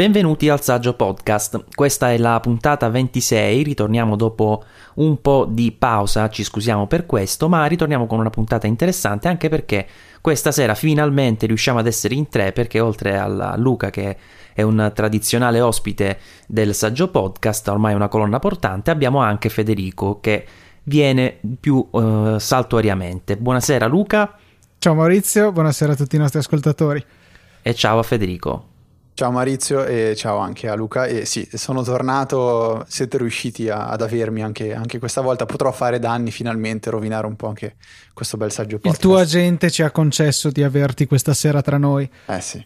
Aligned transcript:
Benvenuti 0.00 0.48
al 0.48 0.62
Saggio 0.62 0.94
Podcast. 0.94 1.62
Questa 1.74 2.10
è 2.10 2.16
la 2.16 2.40
puntata 2.40 2.88
26. 2.88 3.62
Ritorniamo 3.62 4.16
dopo 4.16 4.64
un 4.94 5.20
po' 5.20 5.46
di 5.46 5.72
pausa, 5.72 6.30
ci 6.30 6.42
scusiamo 6.42 6.86
per 6.86 7.04
questo, 7.04 7.50
ma 7.50 7.66
ritorniamo 7.66 8.06
con 8.06 8.18
una 8.18 8.30
puntata 8.30 8.66
interessante 8.66 9.28
anche 9.28 9.50
perché 9.50 9.86
questa 10.22 10.52
sera 10.52 10.74
finalmente 10.74 11.44
riusciamo 11.44 11.80
ad 11.80 11.86
essere 11.86 12.14
in 12.14 12.30
tre 12.30 12.52
perché 12.52 12.80
oltre 12.80 13.18
a 13.18 13.58
Luca 13.58 13.90
che 13.90 14.16
è 14.54 14.62
un 14.62 14.90
tradizionale 14.94 15.60
ospite 15.60 16.18
del 16.46 16.74
Saggio 16.74 17.10
Podcast, 17.10 17.68
ormai 17.68 17.92
una 17.92 18.08
colonna 18.08 18.38
portante, 18.38 18.90
abbiamo 18.90 19.18
anche 19.18 19.50
Federico 19.50 20.18
che 20.18 20.46
viene 20.84 21.38
più 21.60 21.86
uh, 21.90 22.38
saltuariamente. 22.38 23.36
Buonasera 23.36 23.84
Luca. 23.84 24.34
Ciao 24.78 24.94
Maurizio, 24.94 25.52
buonasera 25.52 25.92
a 25.92 25.96
tutti 25.96 26.16
i 26.16 26.18
nostri 26.18 26.38
ascoltatori. 26.38 27.04
E 27.60 27.74
ciao 27.74 27.98
a 27.98 28.02
Federico. 28.02 28.69
Ciao 29.14 29.30
Maurizio 29.30 29.84
e 29.84 30.14
ciao 30.16 30.38
anche 30.38 30.68
a 30.68 30.74
Luca. 30.74 31.06
E 31.06 31.26
sì, 31.26 31.48
sono 31.52 31.82
tornato, 31.82 32.84
siete 32.88 33.18
riusciti 33.18 33.68
a, 33.68 33.88
ad 33.88 34.00
avermi 34.00 34.42
anche, 34.42 34.74
anche, 34.74 34.98
questa 34.98 35.20
volta. 35.20 35.46
Potrò 35.46 35.72
fare 35.72 35.98
danni 35.98 36.30
finalmente, 36.30 36.90
rovinare 36.90 37.26
un 37.26 37.36
po' 37.36 37.48
anche 37.48 37.76
questo 38.14 38.36
bel 38.36 38.50
saggio 38.50 38.78
podcast. 38.78 38.96
Il 38.96 39.02
tuo 39.02 39.18
agente 39.18 39.70
ci 39.70 39.82
ha 39.82 39.90
concesso 39.90 40.50
di 40.50 40.62
averti 40.62 41.06
questa 41.06 41.34
sera 41.34 41.60
tra 41.60 41.76
noi. 41.76 42.08
Eh 42.26 42.40
sì. 42.40 42.64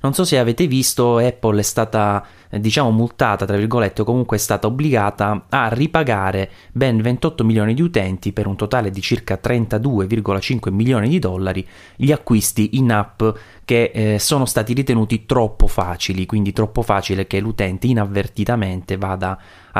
Non 0.00 0.14
so 0.14 0.24
se 0.24 0.38
avete 0.38 0.66
visto, 0.66 1.18
Apple 1.18 1.60
è 1.60 1.62
stata 1.62 2.24
eh, 2.50 2.60
diciamo 2.60 2.90
multata, 2.90 3.44
tra 3.44 3.56
virgolette, 3.56 4.02
o 4.02 4.04
comunque 4.04 4.36
è 4.36 4.40
stata 4.40 4.66
obbligata 4.66 5.46
a 5.48 5.68
ripagare 5.68 6.50
ben 6.72 7.00
28 7.00 7.44
milioni 7.44 7.74
di 7.74 7.82
utenti 7.82 8.32
per 8.32 8.46
un 8.46 8.56
totale 8.56 8.90
di 8.90 9.00
circa 9.00 9.38
32,5 9.42 10.72
milioni 10.72 11.08
di 11.08 11.18
dollari 11.18 11.66
gli 11.96 12.12
acquisti 12.12 12.78
in 12.78 12.92
app 12.92 13.22
che 13.64 13.90
eh, 13.92 14.18
sono 14.18 14.46
stati 14.46 14.72
ritenuti 14.72 15.26
troppo 15.26 15.66
facili, 15.66 16.24
quindi 16.24 16.52
troppo 16.52 16.82
facile 16.82 17.26
che 17.26 17.40
l'utente 17.40 17.86
inavvertitamente 17.86 18.96
vada 18.96 19.30
a, 19.30 19.38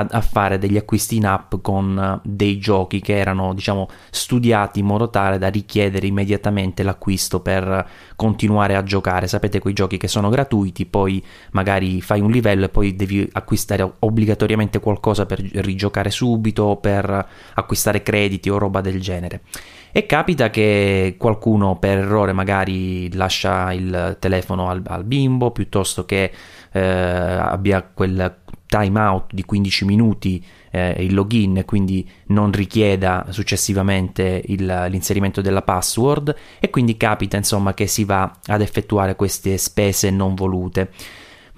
a, 0.09 0.21
fare 0.21 0.59
degli 0.59 0.77
acquisti 0.77 1.17
in 1.17 1.27
app 1.27 1.55
con 1.63 1.99
eh, 1.99 2.29
dei 2.29 2.59
giochi 2.59 3.01
che 3.01 3.17
erano 3.17 3.55
diciamo 3.55 3.89
studiati 4.11 4.81
in 4.81 4.87
modo 4.87 5.11
tale 5.11 5.39
da 5.39 5.49
richiedere 5.49 6.07
immediatamente 6.07 6.83
l'acquisto 6.83 7.41
per 7.41 7.89
continuare 8.17 8.77
a 8.77 8.83
giocare. 8.83 9.27
Sapete 9.27 9.59
quei 9.59 9.75
giochi 9.75 9.97
che 9.97 10.09
sono 10.09 10.29
gratuiti, 10.29 10.87
poi 10.87 11.25
magari 11.53 12.01
fai 12.01 12.21
un 12.21 12.31
livello 12.31 12.67
e 12.67 12.69
poi 12.69 12.95
devi 12.97 13.29
acquistare 13.33 13.91
obbligatoriamente 13.99 14.81
qualcosa 14.81 15.27
per 15.27 15.41
rigiocare 15.41 16.11
subito, 16.11 16.77
per 16.81 17.29
acquistare 17.55 18.03
crediti 18.03 18.51
o 18.51 18.59
roba 18.59 18.81
del 18.81 19.01
genere. 19.01 19.43
E 19.91 20.05
capita 20.07 20.51
che 20.51 21.17
qualcuno 21.19 21.79
per 21.79 21.99
errore 21.99 22.33
magari 22.33 23.13
lascia 23.15 23.73
il 23.73 24.17
telefono 24.21 24.69
al, 24.69 24.83
al 24.87 25.05
bimbo 25.05 25.51
piuttosto 25.51 26.05
che 26.05 26.31
eh, 26.73 26.81
abbia 26.81 27.83
quel 27.83 28.37
time 28.69 29.01
out 29.01 29.33
di 29.33 29.45
15 29.45 29.85
minuti 29.85 30.45
eh, 30.71 30.97
il 30.99 31.15
login 31.15 31.63
quindi 31.65 32.09
non 32.27 32.53
richieda 32.53 33.27
successivamente 33.31 34.43
il, 34.47 34.87
l'inserimento 34.89 35.41
della 35.41 35.63
password 35.63 36.35
e 36.61 36.71
quindi 36.71 36.97
capita 36.97 37.37
insomma 37.37 37.75
che 37.75 37.87
si 37.87 38.05
va 38.05 38.39
ad 38.47 38.61
effettuare 38.61 39.17
queste 39.17 39.57
spese 39.57 40.11
non 40.11 40.35
volute. 40.35 40.91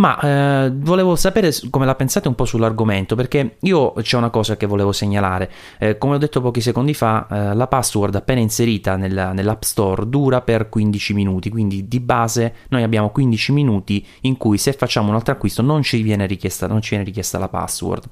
Ma 0.01 0.19
eh, 0.19 0.73
volevo 0.75 1.15
sapere 1.15 1.53
come 1.69 1.85
la 1.85 1.95
pensate 1.95 2.27
un 2.27 2.35
po' 2.35 2.47
sull'argomento, 2.47 3.15
perché 3.15 3.57
io 3.61 3.93
c'è 3.93 4.17
una 4.17 4.31
cosa 4.31 4.57
che 4.57 4.65
volevo 4.65 4.93
segnalare. 4.93 5.51
Eh, 5.79 5.99
come 5.99 6.15
ho 6.15 6.19
detto 6.19 6.41
pochi 6.41 6.63
secondi 6.63 6.95
fa, 6.95 7.27
eh, 7.31 7.55
la 7.55 7.67
password 7.67 8.15
appena 8.15 8.41
inserita 8.41 8.97
nella, 8.97 9.35
nell'App 9.35 9.61
Store 9.63 10.09
dura 10.09 10.41
per 10.41 10.71
15 10.71 11.13
minuti, 11.13 11.51
quindi 11.51 11.87
di 11.87 12.01
base 12.01 12.55
noi 12.69 12.83
abbiamo 12.83 13.11
15 13.11 13.53
minuti 13.53 14.07
in 14.23 14.39
cui 14.39 14.57
se 14.57 14.73
facciamo 14.73 15.11
un 15.11 15.17
altro 15.17 15.35
acquisto 15.35 15.61
non 15.61 15.83
ci 15.83 16.01
viene 16.01 16.25
richiesta, 16.25 16.67
ci 16.81 16.89
viene 16.89 17.05
richiesta 17.05 17.39
la 17.39 17.49
password. 17.49 18.05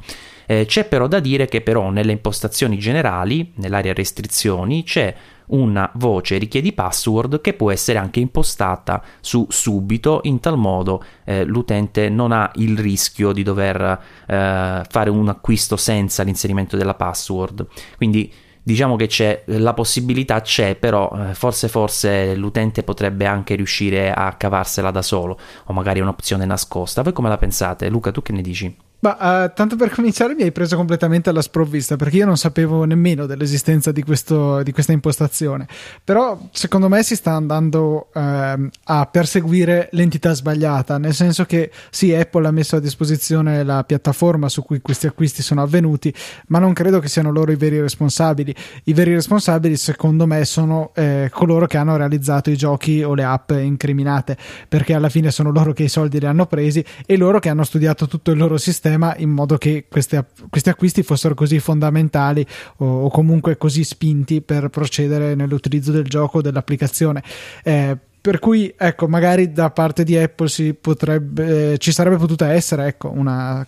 Eh, 0.45 0.67
c'è 0.67 0.85
però 0.85 1.07
da 1.07 1.21
dire 1.21 1.47
che 1.47 1.63
però 1.63 1.89
nelle 1.89 2.13
impostazioni 2.13 2.77
generali, 2.79 3.53
nell'area 3.55 3.95
restrizioni, 3.95 4.85
c'è 4.85 5.15
una 5.49 5.91
voce 5.95 6.39
richiedi 6.39 6.73
password 6.73 7.41
che 7.41 7.55
può 7.55 7.71
essere 7.71 7.99
anche 7.99 8.21
impostata 8.21 9.03
su 9.21 9.47
subito 9.49 10.21
in 10.25 10.41
tal 10.41 10.59
modo 10.59 11.03
eh, 11.25 11.45
l'utente 11.45 12.09
non 12.09 12.33
ha 12.33 12.51
il 12.57 12.79
rischio 12.79 13.33
di 13.33 13.43
dover 13.43 14.01
eh, 14.27 14.83
fare 14.89 15.11
un 15.11 15.29
acquisto 15.29 15.77
senza 15.77 16.23
l'inserimento 16.23 16.77
della 16.77 16.95
password. 16.95 17.67
Quindi 17.97 18.33
diciamo 18.63 18.97
che 18.97 19.07
c'è 19.07 19.45
la 19.47 19.73
possibilità 19.73 20.43
c'è 20.43 20.75
però 20.75 21.11
eh, 21.15 21.35
forse 21.35 21.69
forse 21.69 22.35
l'utente 22.35 22.83
potrebbe 22.83 23.25
anche 23.25 23.55
riuscire 23.55 24.13
a 24.13 24.35
cavarsela 24.35 24.91
da 24.91 25.01
solo 25.01 25.39
o 25.65 25.73
magari 25.73 26.01
è 26.01 26.03
un'opzione 26.03 26.45
nascosta. 26.45 27.03
Voi 27.03 27.13
come 27.13 27.29
la 27.29 27.39
pensate? 27.39 27.89
Luca 27.89 28.11
tu 28.11 28.21
che 28.23 28.33
ne 28.33 28.43
dici? 28.43 28.88
Ma 29.01 29.45
uh, 29.45 29.53
tanto 29.55 29.77
per 29.77 29.91
cominciare 29.91 30.35
mi 30.35 30.43
hai 30.43 30.51
preso 30.51 30.75
completamente 30.75 31.31
alla 31.31 31.41
sprovvista 31.41 31.95
perché 31.95 32.17
io 32.17 32.27
non 32.27 32.37
sapevo 32.37 32.83
nemmeno 32.83 33.27
dell'esistenza 33.27 33.93
di, 33.93 34.03
questo, 34.03 34.63
di 34.65 34.73
questa 34.73 34.91
impostazione. 34.91 35.69
Però 36.03 36.49
secondo 36.51 36.89
me 36.89 37.05
si 37.05 37.15
sta 37.15 37.33
andando 37.33 38.09
uh, 38.13 38.69
a 38.85 39.07
perseguire 39.07 39.89
l'entità 39.93 40.33
sbagliata, 40.33 40.99
nel 40.99 41.15
senso 41.15 41.45
che 41.45 41.71
sì, 41.91 42.13
Apple 42.13 42.49
ha 42.49 42.51
messo 42.51 42.75
a 42.75 42.81
disposizione 42.81 43.63
la 43.63 43.85
piattaforma 43.85 44.49
su 44.49 44.65
cui 44.65 44.81
questi 44.81 45.07
acquisti 45.07 45.43
sono 45.43 45.63
avvenuti, 45.63 46.13
ma 46.49 46.59
non 46.59 46.73
credo 46.73 46.99
che 46.99 47.07
siano 47.07 47.31
loro 47.31 47.53
i 47.53 47.57
veri 47.57 47.81
responsabili. 47.81 48.53
I 48.85 48.95
veri 48.95 49.15
responsabili 49.15 49.77
secondo 49.77 50.27
me 50.27 50.45
sono 50.45 50.91
eh, 50.97 51.31
coloro 51.33 51.67
che 51.67 51.77
hanno 51.77 51.97
realizzato 51.97 52.51
i 52.51 52.57
giochi 52.57 53.05
o 53.05 53.15
le 53.15 53.23
app 53.23 53.53
incriminate, 53.53 54.37
perché 54.67 54.95
alla 54.95 55.09
fine 55.09 55.31
sono 55.31 55.53
loro 55.53 55.73
che 55.73 55.85
i 55.85 55.89
soldi 55.89 56.19
li 56.19 56.27
hanno 56.27 56.47
presi 56.47 56.85
e 57.07 57.17
loro 57.17 57.39
che 57.39 57.49
hanno 57.49 57.63
studiato 57.63 58.09
tutto 58.09 58.33
il 58.33 58.39
loro 58.39 58.57
sistema 58.57 58.87
sistema 58.89 59.15
in 59.19 59.31
modo 59.31 59.59
che 59.59 59.87
queste, 59.89 60.25
questi 60.49 60.71
acquisti 60.71 61.03
fossero 61.03 61.35
così 61.35 61.59
fondamentali 61.61 62.45
o, 62.79 63.05
o, 63.05 63.11
comunque 63.11 63.57
così 63.57 63.85
spinti 63.85 64.41
per 64.41 64.69
procedere 64.69 65.35
nell'utilizzo 65.35 65.93
del 65.93 66.05
gioco 66.05 66.39
o 66.39 66.41
dell'applicazione. 66.41 67.23
Eh, 67.63 67.97
per 68.29 68.41
cui 68.41 68.75
ecco 68.77 69.09
magari 69.09 69.53
da 69.53 69.71
parte 69.71 70.05
di 70.05 70.15
Apple 70.15 70.75
potrebbe, 70.75 71.73
eh, 71.73 71.79
ci 71.79 71.93
sarebbe 71.93 72.19
potuta 72.19 72.53
essere 72.53 72.87
ecco, 72.87 73.11
una, 73.11 73.67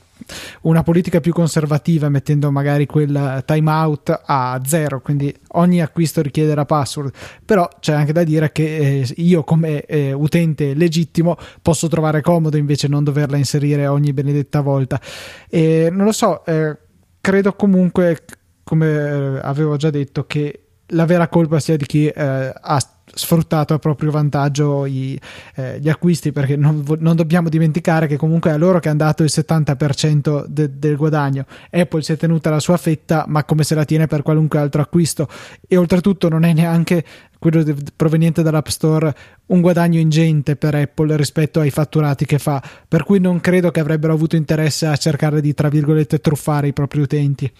una, 0.62 0.82
politica 0.82 1.18
più 1.18 1.32
conservativa 1.32 2.10
mettendo 2.10 2.50
magari 2.50 2.84
quel 2.84 3.42
timeout 3.46 4.20
a 4.22 4.60
zero. 4.66 5.00
Quindi 5.00 5.34
ogni 5.52 5.80
acquisto 5.80 6.20
richiede 6.20 6.54
la 6.54 6.66
password. 6.66 7.10
Però 7.42 7.66
c'è 7.80 7.94
anche 7.94 8.12
da 8.12 8.22
dire 8.22 8.52
che 8.52 8.76
eh, 8.76 9.14
io 9.16 9.44
come 9.44 9.80
eh, 9.86 10.12
utente 10.12 10.74
legittimo 10.74 11.38
posso 11.62 11.88
trovare 11.88 12.20
comodo 12.20 12.58
invece 12.58 12.86
non 12.86 13.02
doverla 13.02 13.38
inserire 13.38 13.86
ogni 13.86 14.12
benedetta 14.12 14.60
volta. 14.60 15.00
E 15.48 15.88
non 15.90 16.04
lo 16.04 16.12
so 16.12 16.44
eh, 16.44 16.76
credo 17.18 17.54
comunque 17.54 18.24
come 18.62 18.86
eh, 18.86 19.40
avevo 19.42 19.78
già 19.78 19.88
detto 19.88 20.26
che 20.26 20.64
la 20.88 21.06
vera 21.06 21.28
colpa 21.28 21.60
sia 21.60 21.78
di 21.78 21.86
chi 21.86 22.08
eh, 22.08 22.52
ha 22.54 22.80
sfruttato 23.12 23.74
a 23.74 23.78
proprio 23.78 24.10
vantaggio 24.10 24.86
i, 24.86 25.18
eh, 25.54 25.78
gli 25.80 25.88
acquisti 25.88 26.32
perché 26.32 26.56
non, 26.56 26.84
non, 26.98 27.16
dobbiamo 27.16 27.48
dimenticare 27.48 28.06
che 28.06 28.16
comunque 28.16 28.50
è 28.50 28.54
a 28.54 28.56
loro 28.56 28.78
che 28.78 28.88
è 28.88 28.90
andato 28.90 29.22
il 29.22 29.30
70% 29.32 30.44
de, 30.46 30.78
del 30.78 30.96
guadagno. 30.96 31.46
Apple 31.70 32.02
si 32.02 32.12
è 32.12 32.16
tenuta 32.16 32.50
la 32.50 32.60
sua 32.60 32.76
fetta 32.76 33.24
ma 33.28 33.44
come 33.44 33.64
se 33.64 33.74
la 33.74 33.84
tiene 33.84 34.06
per 34.06 34.22
qualunque 34.22 34.58
altro 34.58 34.80
acquisto. 34.82 35.28
E 35.66 35.76
oltretutto 35.76 36.28
non 36.28 36.44
è 36.44 36.52
neanche 36.52 37.04
quello 37.38 37.62
de, 37.62 37.74
proveniente 37.96 38.42
dall'App 38.42 38.68
Store 38.68 39.14
un 39.46 39.60
guadagno 39.60 39.98
ingente 39.98 40.56
per 40.56 40.74
Apple 40.74 41.16
rispetto 41.16 41.60
ai 41.60 41.70
fatturati 41.70 42.24
che 42.24 42.38
fa. 42.38 42.62
Per 42.86 43.02
cui 43.02 43.18
non 43.18 43.40
credo 43.40 43.70
che 43.70 43.80
avrebbero 43.80 44.12
avuto 44.12 44.36
interesse 44.36 44.86
a 44.86 44.96
cercare 44.96 45.40
di 45.40 45.54
tra 45.54 45.68
virgolette 45.68 46.20
truffare 46.20 46.68
i 46.68 46.72
propri 46.72 47.00
utenti 47.00 47.50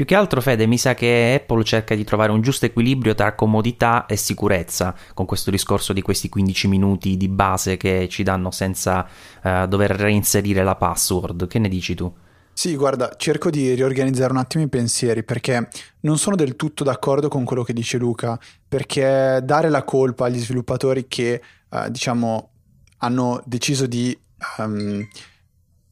più 0.00 0.08
che 0.08 0.14
altro, 0.14 0.40
Fede, 0.40 0.64
mi 0.64 0.78
sa 0.78 0.94
che 0.94 1.42
Apple 1.42 1.62
cerca 1.62 1.94
di 1.94 2.04
trovare 2.04 2.32
un 2.32 2.40
giusto 2.40 2.64
equilibrio 2.64 3.14
tra 3.14 3.34
comodità 3.34 4.06
e 4.06 4.16
sicurezza 4.16 4.94
con 5.12 5.26
questo 5.26 5.50
discorso 5.50 5.92
di 5.92 6.00
questi 6.00 6.30
15 6.30 6.68
minuti 6.68 7.18
di 7.18 7.28
base 7.28 7.76
che 7.76 8.08
ci 8.08 8.22
danno 8.22 8.50
senza 8.50 9.06
uh, 9.42 9.66
dover 9.66 9.90
reinserire 9.90 10.64
la 10.64 10.74
password. 10.74 11.46
Che 11.46 11.58
ne 11.58 11.68
dici 11.68 11.94
tu? 11.94 12.10
Sì, 12.54 12.76
guarda, 12.76 13.12
cerco 13.18 13.50
di 13.50 13.74
riorganizzare 13.74 14.32
un 14.32 14.38
attimo 14.38 14.64
i 14.64 14.68
pensieri 14.70 15.22
perché 15.22 15.68
non 16.00 16.16
sono 16.16 16.34
del 16.34 16.56
tutto 16.56 16.82
d'accordo 16.82 17.28
con 17.28 17.44
quello 17.44 17.62
che 17.62 17.74
dice 17.74 17.98
Luca, 17.98 18.40
perché 18.66 19.40
dare 19.44 19.68
la 19.68 19.84
colpa 19.84 20.24
agli 20.24 20.38
sviluppatori 20.38 21.08
che, 21.08 21.42
uh, 21.68 21.90
diciamo, 21.90 22.52
hanno 23.00 23.42
deciso 23.44 23.86
di 23.86 24.18
um, 24.56 25.06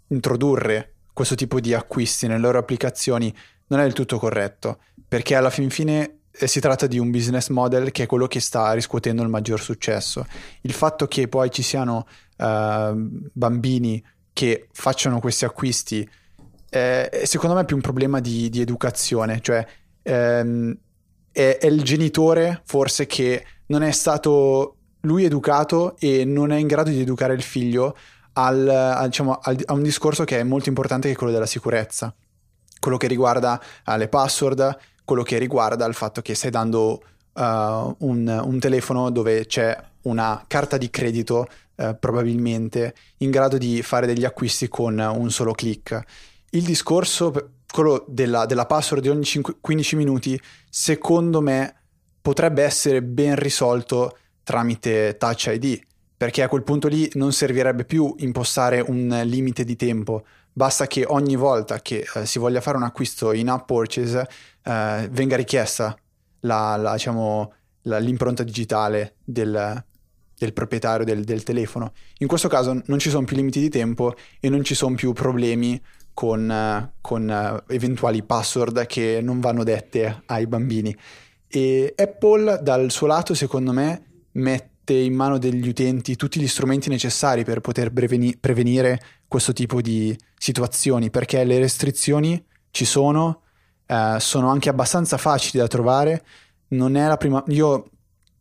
introdurre 0.06 0.94
questo 1.12 1.34
tipo 1.34 1.60
di 1.60 1.75
acquisti 1.75 2.26
nelle 2.26 2.40
loro 2.40 2.56
applicazioni 2.56 3.34
non 3.69 3.81
è 3.81 3.82
del 3.85 3.93
tutto 3.93 4.19
corretto, 4.19 4.79
perché 5.06 5.35
alla 5.35 5.50
fin 5.50 5.70
fine 5.70 6.19
eh, 6.31 6.47
si 6.47 6.61
tratta 6.61 6.87
di 6.87 6.99
un 6.99 7.11
business 7.11 7.49
model 7.49 7.91
che 7.91 8.05
è 8.05 8.06
quello 8.06 8.26
che 8.26 8.41
sta 8.41 8.73
riscuotendo 8.73 9.23
il 9.23 9.29
maggior 9.29 9.61
successo. 9.61 10.26
Il 10.62 10.73
fatto 10.73 11.06
che 11.06 11.29
poi 11.29 11.50
ci 11.50 11.62
siano 11.62 12.06
uh, 12.37 12.93
bambini 13.32 14.05
che 14.32 14.69
facciano 14.73 15.19
questi 15.20 15.44
acquisti 15.44 16.09
eh, 16.70 17.09
è 17.09 17.25
secondo 17.25 17.56
me 17.56 17.65
più 17.65 17.76
un 17.76 17.82
problema 17.82 18.20
di, 18.20 18.49
di 18.50 18.61
educazione, 18.61 19.41
cioè 19.41 19.67
ehm, 20.03 20.76
è, 21.32 21.59
è 21.61 21.67
il 21.67 21.82
genitore 21.82 22.62
forse 22.65 23.06
che 23.06 23.44
non 23.67 23.82
è 23.82 23.91
stato 23.91 24.76
lui 25.03 25.25
educato 25.25 25.97
e 25.99 26.25
non 26.25 26.53
è 26.53 26.56
in 26.56 26.67
grado 26.67 26.91
di 26.91 27.00
educare 27.00 27.35
il 27.35 27.43
figlio 27.43 27.97
al, 28.35 28.69
al, 28.69 29.06
diciamo, 29.06 29.38
al, 29.41 29.61
a 29.65 29.73
un 29.73 29.82
discorso 29.82 30.25
che 30.25 30.38
è 30.38 30.43
molto 30.43 30.69
importante 30.69 31.09
che 31.09 31.15
è 31.15 31.17
quello 31.17 31.32
della 31.32 31.47
sicurezza, 31.47 32.15
quello 32.80 32.96
che 32.96 33.06
riguarda 33.06 33.60
uh, 33.86 33.96
le 33.96 34.08
password, 34.08 34.78
quello 35.04 35.22
che 35.22 35.38
riguarda 35.38 35.86
il 35.86 35.94
fatto 35.94 36.20
che 36.20 36.34
stai 36.34 36.50
dando 36.50 37.02
uh, 37.32 37.40
un, 37.40 37.96
un, 38.44 38.58
telefono 38.58 39.10
dove 39.10 39.46
c'è 39.46 39.76
una 40.02 40.44
carta 40.46 40.76
di 40.76 40.90
credito 40.90 41.46
uh, 41.76 41.96
probabilmente 41.98 42.94
in 43.19 43.30
grado 43.30 43.58
di 43.58 43.82
fare 43.82 44.06
degli 44.06 44.25
acquisti 44.25 44.69
con 44.69 44.98
un 44.98 45.30
solo 45.30 45.52
clic. 45.52 46.00
Il 46.50 46.64
discorso, 46.64 47.32
quello 47.70 48.04
della, 48.08 48.46
della 48.46 48.66
password 48.66 49.02
di 49.02 49.08
ogni 49.08 49.24
5, 49.24 49.56
15 49.60 49.96
minuti, 49.96 50.40
secondo 50.69 51.40
me 51.40 51.74
potrebbe 52.20 52.62
essere 52.62 53.02
ben 53.02 53.36
risolto 53.36 54.16
tramite 54.42 55.16
Touch 55.19 55.50
ID 55.52 55.86
perché 56.19 56.42
a 56.42 56.48
quel 56.48 56.64
punto 56.64 56.88
lì 56.88 57.08
non 57.14 57.32
servirebbe 57.32 57.84
più 57.84 58.12
impostare 58.19 58.81
un 58.81 59.20
limite 59.24 59.62
di 59.62 59.76
tempo, 59.76 60.24
basta 60.58 60.88
che 60.88 61.05
ogni 61.06 61.37
volta 61.37 61.81
che 61.81 62.05
eh, 62.16 62.26
si 62.26 62.40
voglia 62.40 62.60
fare 62.60 62.76
un 62.76 62.82
acquisto 62.82 63.32
in 63.32 63.49
app 63.49 63.64
purchase 63.64 64.28
eh, 64.64 65.08
venga 65.08 65.37
richiesta 65.37 65.96
la, 66.40 66.75
la, 66.75 66.94
diciamo, 66.94 67.52
la, 67.82 67.99
l'impronta 67.99 68.43
digitale 68.43 69.14
del, 69.22 69.84
del 70.37 70.52
proprietario 70.52 71.06
del, 71.06 71.22
del, 71.22 71.44
telefono. 71.44 71.93
In 72.19 72.26
questo 72.26 72.49
caso 72.49 72.82
non 72.87 72.99
ci 72.99 73.08
sono 73.08 73.25
più 73.25 73.37
limiti 73.37 73.60
di 73.60 73.69
tempo 73.69 74.16
e 74.40 74.49
non 74.49 74.64
ci 74.64 74.75
sono 74.75 74.96
più 74.96 75.12
problemi 75.12 75.81
con, 76.12 76.90
con 77.00 77.28
uh, 77.28 77.72
eventuali 77.72 78.25
password 78.25 78.87
che 78.87 79.20
non 79.22 79.38
vanno 79.38 79.62
dette 79.62 80.22
ai 80.26 80.49
bambini. 80.49 80.94
E 81.46 81.94
Apple 81.96 82.58
dal 82.62 82.90
suo 82.90 83.06
lato, 83.06 83.32
secondo 83.32 83.72
me, 83.72 84.25
mette 84.32 84.68
mette 84.88 84.94
in 84.94 85.14
mano 85.14 85.38
degli 85.38 85.69
utenti 85.69 86.17
tutti 86.17 86.40
gli 86.40 86.49
strumenti 86.49 86.88
necessari 86.88 87.44
per 87.44 87.61
poter 87.61 87.93
preveni- 87.93 88.37
prevenire 88.38 89.00
questo 89.29 89.52
tipo 89.52 89.82
di 89.82 90.17
situazioni, 90.37 91.11
perché 91.11 91.44
le 91.44 91.58
restrizioni 91.58 92.43
ci 92.70 92.87
sono, 92.87 93.43
eh, 93.87 94.17
sono 94.19 94.49
anche 94.49 94.70
abbastanza 94.70 95.19
facili 95.19 95.58
da 95.58 95.67
trovare. 95.67 96.25
Non 96.69 96.96
è 96.96 97.06
la 97.06 97.19
prima. 97.19 97.43
Io, 97.49 97.90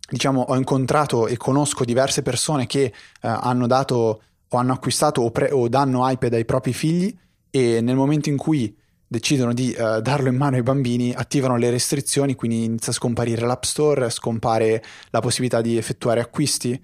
diciamo, 0.10 0.42
ho 0.42 0.56
incontrato 0.56 1.28
e 1.28 1.36
conosco 1.36 1.84
diverse 1.84 2.22
persone 2.22 2.66
che 2.66 2.84
eh, 2.84 2.94
hanno 3.22 3.68
dato 3.68 4.22
o 4.50 4.58
hanno 4.58 4.74
acquistato 4.74 5.22
o, 5.22 5.32
pre- 5.32 5.52
o 5.52 5.68
danno 5.68 6.10
iPad 6.10 6.34
ai 6.34 6.46
propri 6.46 6.72
figli 6.72 7.14
e 7.50 7.82
nel 7.82 7.96
momento 7.96 8.30
in 8.30 8.38
cui 8.38 8.74
decidono 9.07 9.54
di 9.54 9.75
uh, 9.77 10.01
darlo 10.01 10.27
in 10.27 10.36
mano 10.36 10.57
ai 10.57 10.63
bambini, 10.63 11.13
attivano 11.13 11.56
le 11.56 11.69
restrizioni, 11.69 12.36
quindi 12.36 12.63
inizia 12.65 12.92
a 12.92 12.95
scomparire 12.95 13.45
l'App 13.45 13.63
Store, 13.63 14.09
scompare 14.09 14.83
la 15.09 15.21
possibilità 15.21 15.62
di 15.62 15.77
effettuare 15.77 16.19
acquisti, 16.19 16.80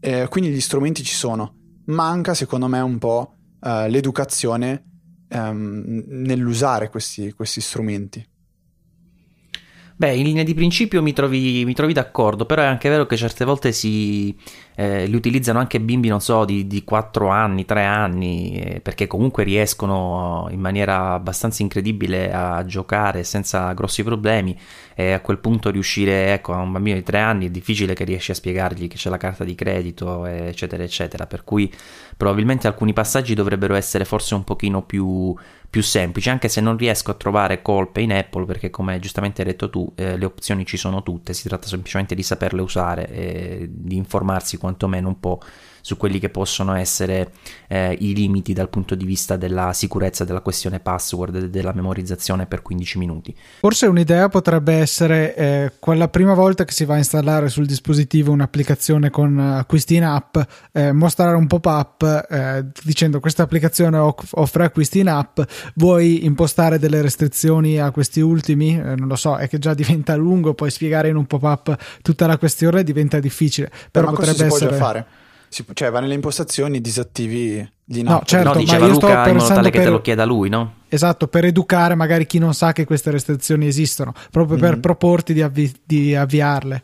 eh, 0.00 0.28
quindi 0.28 0.50
gli 0.50 0.60
strumenti 0.60 1.02
ci 1.02 1.14
sono. 1.14 1.56
Manca 1.86 2.34
secondo 2.34 2.68
me 2.68 2.80
un 2.80 2.98
po' 2.98 3.34
uh, 3.60 3.86
l'educazione 3.88 4.84
um, 5.30 6.04
nell'usare 6.06 6.88
questi, 6.88 7.32
questi 7.32 7.60
strumenti. 7.60 8.24
Beh, 9.96 10.16
in 10.16 10.24
linea 10.24 10.42
di 10.42 10.54
principio 10.54 11.02
mi 11.02 11.12
trovi, 11.12 11.64
mi 11.64 11.72
trovi, 11.72 11.92
d'accordo, 11.92 12.46
però 12.46 12.62
è 12.62 12.64
anche 12.64 12.88
vero 12.88 13.06
che 13.06 13.16
certe 13.16 13.44
volte 13.44 13.70
si, 13.70 14.36
eh, 14.74 15.06
li 15.06 15.14
utilizzano 15.14 15.60
anche 15.60 15.80
bimbi, 15.80 16.08
non 16.08 16.20
so, 16.20 16.44
di, 16.44 16.66
di 16.66 16.82
4 16.82 17.28
anni, 17.28 17.64
3 17.64 17.84
anni, 17.84 18.56
eh, 18.56 18.80
perché 18.80 19.06
comunque 19.06 19.44
riescono 19.44 20.48
in 20.50 20.58
maniera 20.58 21.12
abbastanza 21.12 21.62
incredibile 21.62 22.32
a 22.32 22.64
giocare 22.64 23.22
senza 23.22 23.72
grossi 23.72 24.02
problemi 24.02 24.58
e 24.96 25.12
a 25.12 25.20
quel 25.20 25.38
punto 25.38 25.70
riuscire, 25.70 26.32
ecco, 26.32 26.54
a 26.54 26.58
un 26.58 26.72
bambino 26.72 26.96
di 26.96 27.04
3 27.04 27.20
anni 27.20 27.46
è 27.46 27.50
difficile 27.50 27.94
che 27.94 28.02
riesci 28.02 28.32
a 28.32 28.34
spiegargli 28.34 28.88
che 28.88 28.96
c'è 28.96 29.10
la 29.10 29.16
carta 29.16 29.44
di 29.44 29.54
credito, 29.54 30.26
eccetera, 30.26 30.82
eccetera, 30.82 31.28
per 31.28 31.44
cui 31.44 31.72
probabilmente 32.16 32.66
alcuni 32.66 32.92
passaggi 32.92 33.34
dovrebbero 33.34 33.76
essere 33.76 34.04
forse 34.04 34.34
un 34.34 34.42
pochino 34.42 34.82
più 34.82 35.32
più 35.74 35.82
semplice, 35.82 36.30
anche 36.30 36.48
se 36.48 36.60
non 36.60 36.76
riesco 36.76 37.10
a 37.10 37.14
trovare 37.14 37.60
colpe 37.60 38.00
in 38.00 38.12
Apple, 38.12 38.44
perché 38.44 38.70
come 38.70 39.00
giustamente 39.00 39.42
hai 39.42 39.48
detto 39.48 39.70
tu, 39.70 39.92
eh, 39.96 40.16
le 40.16 40.24
opzioni 40.24 40.64
ci 40.64 40.76
sono 40.76 41.02
tutte, 41.02 41.34
si 41.34 41.48
tratta 41.48 41.66
semplicemente 41.66 42.14
di 42.14 42.22
saperle 42.22 42.62
usare 42.62 43.08
e 43.10 43.66
di 43.68 43.96
informarsi 43.96 44.56
quantomeno 44.56 45.08
un 45.08 45.18
po' 45.18 45.40
su 45.84 45.98
quelli 45.98 46.18
che 46.18 46.30
possono 46.30 46.74
essere 46.76 47.32
eh, 47.68 47.94
i 48.00 48.14
limiti 48.14 48.54
dal 48.54 48.70
punto 48.70 48.94
di 48.94 49.04
vista 49.04 49.36
della 49.36 49.74
sicurezza 49.74 50.24
della 50.24 50.40
questione 50.40 50.80
password 50.80 51.34
e 51.34 51.50
della 51.50 51.74
memorizzazione 51.74 52.46
per 52.46 52.62
15 52.62 52.96
minuti. 52.96 53.36
Forse 53.60 53.84
un'idea 53.84 54.30
potrebbe 54.30 54.76
essere 54.76 55.36
eh, 55.36 55.72
quella 55.78 56.08
prima 56.08 56.32
volta 56.32 56.64
che 56.64 56.72
si 56.72 56.86
va 56.86 56.94
a 56.94 56.96
installare 56.96 57.50
sul 57.50 57.66
dispositivo 57.66 58.32
un'applicazione 58.32 59.10
con 59.10 59.38
acquisti 59.38 59.96
in 59.96 60.04
app, 60.04 60.38
eh, 60.72 60.92
mostrare 60.92 61.36
un 61.36 61.46
pop-up 61.46 62.28
eh, 62.30 62.64
dicendo 62.82 63.20
questa 63.20 63.42
applicazione 63.42 63.98
off- 63.98 64.32
offre 64.36 64.64
acquisti 64.64 65.00
in 65.00 65.08
app, 65.08 65.38
vuoi 65.74 66.24
impostare 66.24 66.78
delle 66.78 67.02
restrizioni 67.02 67.78
a 67.78 67.90
questi 67.90 68.22
ultimi? 68.22 68.70
Eh, 68.70 68.94
non 68.96 69.06
lo 69.06 69.16
so, 69.16 69.36
è 69.36 69.48
che 69.50 69.58
già 69.58 69.74
diventa 69.74 70.16
lungo, 70.16 70.54
poi 70.54 70.70
spiegare 70.70 71.08
in 71.08 71.16
un 71.16 71.26
pop-up 71.26 71.76
tutta 72.00 72.26
la 72.26 72.38
questione 72.38 72.82
diventa 72.82 73.20
difficile, 73.20 73.70
però 73.90 74.06
Ma 74.06 74.12
potrebbe 74.14 74.46
essere... 74.46 74.76
fare 74.76 75.06
si, 75.54 75.64
cioè, 75.72 75.90
va 75.90 76.00
nelle 76.00 76.14
impostazioni, 76.14 76.80
disattivi 76.80 77.70
gli 77.84 78.02
No, 78.02 78.22
certo, 78.24 78.54
no, 78.54 78.58
diceva 78.58 78.88
Luca 78.88 79.28
in 79.28 79.36
modo 79.36 79.54
tale 79.54 79.70
che 79.70 79.82
te 79.82 79.88
lo 79.88 80.00
chieda 80.00 80.24
lui, 80.24 80.48
no? 80.48 80.78
Esatto, 80.88 81.28
per 81.28 81.44
educare 81.44 81.94
magari 81.94 82.26
chi 82.26 82.38
non 82.38 82.54
sa 82.54 82.72
che 82.72 82.84
queste 82.84 83.12
restrizioni 83.12 83.68
esistono, 83.68 84.12
proprio 84.32 84.58
per 84.58 84.78
mm. 84.78 84.80
proporti 84.80 85.32
di, 85.32 85.42
avvi- 85.42 85.80
di 85.84 86.16
avviarle. 86.16 86.82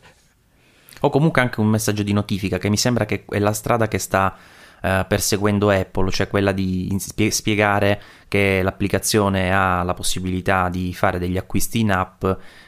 O 1.01 1.09
comunque 1.09 1.41
anche 1.41 1.59
un 1.59 1.67
messaggio 1.67 2.03
di 2.03 2.13
notifica, 2.13 2.59
che 2.59 2.69
mi 2.69 2.77
sembra 2.77 3.03
che 3.03 3.25
è 3.27 3.39
la 3.39 3.51
strada 3.51 3.89
che 3.89 3.97
sta 3.97 4.37
uh, 4.81 4.87
perseguendo 5.05 5.69
Apple, 5.69 6.09
cioè 6.11 6.29
quella 6.29 6.53
di 6.53 6.95
spiegare 7.29 8.01
che 8.29 8.61
l'applicazione 8.63 9.53
ha 9.53 9.83
la 9.83 9.93
possibilità 9.93 10.69
di 10.69 10.93
fare 10.93 11.19
degli 11.19 11.37
acquisti 11.37 11.81
in 11.81 11.91
app 11.91 12.23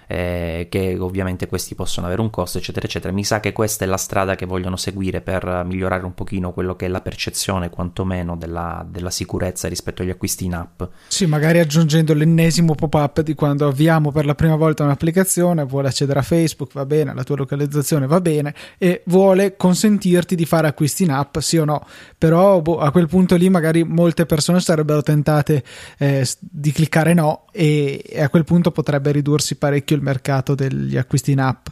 eh, 0.07 0.67
che 0.69 0.97
ovviamente 0.99 1.47
questi 1.47 1.75
possono 1.75 2.05
avere 2.07 2.21
un 2.21 2.29
costo, 2.29 2.57
eccetera, 2.57 2.85
eccetera. 2.85 3.13
Mi 3.13 3.23
sa 3.23 3.39
che 3.39 3.51
questa 3.51 3.85
è 3.85 3.87
la 3.87 3.97
strada 3.97 4.35
che 4.35 4.45
vogliono 4.45 4.75
seguire 4.75 5.21
per 5.21 5.63
migliorare 5.65 6.05
un 6.05 6.13
pochino 6.13 6.51
quello 6.51 6.75
che 6.75 6.85
è 6.85 6.89
la 6.89 7.01
percezione, 7.01 7.69
quantomeno, 7.69 8.35
della, 8.35 8.85
della 8.89 9.11
sicurezza 9.11 9.67
rispetto 9.67 10.01
agli 10.01 10.09
acquisti 10.09 10.45
in 10.45 10.55
app. 10.55 10.83
Sì, 11.07 11.25
magari 11.25 11.59
aggiungendo 11.59 12.13
l'ennesimo 12.13 12.75
pop-up 12.75 13.21
di 13.21 13.33
quando 13.33 13.67
avviamo 13.67 14.11
per 14.11 14.25
la 14.25 14.35
prima 14.35 14.55
volta 14.55 14.83
un'applicazione, 14.83 15.63
vuole 15.63 15.87
accedere 15.87 16.19
a 16.19 16.23
Facebook, 16.23 16.73
va 16.73 16.85
bene, 16.85 17.13
la 17.13 17.23
tua 17.23 17.37
localizzazione 17.37 18.07
va 18.07 18.21
bene, 18.21 18.53
e 18.77 19.03
vuole 19.05 19.55
consentirti 19.55 20.35
di 20.35 20.45
fare 20.45 20.67
acquisti 20.67 21.03
in 21.03 21.11
app, 21.11 21.37
sì 21.37 21.57
o 21.57 21.65
no. 21.65 21.85
Però 22.17 22.61
boh, 22.61 22.79
a 22.79 22.91
quel 22.91 23.07
punto 23.07 23.35
lì 23.35 23.49
magari 23.49 23.83
molte 23.83 24.25
persone 24.25 24.59
sarebbero 24.59 25.01
tentate 25.01 25.63
eh, 25.97 26.27
di 26.39 26.71
cliccare 26.71 27.13
no 27.13 27.45
e, 27.51 28.03
e 28.05 28.21
a 28.21 28.29
quel 28.29 28.43
punto 28.43 28.71
potrebbe 28.71 29.11
ridursi 29.11 29.55
parecchio 29.55 29.92
il 29.93 30.01
mercato 30.01 30.55
degli 30.55 30.97
acquisti 30.97 31.31
in 31.31 31.39
app. 31.39 31.67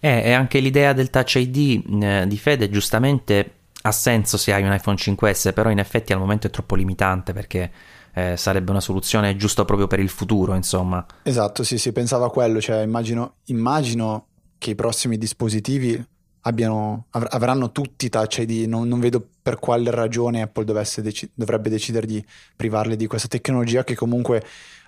Eh, 0.00 0.22
e 0.26 0.32
anche 0.32 0.60
l'idea 0.60 0.92
del 0.92 1.10
Touch 1.10 1.34
ID 1.36 2.02
eh, 2.02 2.26
di 2.26 2.38
Fede 2.38 2.70
giustamente 2.70 3.52
ha 3.82 3.92
senso 3.92 4.36
se 4.36 4.52
hai 4.52 4.62
un 4.62 4.72
iPhone 4.72 4.96
5S, 4.96 5.52
però 5.52 5.70
in 5.70 5.78
effetti 5.78 6.12
al 6.12 6.18
momento 6.18 6.46
è 6.46 6.50
troppo 6.50 6.74
limitante 6.74 7.32
perché 7.32 7.70
eh, 8.12 8.36
sarebbe 8.36 8.70
una 8.70 8.80
soluzione 8.80 9.36
giusta 9.36 9.64
proprio 9.64 9.86
per 9.86 10.00
il 10.00 10.08
futuro, 10.08 10.54
insomma. 10.54 11.04
Esatto, 11.22 11.62
sì, 11.62 11.78
si 11.78 11.92
pensava 11.92 12.26
a 12.26 12.30
quello, 12.30 12.60
cioè 12.60 12.82
immagino, 12.82 13.36
immagino 13.46 14.26
che 14.58 14.70
i 14.70 14.74
prossimi 14.74 15.16
dispositivi 15.18 16.04
abbiano, 16.42 17.06
av- 17.10 17.28
avranno 17.30 17.70
tutti 17.70 18.08
Touch 18.08 18.38
ID, 18.38 18.68
non, 18.68 18.88
non, 18.88 19.00
vedo 19.00 19.26
per 19.40 19.58
quale 19.58 19.90
ragione 19.90 20.42
Apple 20.42 20.64
dec- 20.64 21.30
dovrebbe 21.34 21.68
decidere 21.68 22.06
di 22.06 22.24
privarli 22.56 22.96
di 22.96 23.06
questa 23.06 23.28
tecnologia 23.28 23.84
che 23.84 23.94
comunque 23.94 24.42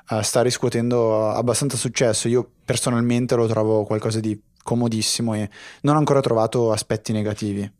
uh, 0.08 0.20
sta 0.20 0.42
riscuotendo 0.42 1.28
abbastanza 1.28 1.76
successo. 1.76 2.28
Io 2.28 2.48
personalmente 2.64 3.34
lo 3.34 3.46
trovo 3.46 3.84
qualcosa 3.84 4.20
di 4.20 4.40
comodissimo 4.62 5.34
e 5.34 5.48
non 5.82 5.96
ho 5.96 5.98
ancora 5.98 6.20
trovato 6.20 6.72
aspetti 6.72 7.12
negativi. 7.12 7.70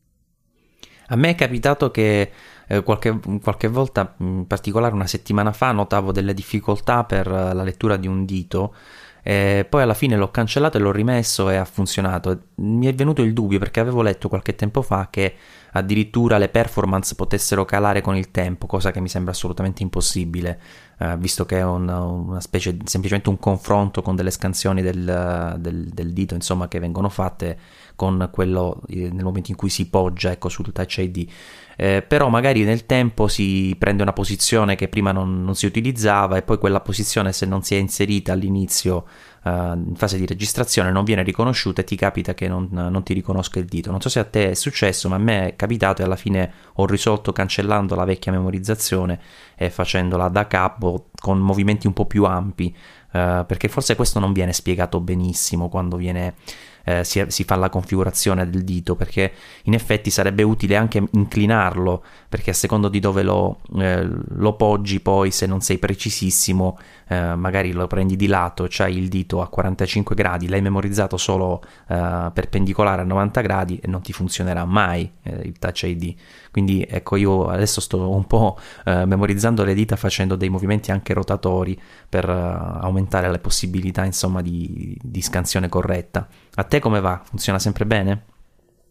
A 1.12 1.16
me 1.16 1.30
è 1.30 1.34
capitato 1.34 1.90
che 1.90 2.30
eh, 2.68 2.82
qualche, 2.82 3.18
qualche, 3.42 3.68
volta, 3.68 4.14
in 4.18 4.46
particolare 4.46 4.94
una 4.94 5.08
settimana 5.08 5.52
fa, 5.52 5.72
notavo 5.72 6.12
delle 6.12 6.34
difficoltà 6.34 7.04
per 7.04 7.26
la 7.26 7.62
lettura 7.64 7.96
di 7.96 8.06
un 8.06 8.24
dito 8.24 8.74
e 9.22 9.66
poi 9.68 9.82
alla 9.82 9.94
fine 9.94 10.16
l'ho 10.16 10.30
cancellato 10.30 10.78
e 10.78 10.80
l'ho 10.80 10.92
rimesso 10.92 11.50
e 11.50 11.56
ha 11.56 11.64
funzionato. 11.64 12.40
Mi 12.56 12.86
è 12.86 12.94
venuto 12.94 13.22
il 13.22 13.32
dubbio 13.32 13.58
perché 13.58 13.80
avevo 13.80 14.02
letto 14.02 14.28
qualche 14.28 14.54
tempo 14.54 14.82
fa 14.82 15.08
che 15.10 15.34
addirittura 15.72 16.38
le 16.38 16.48
performance 16.48 17.14
potessero 17.14 17.64
calare 17.64 18.00
con 18.00 18.16
il 18.16 18.30
tempo, 18.30 18.66
cosa 18.66 18.90
che 18.90 19.00
mi 19.00 19.08
sembra 19.08 19.32
assolutamente 19.32 19.82
impossibile, 19.82 20.60
eh, 20.98 21.16
visto 21.16 21.46
che 21.46 21.58
è 21.58 21.64
un, 21.64 21.88
una 21.88 22.40
specie, 22.40 22.76
semplicemente 22.84 23.28
un 23.28 23.38
confronto 23.38 24.02
con 24.02 24.16
delle 24.16 24.30
scansioni 24.30 24.82
del, 24.82 25.56
del, 25.58 25.88
del 25.88 26.12
dito, 26.12 26.34
insomma, 26.34 26.68
che 26.68 26.78
vengono 26.78 27.08
fatte 27.08 27.58
con 27.94 28.30
quello 28.32 28.80
eh, 28.88 29.10
nel 29.10 29.24
momento 29.24 29.50
in 29.50 29.56
cui 29.56 29.68
si 29.68 29.88
poggia 29.88 30.30
ecco, 30.30 30.48
sul 30.48 30.72
touch 30.72 30.98
ID. 30.98 31.28
Eh, 31.76 32.02
però 32.02 32.28
magari 32.28 32.62
nel 32.64 32.84
tempo 32.84 33.26
si 33.28 33.74
prende 33.78 34.02
una 34.02 34.12
posizione 34.12 34.76
che 34.76 34.88
prima 34.88 35.12
non, 35.12 35.42
non, 35.44 35.54
si 35.54 35.64
utilizzava 35.64 36.36
e 36.36 36.42
poi 36.42 36.58
quella 36.58 36.80
posizione 36.80 37.32
se 37.32 37.46
non 37.46 37.62
si 37.62 37.74
è 37.74 37.78
inserita 37.78 38.32
all'inizio 38.32 39.06
in 39.42 39.94
fase 39.96 40.18
di 40.18 40.26
registrazione 40.26 40.90
non 40.90 41.04
viene 41.04 41.22
riconosciuta 41.22 41.80
e 41.80 41.84
ti 41.84 41.96
capita 41.96 42.34
che 42.34 42.46
non, 42.46 42.68
non, 42.70 43.02
ti 43.02 43.14
riconosca 43.14 43.58
il 43.58 43.64
dito. 43.64 43.90
Non 43.90 44.00
so 44.00 44.08
se 44.08 44.18
a 44.18 44.24
te 44.24 44.50
è 44.50 44.54
successo, 44.54 45.08
ma 45.08 45.16
a 45.16 45.18
me 45.18 45.48
è 45.48 45.56
capitato 45.56 46.02
e 46.02 46.04
alla 46.04 46.16
fine 46.16 46.52
ho 46.74 46.86
risolto 46.86 47.32
cancellando 47.32 47.94
la 47.94 48.04
vecchia 48.04 48.32
memorizzazione 48.32 49.18
e 49.56 49.70
facendola 49.70 50.28
da 50.28 50.46
capo 50.46 51.08
con 51.18 51.38
movimenti 51.38 51.86
un 51.86 51.94
po' 51.94 52.04
più 52.04 52.24
ampi, 52.24 52.74
uh, 53.12 53.46
perché 53.46 53.68
forse 53.68 53.96
questo 53.96 54.18
non 54.18 54.32
viene 54.32 54.52
spiegato 54.52 55.00
benissimo 55.00 55.68
quando 55.68 55.96
viene 55.96 56.34
eh, 56.84 57.04
si, 57.04 57.24
si, 57.28 57.44
fa 57.44 57.56
la 57.56 57.68
configurazione 57.68 58.48
del 58.48 58.64
dito 58.64 58.96
perché 58.96 59.32
in 59.64 59.74
effetti 59.74 60.10
sarebbe 60.10 60.42
utile 60.42 60.76
anche 60.76 61.02
inclinarlo 61.12 62.02
perché 62.28 62.50
a 62.50 62.54
secondo 62.54 62.88
di 62.88 63.00
dove 63.00 63.22
lo, 63.22 63.60
eh, 63.78 64.08
lo 64.28 64.54
poggi 64.54 65.00
poi 65.00 65.30
se 65.30 65.46
non 65.46 65.60
sei 65.60 65.78
precisissimo 65.78 66.78
eh, 67.08 67.34
magari 67.34 67.72
lo 67.72 67.86
prendi 67.86 68.16
di 68.16 68.26
lato 68.26 68.66
c'hai 68.68 68.96
il 68.96 69.08
dito 69.08 69.40
a 69.40 69.48
45 69.48 70.14
gradi 70.14 70.48
l'hai 70.48 70.62
memorizzato 70.62 71.16
solo 71.16 71.62
eh, 71.88 72.30
perpendicolare 72.32 73.02
a 73.02 73.04
90 73.04 73.40
gradi 73.40 73.78
e 73.82 73.88
non 73.88 74.00
ti 74.00 74.12
funzionerà 74.12 74.64
mai 74.64 75.10
eh, 75.22 75.40
il 75.44 75.58
touch 75.58 75.82
ID 75.82 76.14
quindi 76.50 76.86
ecco 76.88 77.16
io 77.16 77.48
adesso 77.48 77.80
sto 77.80 78.08
un 78.10 78.26
po' 78.26 78.58
eh, 78.84 79.04
memorizzando 79.04 79.64
le 79.64 79.74
dita 79.74 79.96
facendo 79.96 80.36
dei 80.36 80.48
movimenti 80.48 80.90
anche 80.90 81.12
rotatori 81.14 81.78
per 82.08 82.28
aumentare 82.28 83.30
le 83.30 83.38
possibilità 83.38 84.04
insomma 84.04 84.42
di, 84.42 84.96
di 85.00 85.22
scansione 85.22 85.68
corretta 85.68 86.28
a 86.54 86.64
te 86.64 86.80
come 86.80 87.00
va? 87.00 87.20
Funziona 87.22 87.58
sempre 87.58 87.86
bene? 87.86 88.24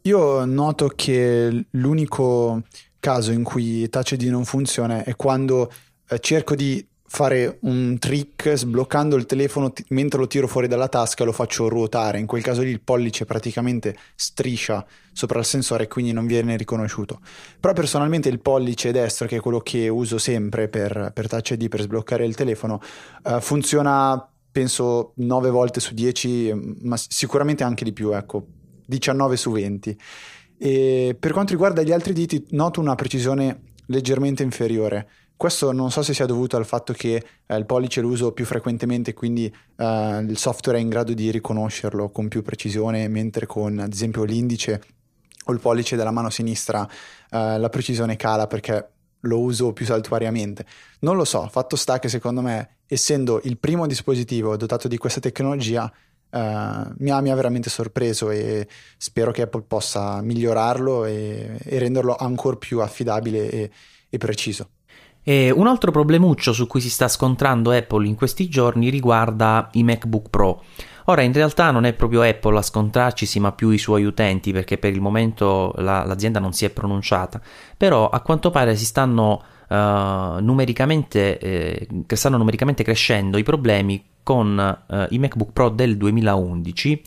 Io 0.03 0.45
noto 0.45 0.91
che 0.95 1.65
l'unico 1.71 2.63
caso 2.99 3.31
in 3.31 3.43
cui 3.43 3.89
Touch 3.89 4.11
ID 4.11 4.23
non 4.23 4.45
funziona 4.45 5.03
è 5.03 5.15
quando 5.15 5.71
eh, 6.07 6.19
cerco 6.19 6.55
di 6.55 6.85
fare 7.11 7.57
un 7.61 7.97
trick 7.97 8.53
sbloccando 8.53 9.15
il 9.15 9.25
telefono 9.25 9.73
t- 9.73 9.83
mentre 9.89 10.19
lo 10.19 10.27
tiro 10.27 10.47
fuori 10.47 10.67
dalla 10.67 10.87
tasca 10.87 11.23
e 11.23 11.25
lo 11.25 11.31
faccio 11.31 11.67
ruotare. 11.67 12.19
In 12.19 12.27
quel 12.27 12.43
caso 12.43 12.61
lì 12.61 12.69
il 12.69 12.81
pollice 12.81 13.25
praticamente 13.25 13.97
striscia 14.15 14.85
sopra 15.11 15.39
il 15.39 15.45
sensore 15.45 15.85
e 15.85 15.87
quindi 15.87 16.11
non 16.11 16.27
viene 16.27 16.55
riconosciuto. 16.55 17.19
Però 17.59 17.73
personalmente 17.73 18.29
il 18.29 18.39
pollice 18.39 18.91
destro, 18.91 19.27
che 19.27 19.37
è 19.37 19.39
quello 19.39 19.59
che 19.59 19.89
uso 19.89 20.19
sempre 20.19 20.67
per, 20.67 21.11
per 21.13 21.27
Touch 21.27 21.49
ID 21.49 21.67
per 21.67 21.81
sbloccare 21.81 22.25
il 22.25 22.35
telefono, 22.35 22.79
eh, 23.25 23.41
funziona 23.41 24.29
penso 24.51 25.13
9 25.15 25.49
volte 25.49 25.79
su 25.79 25.93
10, 25.93 26.77
ma 26.81 26.97
sicuramente 26.97 27.63
anche 27.63 27.83
di 27.83 27.93
più, 27.93 28.11
ecco, 28.13 28.45
19 28.85 29.37
su 29.37 29.51
20. 29.51 29.97
E 30.57 31.15
per 31.19 31.31
quanto 31.31 31.53
riguarda 31.53 31.81
gli 31.81 31.91
altri 31.91 32.13
diti, 32.13 32.45
noto 32.51 32.81
una 32.81 32.95
precisione 32.95 33.61
leggermente 33.87 34.43
inferiore. 34.43 35.07
Questo 35.35 35.71
non 35.71 35.89
so 35.89 36.01
se 36.01 36.13
sia 36.13 36.25
dovuto 36.25 36.57
al 36.57 36.65
fatto 36.65 36.91
che 36.91 37.23
eh, 37.45 37.55
il 37.55 37.65
pollice 37.65 38.01
lo 38.01 38.09
uso 38.09 38.33
più 38.33 38.43
frequentemente, 38.43 39.13
quindi 39.13 39.45
eh, 39.77 40.25
il 40.27 40.37
software 40.37 40.79
è 40.79 40.81
in 40.81 40.89
grado 40.89 41.13
di 41.13 41.31
riconoscerlo 41.31 42.09
con 42.09 42.27
più 42.27 42.41
precisione, 42.41 43.07
mentre 43.07 43.45
con 43.45 43.79
ad 43.79 43.93
esempio 43.93 44.25
l'indice 44.25 44.81
o 45.45 45.53
il 45.53 45.59
pollice 45.59 45.95
della 45.95 46.11
mano 46.11 46.29
sinistra 46.29 46.85
eh, 47.29 47.57
la 47.57 47.69
precisione 47.69 48.17
cala 48.17 48.47
perché 48.47 48.89
lo 49.21 49.39
uso 49.39 49.73
più 49.73 49.85
saltuariamente. 49.85 50.65
Non 50.99 51.15
lo 51.15 51.25
so, 51.25 51.47
fatto 51.49 51.75
sta 51.75 51.99
che 51.99 52.09
secondo 52.09 52.41
me, 52.41 52.77
essendo 52.87 53.39
il 53.43 53.57
primo 53.57 53.87
dispositivo 53.87 54.55
dotato 54.57 54.87
di 54.87 54.97
questa 54.97 55.19
tecnologia, 55.19 55.91
eh, 56.31 56.83
mi, 56.97 57.09
ha, 57.09 57.21
mi, 57.21 57.31
ha, 57.31 57.35
veramente 57.35 57.69
sorpreso 57.69 58.29
e 58.29 58.67
spero 58.97 59.31
che 59.31 59.43
Apple 59.43 59.63
possa 59.67 60.21
migliorarlo 60.21 61.05
e, 61.05 61.57
e 61.63 61.79
renderlo 61.79 62.15
ancora 62.15 62.57
più 62.57 62.79
affidabile 62.79 63.49
e, 63.49 63.71
e 64.09 64.17
preciso. 64.17 64.69
E 65.21 65.51
un 65.51 65.67
altro 65.67 65.91
problemuccio 65.91 66.53
su 66.53 66.65
cui 66.65 66.81
si 66.81 66.89
sta 66.89 67.07
scontrando 67.07 67.71
Apple 67.71 68.07
in 68.07 68.15
questi 68.15 68.47
giorni 68.47 68.89
riguarda 68.89 69.69
i 69.73 69.83
MacBook 69.83 70.29
Pro. 70.29 70.63
Ora, 71.09 71.23
in 71.23 71.33
realtà 71.33 71.71
non 71.71 71.85
è 71.85 71.93
proprio 71.93 72.21
Apple 72.21 72.59
a 72.59 72.61
scontrarcisi, 72.61 73.39
ma 73.39 73.51
più 73.51 73.71
i 73.71 73.79
suoi 73.79 74.03
utenti, 74.03 74.51
perché 74.51 74.77
per 74.77 74.93
il 74.93 75.01
momento 75.01 75.73
la, 75.77 76.03
l'azienda 76.05 76.39
non 76.39 76.53
si 76.53 76.65
è 76.65 76.69
pronunciata. 76.69 77.41
Però 77.75 78.09
a 78.09 78.21
quanto 78.21 78.51
pare 78.51 78.75
si 78.75 78.85
stanno, 78.85 79.41
uh, 79.69 79.75
numericamente, 80.39 81.39
eh, 81.39 81.87
stanno 82.13 82.37
numericamente 82.37 82.83
crescendo 82.83 83.39
i 83.39 83.43
problemi 83.43 84.05
con 84.21 84.83
uh, 84.87 85.05
i 85.09 85.17
MacBook 85.17 85.51
Pro 85.51 85.69
del 85.69 85.97
2011 85.97 87.01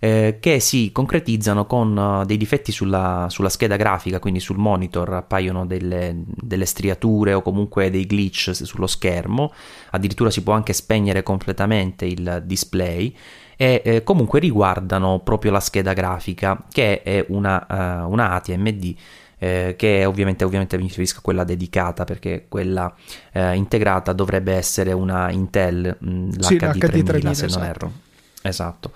eh, 0.00 0.38
che 0.40 0.60
si 0.60 0.90
concretizzano 0.92 1.66
con 1.66 1.96
uh, 1.96 2.24
dei 2.24 2.38
difetti 2.38 2.72
sulla, 2.72 3.26
sulla, 3.28 3.50
scheda 3.50 3.76
grafica, 3.76 4.18
quindi 4.18 4.40
sul 4.40 4.56
monitor 4.56 5.12
appaiono 5.12 5.66
delle, 5.66 6.24
delle, 6.24 6.64
striature 6.64 7.34
o 7.34 7.42
comunque 7.42 7.90
dei 7.90 8.06
glitch 8.06 8.52
sullo 8.52 8.86
schermo, 8.86 9.52
addirittura 9.90 10.30
si 10.30 10.42
può 10.42 10.54
anche 10.54 10.72
spegnere 10.72 11.22
completamente 11.22 12.06
il 12.06 12.42
display 12.46 13.14
e 13.56 13.82
eh, 13.84 14.02
comunque 14.02 14.40
riguardano 14.40 15.20
proprio 15.20 15.52
la 15.52 15.60
scheda 15.60 15.92
grafica 15.92 16.64
che 16.72 17.02
è 17.02 17.26
una, 17.28 17.66
uh, 18.06 18.10
una 18.10 18.30
ATMD 18.30 18.94
eh, 19.42 19.74
che 19.76 20.04
ovviamente, 20.04 20.44
ovviamente 20.44 20.76
mi 20.76 20.84
riferisco 20.84 21.18
a 21.18 21.22
quella 21.22 21.44
dedicata 21.44 22.04
perché 22.04 22.44
quella 22.48 22.94
eh, 23.32 23.54
integrata 23.54 24.12
dovrebbe 24.12 24.54
essere 24.54 24.92
una 24.92 25.30
Intel, 25.30 25.96
mh, 25.98 26.10
mm, 26.10 26.30
l'HD, 26.30 26.42
sì, 26.42 26.56
3000, 26.56 27.02
3000 27.04 27.34
se 27.34 27.46
non 27.46 27.50
esatto. 27.50 27.66
erro. 27.66 27.92
Esatto. 28.42 28.92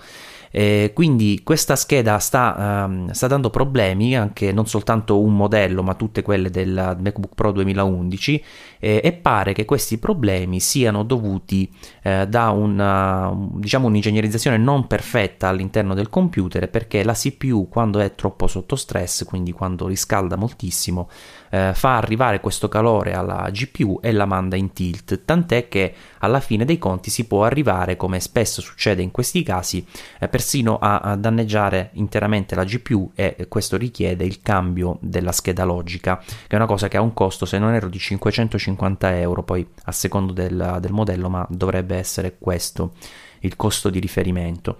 Eh, 0.57 0.91
quindi 0.93 1.41
questa 1.43 1.75
scheda 1.75 2.17
sta, 2.17 2.85
um, 2.87 3.11
sta, 3.11 3.27
dando 3.27 3.49
problemi 3.49 4.15
anche 4.15 4.53
non 4.53 4.65
soltanto 4.67 5.19
un 5.19 5.35
modello 5.35 5.83
ma 5.83 5.95
tutte 5.95 6.21
quelle 6.21 6.49
del 6.49 6.95
MacBook 6.97 7.35
Pro 7.35 7.51
2011 7.51 8.43
eh, 8.79 9.01
e 9.03 9.11
pare 9.11 9.51
che 9.51 9.65
questi 9.65 9.97
problemi 9.97 10.61
siano 10.61 11.03
dovuti 11.03 11.69
eh, 12.03 12.25
da 12.29 12.51
una, 12.51 13.37
diciamo, 13.55 13.87
un'ingegnerizzazione 13.87 14.55
non 14.55 14.87
perfetta 14.87 15.49
all'interno 15.49 15.93
del 15.93 16.07
computer 16.07 16.69
perché 16.69 17.03
la 17.03 17.11
CPU 17.11 17.67
quando 17.67 17.99
è 17.99 18.15
troppo 18.15 18.47
sotto 18.47 18.77
stress 18.77 19.25
quindi 19.25 19.51
quando 19.51 19.87
riscalda 19.87 20.37
moltissimo 20.37 21.09
eh, 21.55 21.71
fa 21.73 21.95
arrivare 21.95 22.41
questo 22.41 22.67
calore 22.67 23.13
alla 23.13 23.49
GPU 23.49 23.99
e 24.01 24.11
la 24.11 24.25
manda 24.25 24.57
in 24.57 24.73
tilt, 24.73 25.21
tant'è 25.23 25.69
che 25.69 25.93
alla 26.19 26.41
fine 26.41 26.65
dei 26.65 26.77
conti 26.77 27.09
si 27.09 27.25
può 27.27 27.45
arrivare, 27.45 27.95
come 27.95 28.19
spesso 28.19 28.61
succede 28.61 29.01
in 29.01 29.11
questi 29.11 29.41
casi, 29.41 29.85
eh, 30.19 30.27
persino 30.27 30.77
a, 30.77 30.97
a, 30.97 31.15
danneggiare 31.15 31.91
interamente 31.93 32.55
la 32.55 32.65
GPU 32.65 33.11
e 33.15 33.45
questo 33.47 33.77
richiede 33.77 34.25
il 34.25 34.41
cambio 34.41 34.97
della 34.99 35.31
scheda 35.31 35.63
logica, 35.63 36.17
che 36.17 36.47
è 36.47 36.55
una 36.55 36.65
cosa 36.65 36.89
che 36.89 36.97
ha 36.97 37.01
un 37.01 37.13
costo, 37.13 37.45
se 37.45 37.57
non 37.57 37.73
erro, 37.73 37.87
di 37.87 37.99
550 37.99 39.17
euro, 39.19 39.43
poi 39.43 39.65
a 39.85 39.91
secondo 39.93 40.33
del, 40.33 40.77
del 40.81 40.91
modello, 40.91 41.29
ma 41.29 41.45
dovrebbe 41.49 41.95
essere 41.95 42.35
questo 42.37 42.93
il 43.39 43.55
costo 43.55 43.89
di 43.89 43.99
riferimento. 43.99 44.77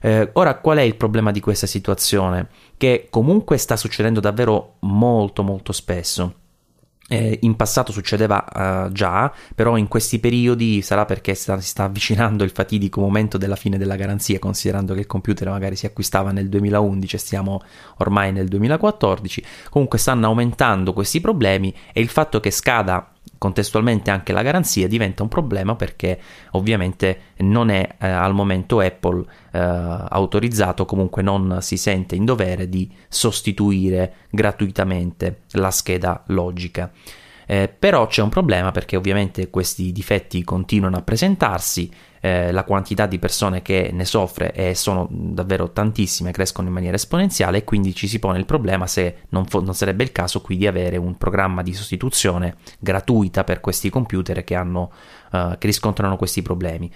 Eh, 0.00 0.30
ora, 0.34 0.56
qual 0.56 0.78
è 0.78 0.82
il 0.82 0.96
problema 0.96 1.30
di 1.30 1.40
questa 1.40 1.66
situazione? 1.66 2.48
Che 2.76 3.08
comunque 3.10 3.56
sta 3.56 3.76
succedendo 3.76 4.20
davvero 4.20 4.76
molto 4.80 5.42
molto 5.42 5.72
spesso. 5.72 6.34
Eh, 7.08 7.38
in 7.42 7.54
passato 7.54 7.92
succedeva 7.92 8.44
uh, 8.88 8.90
già, 8.90 9.32
però 9.54 9.76
in 9.76 9.86
questi 9.86 10.18
periodi 10.18 10.82
sarà 10.82 11.04
perché 11.04 11.34
sta, 11.34 11.60
si 11.60 11.68
sta 11.68 11.84
avvicinando 11.84 12.42
il 12.42 12.50
fatidico 12.50 13.00
momento 13.00 13.38
della 13.38 13.54
fine 13.54 13.78
della 13.78 13.94
garanzia, 13.94 14.40
considerando 14.40 14.92
che 14.92 15.00
il 15.00 15.06
computer 15.06 15.48
magari 15.48 15.76
si 15.76 15.86
acquistava 15.86 16.32
nel 16.32 16.48
2011 16.48 17.14
e 17.14 17.18
stiamo 17.18 17.60
ormai 17.98 18.32
nel 18.32 18.48
2014. 18.48 19.44
Comunque 19.70 19.98
stanno 20.00 20.26
aumentando 20.26 20.92
questi 20.92 21.20
problemi 21.20 21.72
e 21.92 22.00
il 22.00 22.08
fatto 22.08 22.40
che 22.40 22.50
scada 22.50 23.12
contestualmente 23.38 24.10
anche 24.10 24.32
la 24.32 24.42
garanzia 24.42 24.88
diventa 24.88 25.22
un 25.22 25.28
problema 25.28 25.74
perché 25.76 26.18
ovviamente 26.52 27.20
non 27.38 27.70
è 27.70 27.96
eh, 27.98 28.06
al 28.08 28.34
momento 28.34 28.80
Apple 28.80 29.24
eh, 29.52 29.58
autorizzato, 29.58 30.84
comunque 30.84 31.22
non 31.22 31.58
si 31.60 31.76
sente 31.76 32.14
in 32.14 32.24
dovere 32.24 32.68
di 32.68 32.90
sostituire 33.08 34.14
gratuitamente 34.30 35.42
la 35.52 35.70
scheda 35.70 36.22
logica. 36.28 36.90
Eh, 37.46 37.68
però 37.68 38.08
c'è 38.08 38.22
un 38.22 38.28
problema 38.28 38.72
perché 38.72 38.96
ovviamente 38.96 39.50
questi 39.50 39.92
difetti 39.92 40.42
continuano 40.42 40.96
a 40.96 41.02
presentarsi, 41.02 41.88
eh, 42.20 42.50
la 42.50 42.64
quantità 42.64 43.06
di 43.06 43.20
persone 43.20 43.62
che 43.62 43.90
ne 43.92 44.04
soffre 44.04 44.52
e 44.52 44.74
sono 44.74 45.06
davvero 45.08 45.70
tantissime, 45.70 46.32
crescono 46.32 46.66
in 46.66 46.74
maniera 46.74 46.96
esponenziale 46.96 47.58
e 47.58 47.64
quindi 47.64 47.94
ci 47.94 48.08
si 48.08 48.18
pone 48.18 48.38
il 48.38 48.46
problema 48.46 48.88
se 48.88 49.18
non, 49.28 49.46
fo- 49.46 49.60
non 49.60 49.74
sarebbe 49.74 50.02
il 50.02 50.10
caso 50.10 50.40
qui 50.40 50.56
di 50.56 50.66
avere 50.66 50.96
un 50.96 51.16
programma 51.16 51.62
di 51.62 51.72
sostituzione 51.72 52.56
gratuita 52.80 53.44
per 53.44 53.60
questi 53.60 53.90
computer 53.90 54.42
che, 54.42 54.56
hanno, 54.56 54.90
uh, 55.30 55.56
che 55.56 55.68
riscontrano 55.68 56.16
questi 56.16 56.42
problemi. 56.42 56.90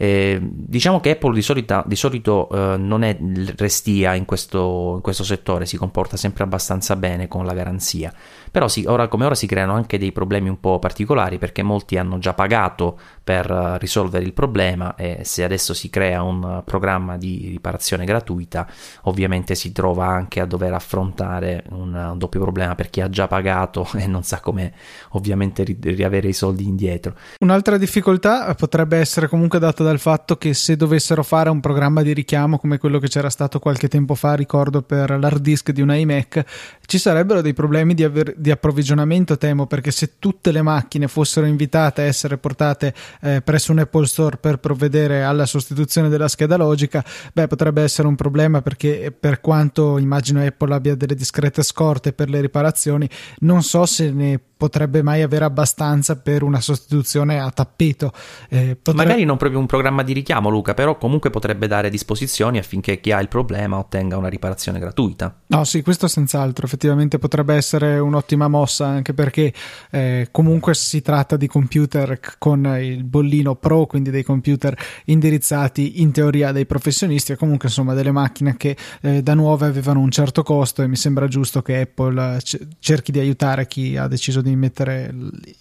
Eh, 0.00 0.38
diciamo 0.40 1.00
che 1.00 1.10
Apple 1.10 1.34
di, 1.34 1.42
solita, 1.42 1.82
di 1.84 1.96
solito 1.96 2.48
eh, 2.50 2.76
non 2.76 3.02
è 3.02 3.18
restia 3.56 4.14
in 4.14 4.26
questo, 4.26 4.92
in 4.94 5.00
questo, 5.00 5.24
settore, 5.24 5.66
si 5.66 5.76
comporta 5.76 6.16
sempre 6.16 6.44
abbastanza 6.44 6.94
bene 6.94 7.26
con 7.26 7.44
la 7.44 7.52
garanzia. 7.52 8.12
Però 8.50 8.68
sì, 8.68 8.84
ora 8.86 9.08
come 9.08 9.24
ora 9.24 9.34
si 9.34 9.48
creano 9.48 9.74
anche 9.74 9.98
dei 9.98 10.12
problemi 10.12 10.48
un 10.48 10.60
po' 10.60 10.78
particolari 10.78 11.38
perché 11.38 11.64
molti 11.64 11.98
hanno 11.98 12.18
già 12.18 12.32
pagato 12.32 12.96
per 13.24 13.50
uh, 13.50 13.76
risolvere 13.78 14.24
il 14.24 14.32
problema 14.32 14.94
e 14.94 15.22
se 15.24 15.42
adesso 15.42 15.74
si 15.74 15.90
crea 15.90 16.22
un 16.22 16.62
programma 16.64 17.18
di 17.18 17.48
riparazione 17.50 18.04
gratuita, 18.04 18.66
ovviamente 19.02 19.56
si 19.56 19.72
trova 19.72 20.06
anche 20.06 20.40
a 20.40 20.46
dover 20.46 20.72
affrontare 20.72 21.64
un, 21.70 21.92
un 21.92 22.18
doppio 22.18 22.40
problema 22.40 22.76
per 22.76 22.88
chi 22.88 23.00
ha 23.00 23.10
già 23.10 23.26
pagato 23.26 23.88
e 23.98 24.06
non 24.06 24.22
sa 24.22 24.40
come 24.40 24.72
ovviamente 25.10 25.64
ri- 25.64 25.78
riavere 25.80 26.28
i 26.28 26.32
soldi 26.32 26.64
indietro. 26.64 27.16
Un'altra 27.40 27.76
difficoltà 27.76 28.54
potrebbe 28.54 28.96
essere 28.98 29.28
comunque 29.28 29.58
data 29.58 29.82
dal 29.88 29.98
fatto 29.98 30.36
che 30.36 30.52
se 30.52 30.76
dovessero 30.76 31.22
fare 31.22 31.48
un 31.48 31.60
programma 31.60 32.02
di 32.02 32.12
richiamo 32.12 32.58
come 32.58 32.78
quello 32.78 32.98
che 32.98 33.08
c'era 33.08 33.30
stato 33.30 33.58
qualche 33.58 33.88
tempo 33.88 34.14
fa, 34.14 34.34
ricordo 34.34 34.82
per 34.82 35.18
l'hard 35.18 35.40
disk 35.40 35.70
di 35.70 35.80
un 35.80 35.90
iMac, 35.90 36.44
ci 36.84 36.98
sarebbero 36.98 37.40
dei 37.40 37.54
problemi 37.54 37.94
di, 37.94 38.04
aver, 38.04 38.34
di 38.36 38.50
approvvigionamento, 38.50 39.38
temo, 39.38 39.66
perché 39.66 39.90
se 39.90 40.18
tutte 40.18 40.52
le 40.52 40.62
macchine 40.62 41.08
fossero 41.08 41.46
invitate 41.46 42.02
a 42.02 42.04
essere 42.04 42.36
portate 42.36 42.94
eh, 43.22 43.40
presso 43.40 43.72
un 43.72 43.78
Apple 43.78 44.06
Store 44.06 44.36
per 44.36 44.58
provvedere 44.58 45.22
alla 45.22 45.46
sostituzione 45.46 46.08
della 46.08 46.28
scheda 46.28 46.56
logica, 46.56 47.04
beh, 47.32 47.46
potrebbe 47.46 47.82
essere 47.82 48.08
un 48.08 48.14
problema 48.14 48.60
perché 48.60 49.14
per 49.18 49.40
quanto 49.40 49.98
immagino 49.98 50.44
Apple 50.44 50.74
abbia 50.74 50.94
delle 50.94 51.14
discrete 51.14 51.62
scorte 51.62 52.12
per 52.12 52.28
le 52.28 52.40
riparazioni, 52.40 53.08
non 53.38 53.62
so 53.62 53.86
se 53.86 54.10
ne 54.10 54.38
potrebbe 54.58 55.02
mai 55.02 55.22
avere 55.22 55.44
abbastanza 55.44 56.16
per 56.16 56.42
una 56.42 56.60
sostituzione 56.60 57.38
a 57.38 57.48
tappeto. 57.50 58.12
Eh, 58.48 58.76
potrebbe... 58.76 59.04
Magari 59.04 59.24
non 59.24 59.36
proprio 59.36 59.60
un 59.60 59.66
programma 59.78 60.02
di 60.02 60.12
richiamo, 60.12 60.48
Luca, 60.48 60.74
però 60.74 60.98
comunque 60.98 61.30
potrebbe 61.30 61.68
dare 61.68 61.88
disposizioni 61.88 62.58
affinché 62.58 62.98
chi 62.98 63.12
ha 63.12 63.20
il 63.20 63.28
problema 63.28 63.78
ottenga 63.78 64.16
una 64.16 64.26
riparazione 64.26 64.80
gratuita. 64.80 65.36
No, 65.46 65.62
sì, 65.62 65.82
questo 65.82 66.08
senz'altro. 66.08 66.66
Effettivamente 66.66 67.20
potrebbe 67.20 67.54
essere 67.54 68.00
un'ottima 68.00 68.48
mossa, 68.48 68.86
anche 68.86 69.14
perché 69.14 69.52
eh, 69.92 70.28
comunque 70.32 70.74
si 70.74 71.00
tratta 71.00 71.36
di 71.36 71.46
computer 71.46 72.18
con 72.38 72.66
il 72.80 73.04
bollino 73.04 73.54
pro, 73.54 73.86
quindi 73.86 74.10
dei 74.10 74.24
computer 74.24 74.76
indirizzati 75.04 76.02
in 76.02 76.10
teoria 76.10 76.50
dai 76.50 76.66
professionisti 76.66 77.30
e 77.30 77.36
comunque 77.36 77.68
insomma 77.68 77.94
delle 77.94 78.10
macchine 78.10 78.56
che 78.56 78.76
eh, 79.00 79.22
da 79.22 79.34
nuove 79.34 79.66
avevano 79.66 80.00
un 80.00 80.10
certo 80.10 80.42
costo 80.42 80.82
e 80.82 80.88
mi 80.88 80.96
sembra 80.96 81.28
giusto 81.28 81.62
che 81.62 81.82
Apple 81.82 82.36
eh, 82.38 82.58
cerchi 82.80 83.12
di 83.12 83.20
aiutare 83.20 83.68
chi 83.68 83.96
ha 83.96 84.08
deciso 84.08 84.40
di 84.40 84.56
mettere 84.56 85.14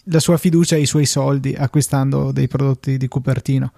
la 0.06 0.20
sua 0.20 0.38
fiducia 0.38 0.76
e 0.76 0.80
i 0.80 0.88
suoi 0.88 1.06
soldi 1.06 1.54
acquistando 1.54 2.32
dei 2.32 2.48
prodotti 2.48 2.98
di 2.98 3.08
Cupertino. 3.08 3.72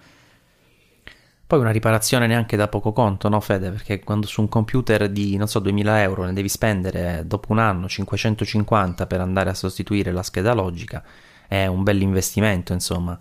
Poi 1.49 1.57
una 1.57 1.71
riparazione 1.71 2.27
neanche 2.27 2.55
da 2.55 2.67
poco 2.67 2.91
conto, 2.91 3.27
no 3.27 3.39
Fede? 3.39 3.71
Perché 3.71 4.01
quando 4.01 4.27
su 4.27 4.39
un 4.39 4.49
computer 4.49 5.09
di, 5.09 5.35
non 5.35 5.47
so, 5.47 5.57
2000 5.57 6.03
euro 6.03 6.25
ne 6.25 6.33
devi 6.33 6.47
spendere 6.47 7.23
dopo 7.25 7.51
un 7.51 7.57
anno 7.57 7.87
550 7.87 9.07
per 9.07 9.19
andare 9.19 9.49
a 9.49 9.55
sostituire 9.55 10.11
la 10.11 10.21
scheda 10.21 10.53
logica, 10.53 11.03
è 11.47 11.65
un 11.65 11.81
bel 11.81 12.03
investimento, 12.03 12.71
insomma. 12.71 13.19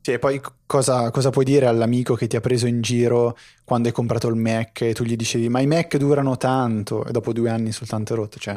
Sì, 0.00 0.12
e 0.12 0.18
poi 0.18 0.40
cosa, 0.64 1.10
cosa, 1.10 1.28
puoi 1.28 1.44
dire 1.44 1.66
all'amico 1.66 2.14
che 2.14 2.26
ti 2.26 2.36
ha 2.36 2.40
preso 2.40 2.66
in 2.66 2.80
giro 2.80 3.36
quando 3.64 3.88
hai 3.88 3.92
comprato 3.92 4.28
il 4.28 4.36
Mac 4.36 4.80
e 4.80 4.94
tu 4.94 5.04
gli 5.04 5.14
dicevi 5.14 5.50
ma 5.50 5.60
i 5.60 5.66
Mac 5.66 5.94
durano 5.98 6.38
tanto 6.38 7.04
e 7.04 7.10
dopo 7.12 7.34
due 7.34 7.50
anni 7.50 7.72
soltanto 7.72 8.14
è 8.14 8.16
rotto? 8.16 8.38
Cioè, 8.38 8.56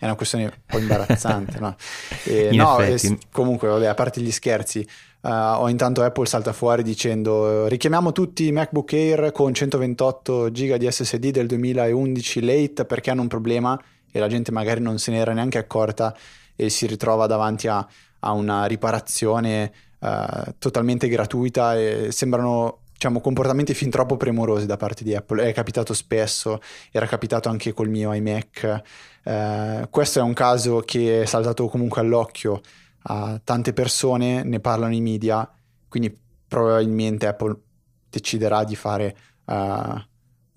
è 0.00 0.06
una 0.06 0.14
questione 0.14 0.44
un 0.44 0.52
po' 0.64 0.78
imbarazzante, 0.78 1.58
no? 1.60 1.76
E, 2.24 2.50
no 2.52 2.80
e, 2.80 3.18
comunque, 3.30 3.68
vabbè, 3.68 3.84
a 3.84 3.94
parte 3.94 4.22
gli 4.22 4.30
scherzi, 4.30 4.86
uh, 5.20 5.28
ho 5.28 5.68
intanto 5.68 6.02
Apple 6.02 6.24
salta 6.24 6.54
fuori 6.54 6.82
dicendo 6.82 7.66
richiamiamo 7.66 8.10
tutti 8.12 8.46
i 8.46 8.52
MacBook 8.52 8.92
Air 8.94 9.30
con 9.32 9.52
128 9.52 10.50
GB 10.50 10.76
di 10.76 10.90
SSD 10.90 11.30
del 11.30 11.46
2011 11.46 12.40
late 12.42 12.84
perché 12.86 13.10
hanno 13.10 13.20
un 13.20 13.28
problema 13.28 13.78
e 14.10 14.18
la 14.18 14.28
gente 14.28 14.50
magari 14.50 14.80
non 14.80 14.98
se 14.98 15.10
ne 15.10 15.18
era 15.18 15.34
neanche 15.34 15.58
accorta 15.58 16.16
e 16.56 16.70
si 16.70 16.86
ritrova 16.86 17.26
davanti 17.26 17.68
a, 17.68 17.86
a 18.20 18.32
una 18.32 18.64
riparazione 18.64 19.70
uh, 19.98 20.54
totalmente 20.58 21.08
gratuita 21.08 21.76
e 21.78 22.08
sembrano 22.10 22.78
diciamo, 23.00 23.22
comportamenti 23.22 23.72
fin 23.72 23.88
troppo 23.88 24.18
premurosi 24.18 24.66
da 24.66 24.76
parte 24.76 25.04
di 25.04 25.14
Apple. 25.14 25.48
È 25.48 25.54
capitato 25.54 25.94
spesso, 25.94 26.60
era 26.90 27.06
capitato 27.06 27.48
anche 27.48 27.72
col 27.72 27.88
mio 27.88 28.12
iMac. 28.12 28.82
Eh, 29.24 29.88
questo 29.88 30.18
è 30.18 30.22
un 30.22 30.34
caso 30.34 30.80
che 30.80 31.22
è 31.22 31.24
saltato 31.24 31.66
comunque 31.68 32.02
all'occhio 32.02 32.60
a 33.04 33.40
tante 33.42 33.72
persone, 33.72 34.42
ne 34.42 34.60
parlano 34.60 34.92
i 34.92 35.00
media, 35.00 35.50
quindi 35.88 36.14
probabilmente 36.46 37.26
Apple 37.26 37.56
deciderà 38.10 38.64
di 38.64 38.76
fare 38.76 39.16
uh, 39.46 39.54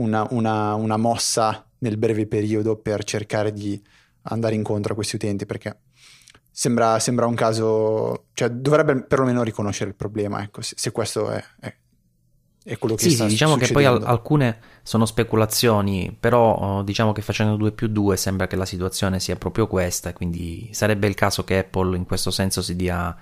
una, 0.03 0.27
una, 0.31 0.73
una 0.73 0.97
mossa 0.97 1.65
nel 1.77 1.95
breve 1.95 2.27
periodo 2.27 2.75
per 2.75 3.05
cercare 3.05 3.53
di 3.53 3.81
andare 4.23 4.55
incontro 4.55 4.91
a 4.91 4.95
questi 4.95 5.15
utenti 5.15 5.45
perché 5.45 5.77
sembra, 6.51 6.99
sembra 6.99 7.25
un 7.25 7.35
caso, 7.35 8.25
cioè 8.33 8.49
dovrebbe 8.49 9.03
perlomeno 9.03 9.43
riconoscere 9.43 9.91
il 9.91 9.95
problema, 9.95 10.43
ecco, 10.43 10.61
se, 10.61 10.75
se 10.77 10.91
questo 10.91 11.29
è, 11.29 11.41
è, 11.61 11.73
è 12.63 12.77
quello 12.77 12.95
che 12.95 13.03
sì, 13.03 13.11
sta 13.11 13.23
sì, 13.25 13.31
diciamo 13.31 13.57
che 13.57 13.71
poi 13.71 13.85
al- 13.85 14.03
alcune 14.05 14.59
sono 14.83 15.05
speculazioni, 15.05 16.15
però 16.17 16.55
oh, 16.55 16.81
diciamo 16.83 17.11
che 17.11 17.21
facendo 17.21 17.57
2 17.57 17.71
più 17.73 17.87
2 17.87 18.15
sembra 18.15 18.47
che 18.47 18.55
la 18.55 18.65
situazione 18.65 19.19
sia 19.19 19.35
proprio 19.35 19.67
questa, 19.67 20.13
quindi 20.13 20.69
sarebbe 20.71 21.07
il 21.07 21.13
caso 21.13 21.43
che 21.43 21.57
Apple 21.59 21.97
in 21.97 22.05
questo 22.05 22.31
senso 22.31 22.61
si 22.61 22.75
dia 22.75 23.15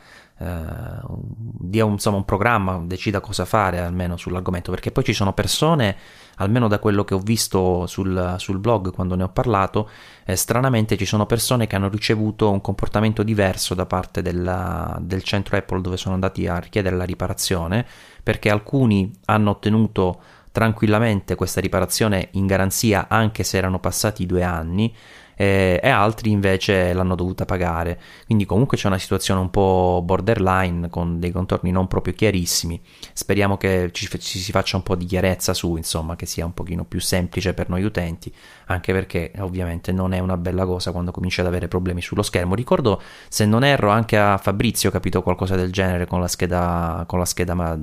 dia 0.44 1.86
un, 1.86 1.92
insomma, 1.92 2.18
un 2.18 2.26
programma, 2.26 2.82
decida 2.84 3.20
cosa 3.20 3.46
fare 3.46 3.80
almeno 3.80 4.18
sull'argomento, 4.18 4.72
perché 4.72 4.92
poi 4.92 5.04
ci 5.04 5.14
sono 5.14 5.34
persone, 5.34 5.96
almeno 6.38 6.68
da 6.68 6.80
quello 6.80 7.04
che 7.04 7.14
ho 7.14 7.20
visto 7.20 7.86
sul, 7.86 8.36
sul 8.38 8.58
blog 8.58 8.92
quando 8.92 9.16
ne 9.16 9.24
ho 9.24 9.30
parlato, 9.30 9.90
eh, 10.26 10.36
stranamente 10.36 10.98
ci 10.98 11.06
sono 11.06 11.26
persone 11.26 11.68
che 11.68 11.76
hanno 11.76 11.90
ricevuto 11.90 12.50
un 12.50 12.62
comportamento 12.62 13.22
diverso 13.24 13.76
da 13.76 13.86
parte 13.86 14.22
della, 14.22 14.98
del 15.00 15.24
centro 15.24 15.58
Apple 15.58 15.82
dove 15.82 15.98
sono 15.98 16.16
andati 16.16 16.48
a 16.48 16.58
richiedere 16.58 16.96
la 16.96 17.06
riparazione, 17.06 17.86
perché 18.24 18.50
alcuni 18.50 19.12
hanno 19.26 19.52
ottenuto 19.52 20.22
tranquillamente 20.52 21.36
questa 21.36 21.62
riparazione 21.62 22.30
in 22.32 22.46
garanzia 22.46 23.08
anche 23.08 23.44
se 23.44 23.58
erano 23.58 23.80
passati 23.80 24.26
due 24.26 24.44
anni 24.44 24.94
eh, 25.42 25.80
e 25.82 25.90
altri 25.90 26.30
invece 26.30 26.94
l'hanno 26.94 27.16
dovuta 27.16 27.46
pagare. 27.46 28.00
Quindi 28.28 28.46
comunque 28.46 28.78
c'è 28.78 28.86
una 28.86 29.00
situazione 29.00 29.40
un 29.40 29.50
po' 29.50 30.04
borderline 30.06 30.88
con 30.88 31.20
dei 31.20 31.32
contorni 31.32 31.72
non 31.72 31.88
proprio 31.88 32.14
chiarissimi. 32.14 32.80
Speriamo 33.12 33.58
che 33.58 33.90
ci, 33.92 34.08
ci, 34.20 34.38
si 34.38 34.52
faccia 34.52 34.78
un 34.78 34.84
po' 34.84 34.96
di 34.96 35.06
chiarezza 35.06 35.56
su, 35.56 35.78
insomma, 35.78 36.16
che 36.16 36.28
sia 36.28 36.46
un 36.46 36.54
pochino 36.54 36.86
più 36.86 37.00
semplice 37.02 37.56
per 37.56 37.70
noi 37.70 37.82
utenti, 37.82 38.32
anche 38.68 38.94
perché 38.94 39.32
ovviamente 39.40 39.92
non 39.92 40.14
è 40.14 40.20
una 40.20 40.38
bella 40.38 40.64
cosa 40.66 40.92
quando 40.92 41.10
cominci 41.10 41.40
ad 41.40 41.48
avere 41.48 41.68
problemi 41.68 42.04
sullo 42.04 42.22
schermo. 42.22 42.54
Ricordo, 42.54 43.02
se 43.28 43.48
non 43.48 43.64
erro, 43.64 43.90
anche 43.90 44.20
a 44.20 44.38
Fabrizio 44.38 44.90
ho 44.90 44.92
capito 44.92 45.24
qualcosa 45.24 45.56
del 45.56 45.72
genere 45.72 46.06
con 46.06 46.20
la 46.20 46.28
scheda, 46.28 47.04
con 47.08 47.18
la 47.18 47.26
scheda, 47.26 47.56
ma, 47.56 47.76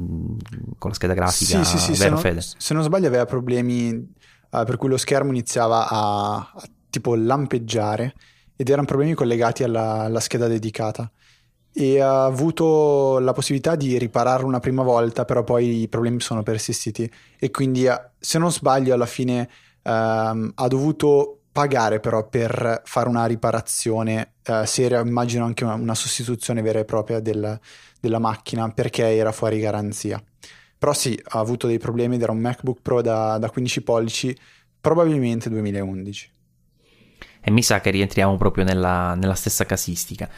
con 0.79 0.91
la 0.91 0.95
scheda 0.95 1.15
grafica. 1.15 1.65
Sì, 1.65 1.77
sì, 1.77 1.93
sì, 1.93 2.01
vero, 2.01 2.19
se, 2.19 2.31
non, 2.31 2.41
se 2.41 2.75
non 2.75 2.83
sbaglio 2.85 3.09
aveva 3.09 3.25
problemi 3.25 3.91
uh, 3.91 4.65
per 4.65 4.77
cui 4.77 4.89
lo 4.89 4.97
schermo 4.97 5.31
iniziava 5.31 5.89
a, 5.89 6.37
a 6.37 6.69
tipo 6.91 7.15
lampeggiare 7.15 8.15
ed 8.61 8.69
erano 8.69 8.87
problemi 8.87 9.15
collegati 9.15 9.63
alla, 9.63 10.01
alla 10.03 10.19
scheda 10.19 10.49
dedicata. 10.49 11.09
E 11.73 12.01
ha 12.01 12.25
avuto 12.25 13.21
la 13.21 13.33
possibilità 13.33 13.77
di 13.77 13.97
ripararlo 13.99 14.49
una 14.49 14.59
prima 14.59 14.83
volta, 14.83 15.25
però 15.25 15.45
poi 15.45 15.83
i 15.83 15.89
problemi 15.89 16.21
sono 16.21 16.43
persistiti. 16.43 17.09
E 17.39 17.51
quindi 17.53 17.87
se 18.19 18.39
non 18.39 18.51
sbaglio 18.51 18.95
alla 18.95 19.07
fine 19.07 19.49
um, 19.85 20.51
ha 20.53 20.67
dovuto 20.67 21.43
pagare 21.53 22.01
però 22.01 22.29
per 22.29 22.83
fare 22.85 23.09
una 23.09 23.27
riparazione 23.27 24.35
uh, 24.49 24.65
seria, 24.65 25.01
immagino 25.01 25.45
anche 25.45 25.63
una, 25.65 25.75
una, 25.75 25.95
sostituzione 25.95 26.63
vera 26.63 26.81
e 26.81 26.85
propria 26.85 27.21
del, 27.21 27.59
della 28.01 28.19
macchina 28.19 28.69
perché 28.71 29.15
era 29.15 29.31
fuori 29.31 29.61
garanzia. 29.61 30.21
Però 30.77 30.93
sì, 30.93 31.21
ha 31.29 31.39
avuto 31.39 31.69
dei 31.69 31.79
problemi 31.79 32.17
ed 32.17 32.23
era 32.23 32.33
un 32.33 32.39
MacBook 32.39 32.81
Pro 32.83 33.03
da, 33.03 33.39
da 33.39 33.51
15 33.51 33.83
pollici, 33.83 34.37
probabilmente 34.81 35.49
2011 35.49 36.33
e 37.49 37.51
mi 37.51 37.63
sa 37.63 37.81
che 37.81 37.89
rientriamo 37.89 38.37
proprio 38.37 38.63
nella, 38.63 39.15
nella 39.15 39.35
stessa 39.35 39.65
casistica. 39.65 40.29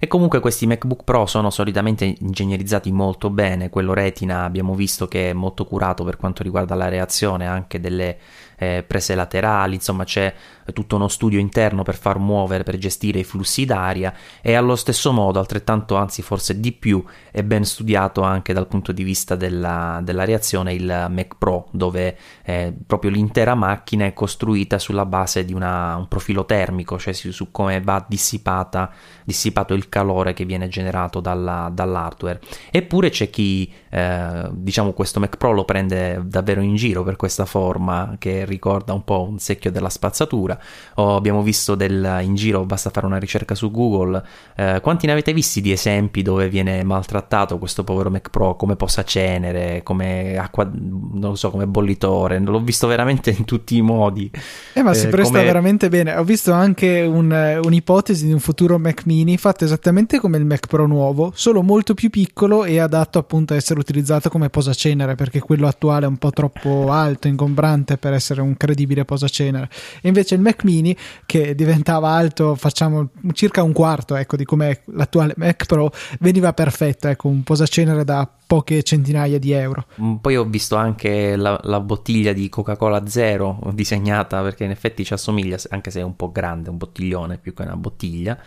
E 0.00 0.08
comunque 0.08 0.40
questi 0.40 0.66
MacBook 0.66 1.04
Pro 1.04 1.24
sono 1.24 1.48
solitamente 1.50 2.04
ingegnerizzati 2.04 2.90
molto 2.90 3.30
bene, 3.30 3.70
quello 3.70 3.94
Retina 3.94 4.42
abbiamo 4.42 4.74
visto 4.74 5.06
che 5.06 5.30
è 5.30 5.32
molto 5.32 5.64
curato 5.64 6.02
per 6.02 6.16
quanto 6.16 6.42
riguarda 6.42 6.74
la 6.74 6.88
reazione 6.88 7.46
anche 7.46 7.78
delle 7.78 8.18
eh, 8.56 8.84
prese 8.86 9.14
laterali, 9.14 9.74
insomma 9.74 10.04
c'è 10.04 10.32
tutto 10.72 10.96
uno 10.96 11.08
studio 11.08 11.38
interno 11.38 11.82
per 11.82 11.96
far 11.96 12.18
muovere, 12.18 12.64
per 12.64 12.76
gestire 12.76 13.20
i 13.20 13.24
flussi 13.24 13.64
d'aria 13.64 14.12
e 14.40 14.54
allo 14.54 14.76
stesso 14.76 15.12
modo, 15.12 15.38
altrettanto 15.38 15.96
anzi 15.96 16.22
forse 16.22 16.58
di 16.58 16.72
più, 16.72 17.04
è 17.30 17.42
ben 17.42 17.64
studiato 17.64 18.22
anche 18.22 18.52
dal 18.52 18.66
punto 18.66 18.92
di 18.92 19.02
vista 19.02 19.36
della, 19.36 20.00
della 20.02 20.24
reazione 20.24 20.74
il 20.74 21.06
Mac 21.10 21.36
Pro, 21.38 21.68
dove 21.70 22.16
eh, 22.42 22.74
proprio 22.86 23.10
l'intera 23.10 23.54
macchina 23.54 24.06
è 24.06 24.12
costruita 24.12 24.78
sulla 24.78 25.04
base 25.04 25.44
di 25.44 25.52
una, 25.52 25.96
un 25.96 26.08
profilo 26.08 26.44
termico, 26.44 26.98
cioè 26.98 27.12
su, 27.12 27.30
su 27.30 27.50
come 27.50 27.80
va 27.80 28.04
dissipata, 28.08 28.90
dissipato 29.24 29.74
il 29.74 29.88
calore 29.88 30.32
che 30.32 30.44
viene 30.44 30.68
generato 30.68 31.20
dalla, 31.20 31.70
dall'hardware. 31.72 32.40
Eppure 32.70 33.10
c'è 33.10 33.30
chi, 33.30 33.72
eh, 33.90 34.48
diciamo, 34.52 34.92
questo 34.92 35.20
Mac 35.20 35.36
Pro 35.36 35.52
lo 35.52 35.64
prende 35.64 36.22
davvero 36.24 36.60
in 36.60 36.74
giro 36.74 37.02
per 37.02 37.16
questa 37.16 37.44
forma 37.44 38.16
che 38.18 38.44
ricorda 38.46 38.92
un 38.92 39.04
po' 39.04 39.26
un 39.28 39.38
secchio 39.38 39.70
della 39.70 39.88
spazzatura. 39.88 40.58
O 40.94 41.16
abbiamo 41.16 41.42
visto 41.42 41.74
del, 41.74 42.20
in 42.22 42.34
giro, 42.34 42.64
basta 42.64 42.90
fare 42.90 43.06
una 43.06 43.18
ricerca 43.18 43.54
su 43.54 43.70
Google, 43.70 44.22
eh, 44.56 44.80
quanti 44.82 45.06
ne 45.06 45.12
avete 45.12 45.32
visti 45.32 45.60
di 45.60 45.72
esempi 45.72 46.22
dove 46.22 46.48
viene 46.48 46.82
maltrattato 46.82 47.58
questo 47.58 47.84
povero 47.84 48.10
Mac 48.10 48.30
Pro 48.30 48.56
come 48.56 48.76
posacenere, 48.76 49.82
come 49.82 50.36
acqua, 50.36 50.68
non 50.72 51.36
so, 51.36 51.50
come 51.50 51.66
bollitore, 51.66 52.38
l'ho 52.38 52.60
visto 52.60 52.86
veramente 52.86 53.30
in 53.30 53.44
tutti 53.44 53.76
i 53.76 53.82
modi. 53.82 54.30
Eh, 54.72 54.82
ma 54.82 54.94
si 54.94 55.06
eh, 55.06 55.10
presta 55.10 55.34
come... 55.34 55.44
veramente 55.44 55.88
bene. 55.88 56.16
Ho 56.16 56.24
visto 56.24 56.52
anche 56.52 57.02
un, 57.02 57.60
un'ipotesi 57.62 58.26
di 58.26 58.32
un 58.32 58.40
futuro 58.40 58.78
Mac 58.78 59.04
mini 59.04 59.36
fatto 59.36 59.64
esattamente 59.64 59.74
esattamente 59.76 60.18
come 60.18 60.38
il 60.38 60.44
Mac 60.44 60.66
Pro 60.66 60.86
nuovo, 60.86 61.32
solo 61.34 61.62
molto 61.62 61.94
più 61.94 62.10
piccolo 62.10 62.64
e 62.64 62.78
adatto 62.78 63.18
appunto 63.18 63.52
a 63.52 63.56
essere 63.56 63.78
utilizzato 63.78 64.28
come 64.28 64.48
posacenere, 64.48 65.14
perché 65.14 65.40
quello 65.40 65.66
attuale 65.66 66.06
è 66.06 66.08
un 66.08 66.16
po' 66.16 66.30
troppo 66.30 66.90
alto, 66.90 67.28
ingombrante 67.28 67.96
per 67.98 68.12
essere 68.12 68.35
un 68.42 68.56
credibile 68.56 69.04
posacenere. 69.04 69.68
E 70.00 70.08
invece 70.08 70.34
il 70.34 70.40
Mac 70.40 70.64
Mini, 70.64 70.96
che 71.24 71.54
diventava 71.54 72.10
alto, 72.10 72.54
facciamo 72.54 73.10
circa 73.32 73.62
un 73.62 73.72
quarto 73.72 74.14
ecco, 74.16 74.36
di 74.36 74.44
come 74.44 74.82
l'attuale 74.86 75.34
Mac 75.36 75.66
Pro, 75.66 75.90
veniva 76.20 76.52
perfetto, 76.52 77.08
ecco, 77.08 77.28
un 77.28 77.42
posacenere 77.42 78.04
da 78.04 78.28
poche 78.46 78.82
centinaia 78.82 79.38
di 79.38 79.52
euro. 79.52 79.86
Mm, 80.00 80.16
poi 80.16 80.36
ho 80.36 80.44
visto 80.44 80.76
anche 80.76 81.36
la, 81.36 81.58
la, 81.64 81.80
bottiglia 81.80 82.32
di 82.32 82.48
Coca-Cola 82.48 83.06
Zero 83.06 83.58
disegnata 83.72 84.40
perché 84.42 84.64
in 84.64 84.70
effetti 84.70 85.04
ci 85.04 85.12
assomiglia, 85.12 85.58
anche 85.70 85.90
se 85.90 86.00
è 86.00 86.04
un 86.04 86.16
po' 86.16 86.30
grande, 86.30 86.70
un 86.70 86.76
bottiglione 86.76 87.38
più 87.38 87.52
che 87.54 87.62
una 87.62 87.76
bottiglia. 87.76 88.38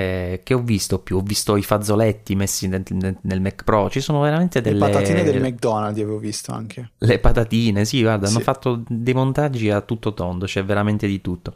Eh, 0.00 0.40
che 0.42 0.54
ho 0.54 0.62
visto 0.62 0.98
più, 1.00 1.18
ho 1.18 1.20
visto 1.20 1.56
i 1.56 1.62
fazzoletti 1.62 2.34
messi 2.34 2.68
nel, 2.68 2.82
nel, 2.88 3.16
nel, 3.20 3.40
Mac 3.40 3.64
Pro, 3.64 3.90
ci 3.90 4.00
sono 4.00 4.20
veramente 4.20 4.60
delle... 4.60 4.78
Le 4.78 4.90
patatine 4.90 5.22
del 5.22 5.42
McDonald's 5.42 6.00
avevo 6.00 6.18
visto 6.18 6.52
anche. 6.52 6.92
Le 6.98 7.18
patatine, 7.18 7.84
sì, 7.84 8.00
guarda, 8.00 8.26
sì. 8.26 8.34
hanno 8.34 8.42
fatto 8.42 8.82
dei 8.88 9.12
montaggi 9.14 9.68
a 9.70 9.80
tutto 9.82 10.14
tondo, 10.14 10.46
c'è 10.46 10.64
veramente 10.64 11.06
di 11.06 11.20
tutto. 11.20 11.54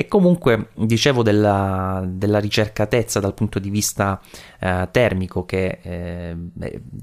E 0.00 0.06
comunque 0.06 0.68
dicevo 0.74 1.24
della, 1.24 2.04
della 2.06 2.38
ricercatezza 2.38 3.18
dal 3.18 3.34
punto 3.34 3.58
di 3.58 3.68
vista 3.68 4.20
eh, 4.60 4.86
termico 4.92 5.44
che 5.44 5.80
eh, 5.82 6.36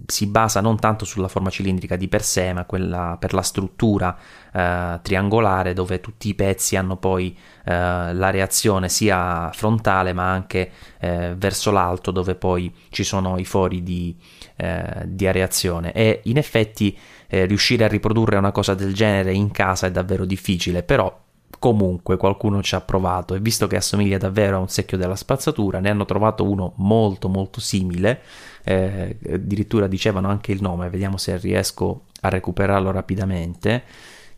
si 0.05 0.27
basa 0.27 0.61
non 0.61 0.79
tanto 0.79 1.03
sulla 1.03 1.27
forma 1.27 1.49
cilindrica 1.49 1.97
di 1.97 2.07
per 2.07 2.23
sé, 2.23 2.53
ma 2.53 2.63
quella 2.63 3.17
per 3.19 3.33
la 3.33 3.41
struttura 3.41 4.17
eh, 4.53 4.99
triangolare 5.01 5.73
dove 5.73 5.99
tutti 5.99 6.29
i 6.29 6.35
pezzi 6.35 6.77
hanno 6.77 6.95
poi 6.95 7.37
eh, 7.65 8.13
la 8.13 8.29
reazione 8.29 8.87
sia 8.87 9.51
frontale 9.51 10.13
ma 10.13 10.31
anche 10.31 10.71
eh, 11.01 11.35
verso 11.35 11.71
l'alto 11.71 12.11
dove 12.11 12.35
poi 12.35 12.73
ci 12.91 13.03
sono 13.03 13.37
i 13.37 13.43
fori 13.43 13.83
di, 13.83 14.15
eh, 14.55 15.03
di 15.03 15.27
areazione. 15.27 15.91
E 15.91 16.21
in 16.23 16.37
effetti 16.37 16.97
riuscire 17.27 17.83
a 17.83 17.87
riprodurre 17.89 18.37
una 18.37 18.53
cosa 18.53 18.73
del 18.73 18.93
genere 18.93 19.33
in 19.33 19.51
casa 19.51 19.87
è 19.87 19.91
davvero 19.91 20.23
difficile, 20.23 20.83
però 20.83 21.23
comunque 21.59 22.17
qualcuno 22.17 22.61
ci 22.61 22.75
ha 22.75 22.81
provato. 22.81 23.35
E 23.35 23.39
visto 23.39 23.67
che 23.67 23.75
assomiglia 23.75 24.17
davvero 24.17 24.57
a 24.57 24.59
un 24.59 24.67
secchio 24.67 24.97
della 24.97 25.15
spazzatura 25.15 25.79
ne 25.79 25.89
hanno 25.89 26.05
trovato 26.05 26.49
uno 26.49 26.73
molto 26.77 27.29
molto 27.29 27.59
simile. 27.59 28.21
Eh, 28.63 29.17
addirittura 29.31 29.87
dicevano 29.87 30.27
anche 30.27 30.51
il 30.51 30.61
nome 30.61 30.89
vediamo 30.89 31.17
se 31.17 31.37
riesco 31.37 32.05
a 32.21 32.29
recuperarlo 32.29 32.91
rapidamente. 32.91 33.83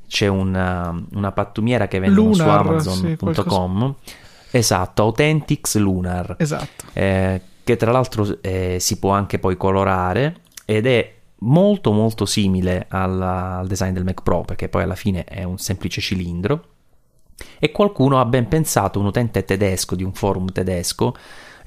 C'è 0.07 0.27
una, 0.27 0.95
una 1.11 1.31
pattumiera 1.31 1.87
che 1.87 1.99
vende 1.99 2.33
su 2.33 2.41
amazon.com 2.41 3.95
sì, 4.01 4.57
esatto 4.57 5.01
Authentics 5.01 5.77
Lunar. 5.77 6.35
Esatto. 6.37 6.85
Eh, 6.93 7.41
che 7.63 7.75
tra 7.75 7.91
l'altro 7.91 8.41
eh, 8.41 8.77
si 8.79 8.97
può 8.99 9.11
anche 9.11 9.39
poi 9.39 9.57
colorare 9.57 10.37
ed 10.63 10.85
è 10.85 11.15
molto 11.39 11.91
molto 11.91 12.25
simile 12.25 12.85
al, 12.89 13.21
al 13.21 13.67
design 13.67 13.91
del 13.91 14.05
Mac 14.05 14.23
Pro 14.23 14.43
perché 14.43 14.69
poi 14.69 14.83
alla 14.83 14.95
fine 14.95 15.25
è 15.25 15.43
un 15.43 15.57
semplice 15.57 15.99
cilindro 15.99 16.76
e 17.59 17.71
qualcuno 17.71 18.19
ha 18.19 18.25
ben 18.25 18.47
pensato, 18.47 18.99
un 18.99 19.05
utente 19.05 19.43
tedesco 19.45 19.95
di 19.95 20.03
un 20.03 20.13
forum 20.13 20.51
tedesco, 20.51 21.15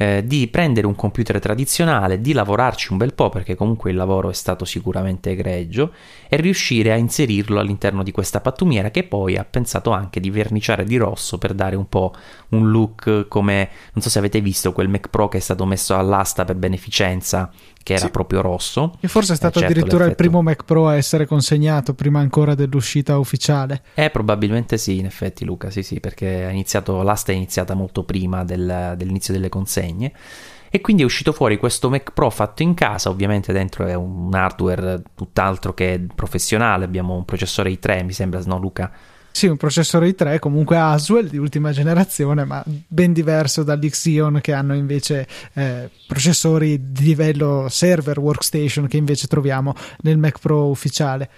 eh, 0.00 0.24
di 0.24 0.48
prendere 0.48 0.87
un 0.87 0.94
computer 0.94 1.38
tradizionale, 1.40 2.22
di 2.22 2.33
lavorarci 2.33 2.90
un 2.90 2.96
bel 2.96 3.12
po' 3.12 3.28
perché 3.28 3.54
comunque 3.54 3.90
il 3.90 3.96
lavoro 3.96 4.30
è 4.30 4.33
stato 4.33 4.64
sicuramente 4.64 5.33
egregio 5.33 5.92
e 6.26 6.37
riuscire 6.37 6.90
a 6.90 6.96
inserirlo 6.96 7.61
all'interno 7.61 8.02
di 8.02 8.11
questa 8.11 8.40
pattumiera 8.40 8.90
che 8.90 9.02
poi 9.04 9.37
ha 9.37 9.44
pensato 9.44 9.90
anche 9.90 10.18
di 10.18 10.30
verniciare 10.30 10.85
di 10.85 10.96
rosso 10.96 11.37
per 11.37 11.52
dare 11.52 11.76
un 11.76 11.87
po' 11.87 12.14
un 12.50 12.70
look 12.70 13.28
come 13.28 13.68
non 13.92 14.02
so 14.02 14.09
se 14.09 14.18
avete 14.18 14.40
visto 14.40 14.72
quel 14.72 14.88
Mac 14.88 15.09
Pro 15.11 15.28
che 15.28 15.37
è 15.37 15.40
stato 15.40 15.66
messo 15.66 15.94
all'asta 15.94 16.46
per 16.46 16.56
beneficenza 16.56 17.50
che 17.83 17.95
era 17.95 18.07
sì. 18.07 18.11
proprio 18.11 18.40
rosso. 18.40 18.97
E 19.01 19.09
forse 19.09 19.33
è 19.33 19.37
stato 19.37 19.59
eh, 19.59 19.62
certo, 19.62 19.75
addirittura 19.75 20.05
l'effetto... 20.05 20.23
il 20.23 20.29
primo 20.29 20.43
Mac 20.43 20.64
Pro 20.64 20.88
a 20.88 20.97
essere 20.97 21.27
consegnato 21.27 21.95
prima 21.95 22.21
ancora 22.21 22.55
dell'uscita 22.55 23.19
ufficiale. 23.19 23.83
Eh, 23.95 24.11
probabilmente 24.11 24.79
sì, 24.79 24.99
in 24.99 25.07
effetti 25.07 25.45
Luca, 25.45 25.71
sì 25.71 25.83
sì, 25.83 26.01
perché 26.01 26.49
iniziato, 26.51 27.03
l'asta 27.03 27.33
è 27.33 27.35
iniziata 27.35 27.75
molto 27.75 28.05
prima 28.05 28.45
del, 28.45 28.95
dell'inizio 28.97 29.33
delle 29.33 29.49
consegne. 29.49 30.12
E 30.73 30.81
quindi 30.81 31.03
è 31.03 31.05
uscito 31.05 31.33
fuori 31.33 31.59
questo 31.59 31.90
Mac 31.90 32.12
Pro 32.12 32.31
fatto 32.31 32.62
in 32.62 32.75
casa, 32.75 33.09
ovviamente 33.09 33.53
dentro 33.53 33.87
è 33.87 33.95
un 33.95 34.33
hardware 34.33 35.03
tutt'altro 35.16 35.75
che 35.75 36.07
professionale, 36.14 36.85
abbiamo 36.85 37.16
un 37.16 37.25
processore 37.25 37.71
i3, 37.71 38.05
mi 38.05 38.12
sembra, 38.12 38.40
no 38.45 38.57
Luca? 38.57 38.93
Sì, 39.33 39.47
un 39.47 39.57
processore 39.57 40.09
i3 40.09 40.38
comunque 40.38 40.77
Aswell 40.77 41.29
di 41.29 41.38
ultima 41.38 41.73
generazione, 41.73 42.45
ma 42.45 42.62
ben 42.66 43.12
diverso 43.12 43.62
dall'Xion 43.62 44.40
che 44.40 44.53
hanno 44.53 44.75
invece 44.75 45.27
eh, 45.55 45.88
processori 46.07 46.93
di 46.93 47.05
livello 47.05 47.66
server 47.69 48.19
workstation 48.19 48.87
che 48.87 48.97
invece 48.97 49.27
troviamo 49.29 49.75
nel 50.01 50.19
Mac 50.19 50.38
Pro 50.40 50.69
ufficiale. 50.69 51.31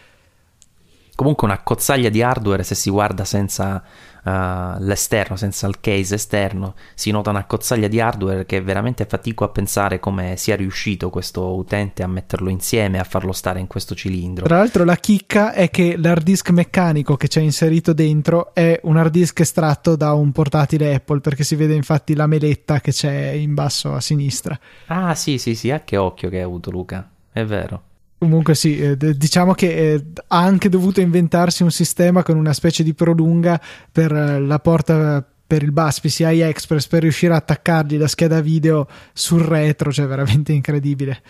Comunque 1.14 1.46
una 1.46 1.62
cozzaglia 1.62 2.08
di 2.08 2.22
hardware 2.22 2.62
se 2.62 2.74
si 2.74 2.88
guarda 2.88 3.24
senza 3.26 3.82
uh, 4.24 4.30
l'esterno, 4.78 5.36
senza 5.36 5.66
il 5.66 5.78
case 5.78 6.14
esterno, 6.14 6.74
si 6.94 7.10
nota 7.10 7.28
una 7.28 7.44
cozzaglia 7.44 7.86
di 7.86 8.00
hardware 8.00 8.46
che 8.46 8.62
veramente 8.62 9.04
fatico 9.04 9.44
a 9.44 9.50
pensare 9.50 10.00
come 10.00 10.36
sia 10.36 10.56
riuscito 10.56 11.10
questo 11.10 11.54
utente 11.54 12.02
a 12.02 12.06
metterlo 12.06 12.48
insieme, 12.48 12.98
a 12.98 13.04
farlo 13.04 13.32
stare 13.32 13.60
in 13.60 13.66
questo 13.66 13.94
cilindro. 13.94 14.46
Tra 14.46 14.56
l'altro 14.56 14.84
la 14.84 14.96
chicca 14.96 15.52
è 15.52 15.70
che 15.70 15.96
l'hard 15.98 16.22
disk 16.22 16.48
meccanico 16.48 17.16
che 17.16 17.28
c'è 17.28 17.40
inserito 17.40 17.92
dentro 17.92 18.54
è 18.54 18.80
un 18.84 18.96
hard 18.96 19.12
disk 19.12 19.40
estratto 19.40 19.96
da 19.96 20.14
un 20.14 20.32
portatile 20.32 20.94
Apple, 20.94 21.20
perché 21.20 21.44
si 21.44 21.56
vede 21.56 21.74
infatti 21.74 22.14
la 22.14 22.26
meletta 22.26 22.80
che 22.80 22.90
c'è 22.90 23.30
in 23.32 23.52
basso 23.52 23.92
a 23.92 24.00
sinistra. 24.00 24.58
Ah 24.86 25.14
sì 25.14 25.36
sì 25.36 25.54
sì, 25.54 25.70
a 25.70 25.80
che 25.80 25.98
occhio 25.98 26.30
che 26.30 26.36
hai 26.36 26.42
avuto 26.42 26.70
Luca, 26.70 27.06
è 27.30 27.44
vero. 27.44 27.82
Comunque 28.22 28.54
sì, 28.54 28.78
eh, 28.78 28.96
diciamo 28.96 29.52
che 29.52 29.94
eh, 29.94 30.04
ha 30.28 30.38
anche 30.38 30.68
dovuto 30.68 31.00
inventarsi 31.00 31.64
un 31.64 31.72
sistema 31.72 32.22
con 32.22 32.36
una 32.36 32.52
specie 32.52 32.84
di 32.84 32.94
prolunga 32.94 33.60
per 33.90 34.12
eh, 34.12 34.38
la 34.38 34.60
porta 34.60 35.26
per 35.44 35.64
il 35.64 35.72
bus 35.72 35.98
PCI 35.98 36.40
Express 36.42 36.86
per 36.86 37.02
riuscire 37.02 37.32
a 37.32 37.38
attaccargli 37.38 37.98
la 37.98 38.06
scheda 38.06 38.40
video 38.40 38.86
sul 39.12 39.40
retro, 39.40 39.90
cioè 39.90 40.06
veramente 40.06 40.52
incredibile. 40.52 41.20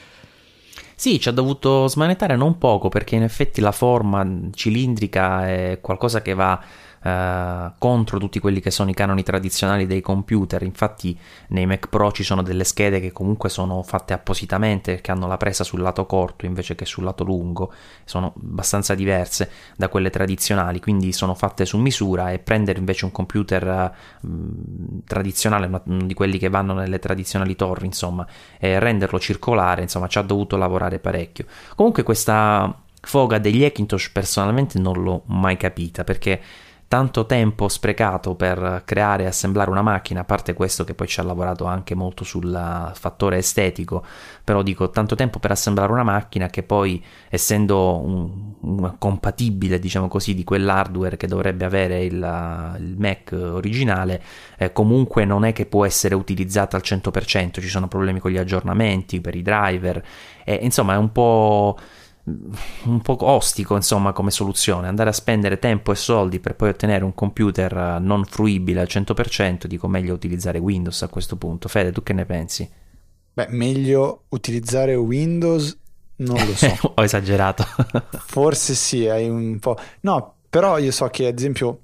Sì, 0.95 1.19
ci 1.19 1.31
ha 1.31 1.33
dovuto 1.33 1.87
smanettare 1.87 2.37
non 2.37 2.59
poco 2.59 2.91
perché 2.91 3.17
in 3.17 3.23
effetti 3.23 3.63
la 3.63 3.73
forma 3.73 4.29
cilindrica 4.53 5.49
è 5.49 5.79
qualcosa 5.81 6.21
che 6.21 6.35
va 6.35 6.63
eh, 7.03 7.73
contro 7.79 8.19
tutti 8.19 8.39
quelli 8.39 8.61
che 8.61 8.71
sono 8.71 8.91
i 8.91 8.95
canoni 8.95 9.23
tradizionali 9.23 9.87
dei 9.87 10.01
computer. 10.01 10.63
Infatti, 10.63 11.19
nei 11.49 11.67
Mac 11.67 11.89
Pro 11.89 12.13
ci 12.13 12.23
sono 12.23 12.43
delle 12.43 12.65
schede 12.65 13.01
che 13.01 13.13
comunque 13.13 13.49
sono 13.49 13.83
fatte 13.83 14.13
appositamente, 14.13 15.01
che 15.01 15.11
hanno 15.11 15.27
la 15.27 15.37
presa 15.37 15.65
sul 15.65 15.81
lato 15.81 16.07
corto 16.07 16.47
invece 16.47 16.75
che 16.75 16.85
sul 16.85 17.05
lato 17.05 17.25
lungo, 17.25 17.73
sono 18.05 18.35
abbastanza 18.37 18.95
diverse 18.95 19.51
da 19.77 19.89
quelle 19.89 20.11
tradizionali, 20.11 20.81
quindi 20.81 21.13
sono 21.13 21.35
fatte 21.35 21.65
su 21.65 21.79
misura 21.79 22.31
e 22.31 22.39
prendere 22.39 22.79
invece 22.79 23.05
un 23.05 23.13
computer 23.13 23.93
uh, 24.21 25.03
tradizionale, 25.05 25.83
uno 25.85 26.05
di 26.05 26.15
quelli 26.15 26.39
che 26.39 26.49
vanno 26.49 26.73
nelle 26.75 26.99
tradizionali 26.99 27.57
torri, 27.57 27.87
insomma, 27.87 28.27
e 28.59 28.79
renderlo 28.79 29.19
circolare, 29.19 29.83
insomma, 29.83 30.07
ci 30.07 30.19
ha 30.19 30.23
dovuto 30.23 30.57
lavorare 30.57 30.99
parecchio. 30.99 31.47
Comunque 31.75 32.03
questa 32.03 32.77
foga 33.05 33.39
degli 33.39 33.65
Hackintosh 33.65 34.11
personalmente 34.11 34.79
non 34.79 35.03
l'ho 35.03 35.23
mai 35.27 35.57
capita 35.57 36.05
perché 36.05 36.41
tanto 36.93 37.25
tempo 37.25 37.69
sprecato 37.69 38.35
per 38.35 38.83
creare 38.85 39.23
e 39.23 39.27
assemblare 39.27 39.71
una 39.71 39.81
macchina, 39.81 40.21
a 40.21 40.25
parte 40.25 40.53
questo 40.53 40.85
che 40.85 40.93
poi 40.93 41.07
ci 41.07 41.21
ha 41.21 41.23
lavorato 41.23 41.65
anche 41.65 41.95
molto 41.95 42.23
sul 42.23 42.91
fattore 42.93 43.39
estetico, 43.39 44.05
però 44.45 44.61
dico 44.61 44.91
tanto 44.91 45.15
tempo 45.15 45.39
per 45.39 45.53
assemblare 45.53 45.91
una 45.91 46.03
macchina 46.03 46.49
che 46.49 46.63
poi 46.63 47.03
essendo 47.31 47.99
un, 47.99 48.53
un 48.61 48.95
compatibile 48.99 49.79
diciamo 49.79 50.07
così 50.07 50.35
di 50.35 50.45
quell'hardware 50.45 51.17
che 51.17 51.27
dovrebbe 51.27 51.65
avere 51.65 52.05
il, 52.05 52.77
il 52.81 52.95
Mac 52.99 53.33
originale, 53.33 54.23
eh, 54.59 54.71
comunque 54.75 55.25
non 55.25 55.47
è 55.47 55.55
che 55.55 55.65
può 55.65 55.87
essere 55.87 56.15
utilizzata 56.15 56.77
al 56.77 56.83
100%, 56.85 57.59
ci 57.59 57.69
sono 57.69 57.89
problemi 57.89 58.19
con 58.19 58.31
gli 58.31 58.37
aggiornamenti 58.37 59.23
per 59.23 59.35
i 59.35 59.41
driver, 59.41 60.05
e, 60.45 60.59
insomma 60.61 60.93
è 60.93 60.99
un 60.99 61.11
po' 61.11 61.79
un 62.25 63.01
po' 63.03 63.17
ostico 63.21 63.75
insomma 63.75 64.13
come 64.13 64.31
soluzione. 64.31 64.89
Andare 64.89 65.11
a 65.11 65.13
spendere 65.13 65.59
tempo 65.59 65.93
e 65.93 65.97
soldi 65.97 66.39
per 66.39 66.55
poi 66.55 66.69
ottenere 66.69 67.05
un 67.05 67.15
computer 67.15 67.77
eh, 67.77 67.99
non 67.99 68.25
fruibile 68.25 68.81
al 68.81 68.89
100% 68.89 69.67
dico 69.67 69.89
meglio 69.89 70.15
utilizzare 70.15 70.59
Windows 70.59 71.03
a 71.03 71.09
questo 71.09 71.37
punto. 71.37 71.69
Fede 71.69 71.93
tu 71.93 72.03
che 72.03 72.13
ne 72.13 72.25
pensi? 72.25 72.69
Beh 73.35 73.49
meglio 73.49 74.25
utilizzare 74.29 74.95
Windows 74.95 75.77
non 76.17 76.45
lo 76.47 76.55
so. 76.55 76.93
Ho 76.95 77.03
esagerato. 77.03 77.65
Forse 78.27 78.75
sì 78.75 79.09
hai 79.09 79.29
un 79.29 79.59
po' 79.59 79.77
no 80.01 80.35
però 80.49 80.79
io 80.79 80.93
so 80.93 81.09
che 81.09 81.27
ad 81.27 81.39
esempio 81.39 81.81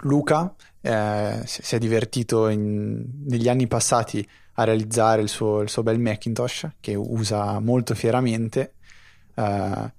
Luca 0.00 0.54
eh, 0.80 1.40
si 1.44 1.74
è 1.74 1.78
divertito 1.78 2.48
in, 2.48 3.04
negli 3.24 3.48
anni 3.48 3.68
passati 3.68 4.28
a 4.54 4.64
realizzare 4.64 5.22
il 5.22 5.28
suo, 5.28 5.60
il 5.60 5.70
suo 5.70 5.82
bel 5.82 5.98
Macintosh 5.98 6.68
che 6.80 6.94
usa 6.94 7.58
molto 7.60 7.94
fieramente 7.94 8.74
Uh, 9.34 9.90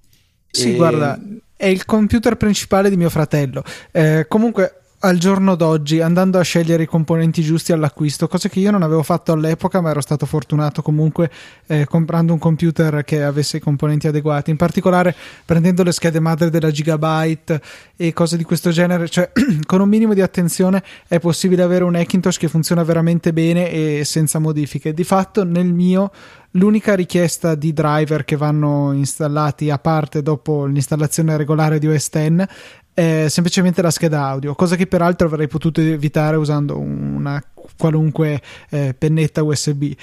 sì, 0.50 0.74
e... 0.74 0.76
guarda, 0.76 1.20
è 1.56 1.68
il 1.68 1.86
computer 1.86 2.36
principale 2.36 2.90
di 2.90 2.98
mio 2.98 3.10
fratello. 3.10 3.64
Eh, 3.92 4.26
comunque, 4.28 4.84
al 5.06 5.18
giorno 5.18 5.56
d'oggi 5.56 6.00
andando 6.00 6.40
a 6.40 6.44
scegliere 6.44 6.84
i 6.84 6.86
componenti 6.86 7.42
giusti 7.42 7.72
all'acquisto, 7.74 8.28
cosa 8.28 8.48
che 8.48 8.60
io 8.60 8.72
non 8.72 8.84
avevo 8.84 9.04
fatto 9.04 9.34
all'epoca, 9.34 9.82
ma 9.82 9.90
ero 9.90 10.00
stato 10.00 10.26
fortunato 10.26 10.82
comunque 10.82 11.30
eh, 11.68 11.86
comprando 11.86 12.32
un 12.32 12.40
computer 12.40 13.04
che 13.04 13.22
avesse 13.22 13.58
i 13.58 13.60
componenti 13.60 14.08
adeguati, 14.08 14.50
in 14.50 14.56
particolare 14.56 15.14
prendendo 15.44 15.84
le 15.84 15.92
schede 15.92 16.20
madre 16.22 16.50
della 16.50 16.72
Gigabyte 16.72 17.62
e 17.98 18.14
cose 18.14 18.38
di 18.38 18.44
questo 18.44 18.72
genere, 18.72 19.10
cioè 19.10 19.32
con 19.66 19.82
un 19.82 19.90
minimo 19.90 20.14
di 20.14 20.22
attenzione 20.22 20.82
è 21.08 21.20
possibile 21.20 21.64
avere 21.64 21.84
un 21.84 21.96
Hackintosh 21.96 22.38
che 22.38 22.48
funziona 22.48 22.84
veramente 22.84 23.34
bene 23.34 23.72
e 23.72 24.04
senza 24.06 24.40
modifiche. 24.40 24.94
Di 24.94 25.04
fatto 25.04 25.44
nel 25.44 25.74
mio 25.74 26.12
l'unica 26.54 26.96
richiesta 26.96 27.56
di 27.56 27.74
driver 27.74 28.26
che 28.26 28.36
vanno 28.36 28.92
installati 28.94 29.70
a 29.70 29.80
parte 29.80 30.22
dopo 30.22 30.66
l'installazione 30.66 31.38
regolare 31.38 31.80
di 31.80 31.88
OS 31.88 32.10
X 32.10 32.46
è 32.94 33.26
semplicemente 33.28 33.82
la 33.82 33.90
scheda 33.90 34.24
audio, 34.26 34.54
cosa 34.54 34.76
che 34.76 34.86
peraltro 34.86 35.28
avrei 35.28 35.48
potuto 35.48 35.82
evitare 35.82 36.38
usando 36.38 36.78
una 36.78 37.44
qualunque 37.78 38.42
eh, 38.70 38.94
pennetta 38.96 39.42
USB, 39.42 39.94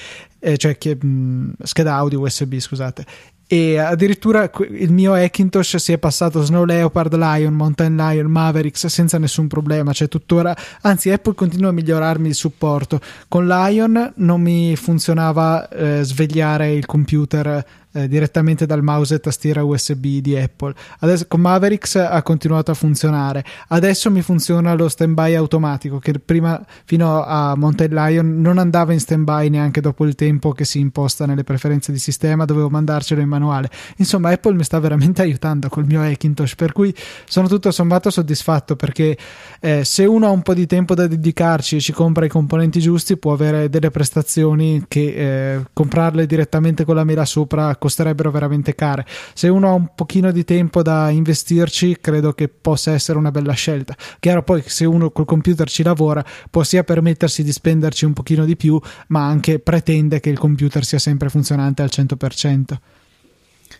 eh, 0.40 0.56
cioè 0.56 0.76
che, 0.76 0.96
mh, 1.00 1.06
mm, 1.06 1.50
scheda 1.62 1.94
audio 1.94 2.20
USB, 2.20 2.56
scusate. 2.58 3.06
E 3.52 3.78
addirittura 3.78 4.48
il 4.68 4.92
mio 4.92 5.12
Hackintosh 5.14 5.74
si 5.78 5.90
è 5.90 5.98
passato 5.98 6.40
Snow 6.40 6.62
Leopard, 6.64 7.12
Lion, 7.16 7.52
Mountain 7.52 7.96
Lion, 7.96 8.30
Mavericks 8.30 8.86
senza 8.86 9.18
nessun 9.18 9.48
problema, 9.48 9.92
cioè 9.92 10.06
tuttora, 10.06 10.56
anzi 10.82 11.10
Apple 11.10 11.34
continua 11.34 11.70
a 11.70 11.72
migliorarmi 11.72 12.28
il 12.28 12.36
supporto. 12.36 13.00
Con 13.26 13.48
Lion 13.48 14.12
non 14.18 14.40
mi 14.40 14.76
funzionava 14.76 15.68
eh, 15.68 16.04
svegliare 16.04 16.74
il 16.74 16.86
computer 16.86 17.64
eh, 17.92 18.08
direttamente 18.08 18.66
dal 18.66 18.82
mouse 18.82 19.16
e 19.16 19.20
tastiera 19.20 19.64
USB 19.64 20.18
di 20.18 20.36
Apple. 20.36 20.74
Adesso 21.00 21.26
con 21.28 21.40
Mavericks 21.40 21.96
ha 21.96 22.22
continuato 22.22 22.70
a 22.70 22.74
funzionare. 22.74 23.44
Adesso 23.68 24.10
mi 24.10 24.22
funziona 24.22 24.74
lo 24.74 24.88
standby 24.88 25.34
automatico 25.34 25.98
che 25.98 26.18
prima 26.18 26.64
fino 26.84 27.22
a 27.24 27.54
Mountain 27.56 27.92
Lion 27.92 28.40
non 28.40 28.58
andava 28.58 28.92
in 28.92 29.00
standby 29.00 29.48
neanche 29.48 29.80
dopo 29.80 30.04
il 30.04 30.14
tempo 30.14 30.52
che 30.52 30.64
si 30.64 30.78
imposta 30.78 31.26
nelle 31.26 31.44
preferenze 31.44 31.92
di 31.92 31.98
sistema, 31.98 32.44
dovevo 32.44 32.68
mandarcelo 32.68 33.20
in 33.20 33.28
manuale. 33.28 33.70
Insomma, 33.96 34.30
Apple 34.30 34.54
mi 34.54 34.64
sta 34.64 34.78
veramente 34.78 35.22
aiutando 35.22 35.68
col 35.68 35.84
mio 35.84 36.02
Hackintosh, 36.02 36.54
per 36.54 36.72
cui 36.72 36.94
sono 37.26 37.48
tutto 37.48 37.70
sommato 37.70 38.10
soddisfatto 38.10 38.76
perché 38.76 39.16
eh, 39.60 39.84
se 39.84 40.04
uno 40.04 40.26
ha 40.26 40.30
un 40.30 40.42
po' 40.42 40.54
di 40.54 40.66
tempo 40.66 40.94
da 40.94 41.06
dedicarci 41.06 41.76
e 41.76 41.80
ci 41.80 41.92
compra 41.92 42.24
i 42.24 42.28
componenti 42.28 42.80
giusti 42.80 43.16
può 43.16 43.32
avere 43.32 43.68
delle 43.68 43.90
prestazioni 43.90 44.84
che 44.88 45.54
eh, 45.54 45.64
comprarle 45.72 46.26
direttamente 46.26 46.84
con 46.84 46.94
la 46.94 47.04
mela 47.04 47.24
sopra 47.24 47.76
costerebbero 47.80 48.30
veramente 48.30 48.76
care. 48.76 49.04
Se 49.34 49.48
uno 49.48 49.68
ha 49.68 49.72
un 49.72 49.88
pochino 49.96 50.30
di 50.30 50.44
tempo 50.44 50.82
da 50.82 51.10
investirci, 51.10 51.98
credo 52.00 52.32
che 52.32 52.46
possa 52.48 52.92
essere 52.92 53.18
una 53.18 53.32
bella 53.32 53.54
scelta. 53.54 53.96
Chiaro 54.20 54.44
poi 54.44 54.62
se 54.64 54.84
uno 54.84 55.10
col 55.10 55.24
computer 55.24 55.68
ci 55.68 55.82
lavora, 55.82 56.24
può 56.48 56.62
sia 56.62 56.84
permettersi 56.84 57.42
di 57.42 57.50
spenderci 57.50 58.04
un 58.04 58.12
pochino 58.12 58.44
di 58.44 58.54
più, 58.54 58.80
ma 59.08 59.26
anche 59.26 59.58
pretende 59.58 60.20
che 60.20 60.30
il 60.30 60.38
computer 60.38 60.84
sia 60.84 61.00
sempre 61.00 61.28
funzionante 61.28 61.82
al 61.82 61.90
100%. 61.92 62.76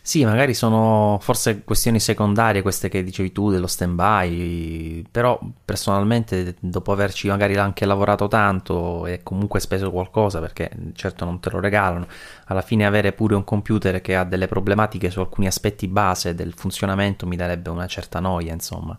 Sì, 0.03 0.25
magari 0.25 0.55
sono 0.55 1.19
forse 1.21 1.63
questioni 1.63 1.99
secondarie 1.99 2.63
queste 2.63 2.89
che 2.89 3.03
dicevi 3.03 3.31
tu 3.31 3.51
dello 3.51 3.67
stand 3.67 3.93
by, 3.93 5.05
però 5.11 5.39
personalmente 5.63 6.55
dopo 6.59 6.91
averci 6.91 7.27
magari 7.27 7.55
anche 7.55 7.85
lavorato 7.85 8.27
tanto 8.27 9.05
e 9.05 9.21
comunque 9.21 9.59
speso 9.59 9.91
qualcosa, 9.91 10.39
perché 10.39 10.71
certo 10.93 11.23
non 11.23 11.39
te 11.39 11.51
lo 11.51 11.59
regalano, 11.59 12.07
alla 12.45 12.61
fine 12.63 12.85
avere 12.87 13.13
pure 13.13 13.35
un 13.35 13.43
computer 13.43 14.01
che 14.01 14.15
ha 14.15 14.23
delle 14.23 14.47
problematiche 14.47 15.11
su 15.11 15.19
alcuni 15.19 15.45
aspetti 15.45 15.87
base 15.87 16.33
del 16.33 16.53
funzionamento 16.55 17.27
mi 17.27 17.35
darebbe 17.35 17.69
una 17.69 17.85
certa 17.85 18.19
noia, 18.19 18.53
insomma. 18.53 18.97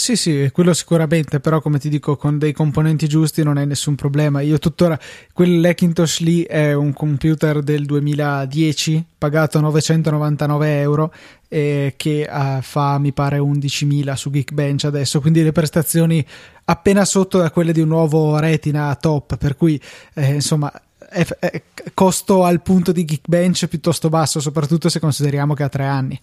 Sì, 0.00 0.16
sì, 0.16 0.48
quello 0.50 0.72
sicuramente, 0.72 1.40
però 1.40 1.60
come 1.60 1.78
ti 1.78 1.90
dico, 1.90 2.16
con 2.16 2.38
dei 2.38 2.54
componenti 2.54 3.06
giusti 3.06 3.42
non 3.42 3.58
hai 3.58 3.66
nessun 3.66 3.96
problema. 3.96 4.40
Io 4.40 4.58
tuttora, 4.58 4.98
quell'Hackintosh 5.34 6.20
lì 6.20 6.42
è 6.42 6.72
un 6.72 6.94
computer 6.94 7.60
del 7.60 7.84
2010, 7.84 9.04
pagato 9.18 9.60
999 9.60 10.80
euro, 10.80 11.12
eh, 11.48 11.92
che 11.98 12.26
uh, 12.26 12.62
fa, 12.62 12.96
mi 12.96 13.12
pare, 13.12 13.36
11.000 13.40 14.14
su 14.14 14.30
Geekbench 14.30 14.84
adesso, 14.84 15.20
quindi 15.20 15.42
le 15.42 15.52
prestazioni 15.52 16.26
appena 16.64 17.04
sotto 17.04 17.36
da 17.36 17.50
quelle 17.50 17.74
di 17.74 17.82
un 17.82 17.88
nuovo 17.88 18.38
Retina 18.38 18.96
top, 18.98 19.36
per 19.36 19.54
cui, 19.54 19.78
eh, 20.14 20.32
insomma, 20.32 20.72
è, 21.10 21.26
è 21.40 21.62
costo 21.92 22.44
al 22.44 22.62
punto 22.62 22.92
di 22.92 23.04
Geekbench 23.04 23.66
piuttosto 23.66 24.08
basso, 24.08 24.40
soprattutto 24.40 24.88
se 24.88 24.98
consideriamo 24.98 25.52
che 25.52 25.62
ha 25.62 25.68
tre 25.68 25.84
anni. 25.84 26.18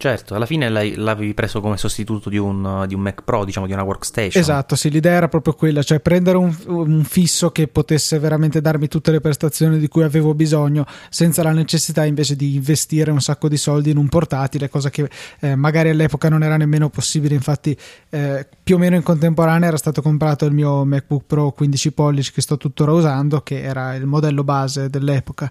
Certo, 0.00 0.36
alla 0.36 0.46
fine 0.46 0.68
l'avevi 0.68 1.34
preso 1.34 1.60
come 1.60 1.76
sostituto 1.76 2.28
di 2.28 2.38
un, 2.38 2.84
di 2.86 2.94
un, 2.94 3.00
Mac 3.00 3.22
Pro, 3.24 3.44
diciamo 3.44 3.66
di 3.66 3.72
una 3.72 3.82
workstation. 3.82 4.40
Esatto, 4.40 4.76
sì, 4.76 4.90
l'idea 4.90 5.14
era 5.14 5.26
proprio 5.26 5.54
quella, 5.54 5.82
cioè 5.82 5.98
prendere 5.98 6.36
un, 6.36 6.56
un, 6.66 7.02
fisso 7.02 7.50
che 7.50 7.66
potesse 7.66 8.16
veramente 8.20 8.60
darmi 8.60 8.86
tutte 8.86 9.10
le 9.10 9.18
prestazioni 9.18 9.76
di 9.76 9.88
cui 9.88 10.04
avevo 10.04 10.34
bisogno, 10.34 10.86
senza 11.10 11.42
la 11.42 11.50
necessità 11.50 12.04
invece 12.04 12.36
di 12.36 12.54
investire 12.54 13.10
un 13.10 13.20
sacco 13.20 13.48
di 13.48 13.56
soldi 13.56 13.90
in 13.90 13.96
un 13.96 14.08
portatile, 14.08 14.68
cosa 14.68 14.88
che 14.88 15.10
eh, 15.40 15.56
magari 15.56 15.88
all'epoca 15.88 16.28
non 16.28 16.44
era 16.44 16.56
nemmeno 16.56 16.90
possibile. 16.90 17.34
Infatti, 17.34 17.76
eh, 18.10 18.46
più 18.62 18.76
o 18.76 18.78
meno 18.78 18.94
in 18.94 19.02
contemporanea 19.02 19.66
era 19.66 19.78
stato 19.78 20.00
comprato 20.00 20.44
il 20.44 20.52
mio 20.52 20.84
MacBook 20.84 21.24
Pro 21.26 21.50
15 21.50 21.90
pollici 21.90 22.30
che 22.30 22.40
sto 22.40 22.56
tuttora 22.56 22.92
usando, 22.92 23.40
che 23.40 23.62
era 23.62 23.96
il 23.96 24.06
modello 24.06 24.44
base 24.44 24.88
dell'epoca. 24.88 25.50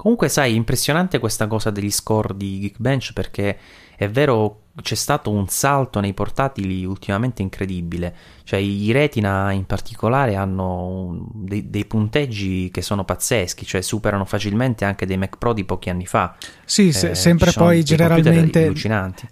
Comunque, 0.00 0.30
sai, 0.30 0.54
impressionante 0.54 1.18
questa 1.18 1.46
cosa 1.46 1.68
degli 1.68 1.90
score 1.90 2.34
di 2.34 2.58
Geekbench 2.60 3.12
perché 3.12 3.58
è 3.94 4.08
vero 4.08 4.68
c'è 4.82 4.94
stato 4.94 5.30
un 5.30 5.48
salto 5.48 6.00
nei 6.00 6.14
portatili 6.14 6.84
ultimamente 6.84 7.42
incredibile, 7.42 8.14
cioè 8.44 8.60
i 8.60 8.90
Retina 8.92 9.50
in 9.52 9.66
particolare 9.66 10.36
hanno 10.36 11.28
dei, 11.32 11.68
dei, 11.68 11.84
punteggi 11.84 12.70
che 12.70 12.80
sono 12.80 13.04
pazzeschi, 13.04 13.66
cioè 13.66 13.80
superano 13.80 14.24
facilmente 14.24 14.84
anche 14.84 15.06
dei 15.06 15.16
Mac 15.16 15.38
Pro 15.38 15.52
di 15.52 15.64
pochi 15.64 15.90
anni 15.90 16.06
fa. 16.06 16.36
Sì, 16.64 16.88
eh, 16.88 17.14
sempre 17.14 17.52
poi 17.52 17.82
generalmente 17.82 18.72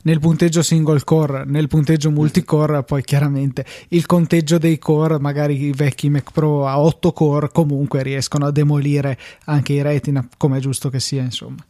nel 0.03 0.18
punteggio 0.18 0.62
single 0.62 1.03
core, 1.05 1.44
nel 1.46 1.68
punteggio 1.68 2.11
multicore, 2.11 2.83
poi 2.83 3.03
chiaramente 3.03 3.64
il 3.88 4.07
conteggio 4.07 4.59
dei 4.59 4.79
core, 4.79 5.18
magari 5.18 5.62
i 5.62 5.72
vecchi 5.72 6.11
Mac 6.11 6.33
Pro 6.33 6.66
a 6.66 6.81
8 6.81 7.12
core 7.12 7.51
comunque 7.51 8.03
riescono 8.03 8.46
a 8.46 8.51
demolire 8.51 9.16
anche 9.44 9.72
i 9.72 9.83
Retina, 9.83 10.27
come 10.37 10.59
è 10.59 10.61
giusto 10.61 10.90
che 10.90 11.01
sia, 11.01 11.22
insomma. 11.22 11.64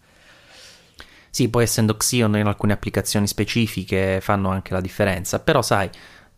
Sì, 1.30 1.48
poi 1.48 1.64
essendo 1.64 1.96
Xeon 1.96 2.36
in 2.36 2.46
alcune 2.46 2.72
applicazioni 2.72 3.26
specifiche 3.26 4.20
fanno 4.20 4.50
anche 4.50 4.72
la 4.72 4.80
differenza, 4.80 5.38
però 5.40 5.62
sai, 5.62 5.90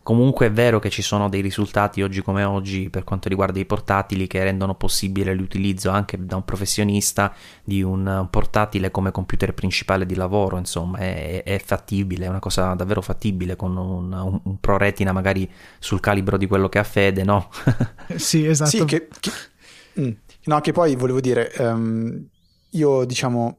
comunque 0.02 0.46
è 0.46 0.50
vero 0.50 0.78
che 0.78 0.88
ci 0.90 1.02
sono 1.02 1.28
dei 1.28 1.40
risultati 1.40 2.02
oggi 2.02 2.22
come 2.22 2.42
oggi 2.42 2.88
per 2.88 3.04
quanto 3.04 3.28
riguarda 3.28 3.58
i 3.58 3.66
portatili 3.66 4.26
che 4.26 4.42
rendono 4.42 4.74
possibile 4.74 5.34
l'utilizzo 5.34 5.90
anche 5.90 6.24
da 6.24 6.36
un 6.36 6.44
professionista 6.44 7.34
di 7.62 7.82
un 7.82 8.26
portatile 8.30 8.90
come 8.90 9.10
computer 9.10 9.52
principale 9.52 10.06
di 10.06 10.14
lavoro, 10.14 10.56
insomma, 10.56 10.98
è, 10.98 11.42
è 11.44 11.60
fattibile, 11.64 12.26
è 12.26 12.28
una 12.28 12.38
cosa 12.38 12.74
davvero 12.74 13.02
fattibile 13.02 13.56
con 13.56 13.76
un, 13.76 14.12
un, 14.12 14.40
un, 14.42 14.58
Pro 14.58 14.78
Retina 14.78 15.12
magari 15.12 15.48
sul 15.78 16.00
calibro 16.00 16.36
di 16.36 16.46
quello 16.46 16.68
che 16.68 16.78
ha 16.78 16.84
Fede, 16.84 17.22
no? 17.22 17.48
sì, 18.16 18.46
esatto. 18.46 18.70
Sì, 18.70 18.84
che, 18.84 19.08
che, 19.20 19.30
mm, 20.00 20.10
no, 20.44 20.60
che 20.60 20.72
poi 20.72 20.96
volevo 20.96 21.20
dire, 21.20 21.52
um, 21.58 22.26
io 22.70 23.04
diciamo 23.04 23.58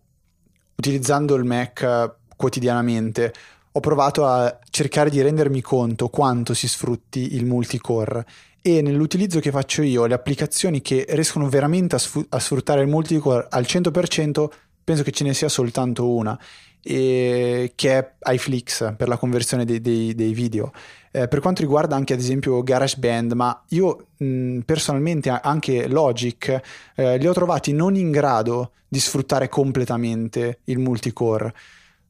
utilizzando 0.82 1.36
il 1.36 1.44
Mac 1.44 2.16
quotidianamente, 2.36 3.32
ho 3.74 3.80
provato 3.80 4.26
a 4.26 4.60
cercare 4.72 5.12
di 5.12 5.22
rendermi 5.22 5.62
conto 5.62 6.10
quanto 6.10 6.56
si 6.56 6.68
sfrutti 6.68 7.36
il 7.36 7.46
multicore. 7.46 8.26
E 8.64 8.82
nell'utilizzo 8.82 9.40
che 9.40 9.52
faccio 9.52 9.84
io, 9.84 10.06
le 10.06 10.16
applicazioni 10.16 10.82
che 10.82 11.06
riescono 11.10 11.48
veramente 11.48 11.96
a, 11.96 12.00
sf- 12.00 12.26
a 12.30 12.40
sfruttare 12.40 12.82
il 12.82 12.88
multicore 12.88 13.46
al 13.50 13.64
100%, 13.64 14.48
penso 14.84 15.04
che 15.04 15.12
ce 15.12 15.24
ne 15.24 15.36
sia 15.36 15.50
soltanto 15.50 16.10
una, 16.10 16.38
e 16.84 17.74
che 17.76 17.98
è 17.98 18.14
iFlix 18.34 18.96
per 18.96 19.08
la 19.08 19.18
conversione 19.18 19.66
dei, 19.66 19.82
dei, 19.82 20.16
dei 20.16 20.34
video. 20.34 20.72
Eh, 21.12 21.28
per 21.28 21.42
quanto 21.42 21.62
riguarda 21.62 21.96
anche 21.96 22.14
ad 22.14 22.20
esempio 22.20 22.64
GarageBand, 22.64 23.34
ma 23.34 23.64
io 23.70 24.08
mh, 24.18 24.60
personalmente 24.60 25.30
anche 25.30 25.88
Logic 25.88 26.62
eh, 26.96 27.18
li 27.18 27.28
ho 27.28 27.34
trovati 27.34 27.74
non 27.74 27.96
in 27.96 28.12
grado 28.12 28.72
di 28.88 29.00
sfruttare 29.00 29.50
completamente 29.50 30.60
il 30.66 30.80
multicore. 30.80 31.54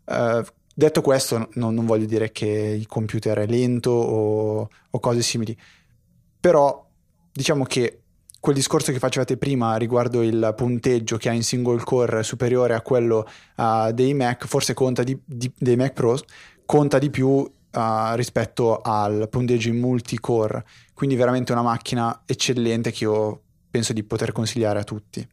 Eh, 0.05 0.43
detto 0.73 1.01
questo, 1.01 1.49
no, 1.53 1.71
non 1.71 1.85
voglio 1.85 2.05
dire 2.05 2.31
che 2.31 2.45
il 2.45 2.87
computer 2.87 3.39
è 3.39 3.45
lento 3.47 3.91
o, 3.91 4.69
o 4.89 4.99
cose 4.99 5.21
simili, 5.21 5.57
però 6.39 6.87
diciamo 7.31 7.63
che 7.63 8.00
quel 8.41 8.55
discorso 8.55 8.91
che 8.91 8.97
facevate 8.97 9.37
prima 9.37 9.75
riguardo 9.77 10.23
il 10.23 10.53
punteggio 10.57 11.17
che 11.17 11.29
ha 11.29 11.31
in 11.31 11.43
single 11.43 11.83
core 11.83 12.23
superiore 12.23 12.73
a 12.73 12.81
quello 12.81 13.27
uh, 13.57 13.91
dei 13.91 14.15
Mac, 14.15 14.47
forse 14.47 14.73
conta 14.73 15.03
di, 15.03 15.17
di, 15.23 15.49
dei 15.55 15.75
Mac 15.75 15.93
Pro, 15.93 16.17
conta 16.65 16.97
di 16.97 17.11
più 17.11 17.27
uh, 17.27 17.49
rispetto 18.15 18.81
al 18.81 19.29
punteggio 19.29 19.69
in 19.69 19.77
multicore, 19.77 20.65
quindi 20.95 21.15
veramente 21.15 21.51
una 21.51 21.61
macchina 21.61 22.23
eccellente 22.25 22.91
che 22.91 23.03
io 23.03 23.41
penso 23.69 23.93
di 23.93 24.03
poter 24.03 24.31
consigliare 24.31 24.79
a 24.79 24.83
tutti. 24.83 25.25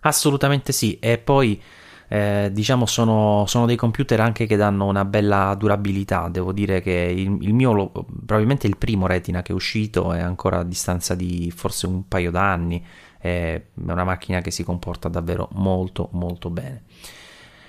Assolutamente 0.00 0.72
sì, 0.72 0.98
e 0.98 1.18
poi 1.18 1.62
eh, 2.08 2.50
diciamo 2.52 2.86
sono, 2.86 3.44
sono, 3.46 3.66
dei 3.66 3.76
computer 3.76 4.20
anche 4.20 4.46
che 4.46 4.56
danno 4.56 4.86
una 4.86 5.04
bella 5.04 5.54
durabilità. 5.58 6.28
Devo 6.28 6.52
dire 6.52 6.80
che 6.80 6.90
il, 6.90 7.36
il 7.40 7.54
mio, 7.54 7.72
lo, 7.72 7.90
probabilmente 7.90 8.66
il 8.66 8.76
primo 8.76 9.06
Retina 9.06 9.42
che 9.42 9.52
è 9.52 9.54
uscito 9.54 10.12
è 10.12 10.20
ancora 10.20 10.60
a 10.60 10.64
distanza 10.64 11.14
di 11.14 11.52
forse 11.54 11.86
un 11.86 12.06
paio 12.06 12.30
d'anni. 12.30 12.84
È 13.18 13.60
una 13.74 14.04
macchina 14.04 14.40
che 14.40 14.50
si 14.50 14.62
comporta 14.62 15.08
davvero 15.08 15.48
molto 15.52 16.08
molto 16.12 16.50
bene. 16.50 16.82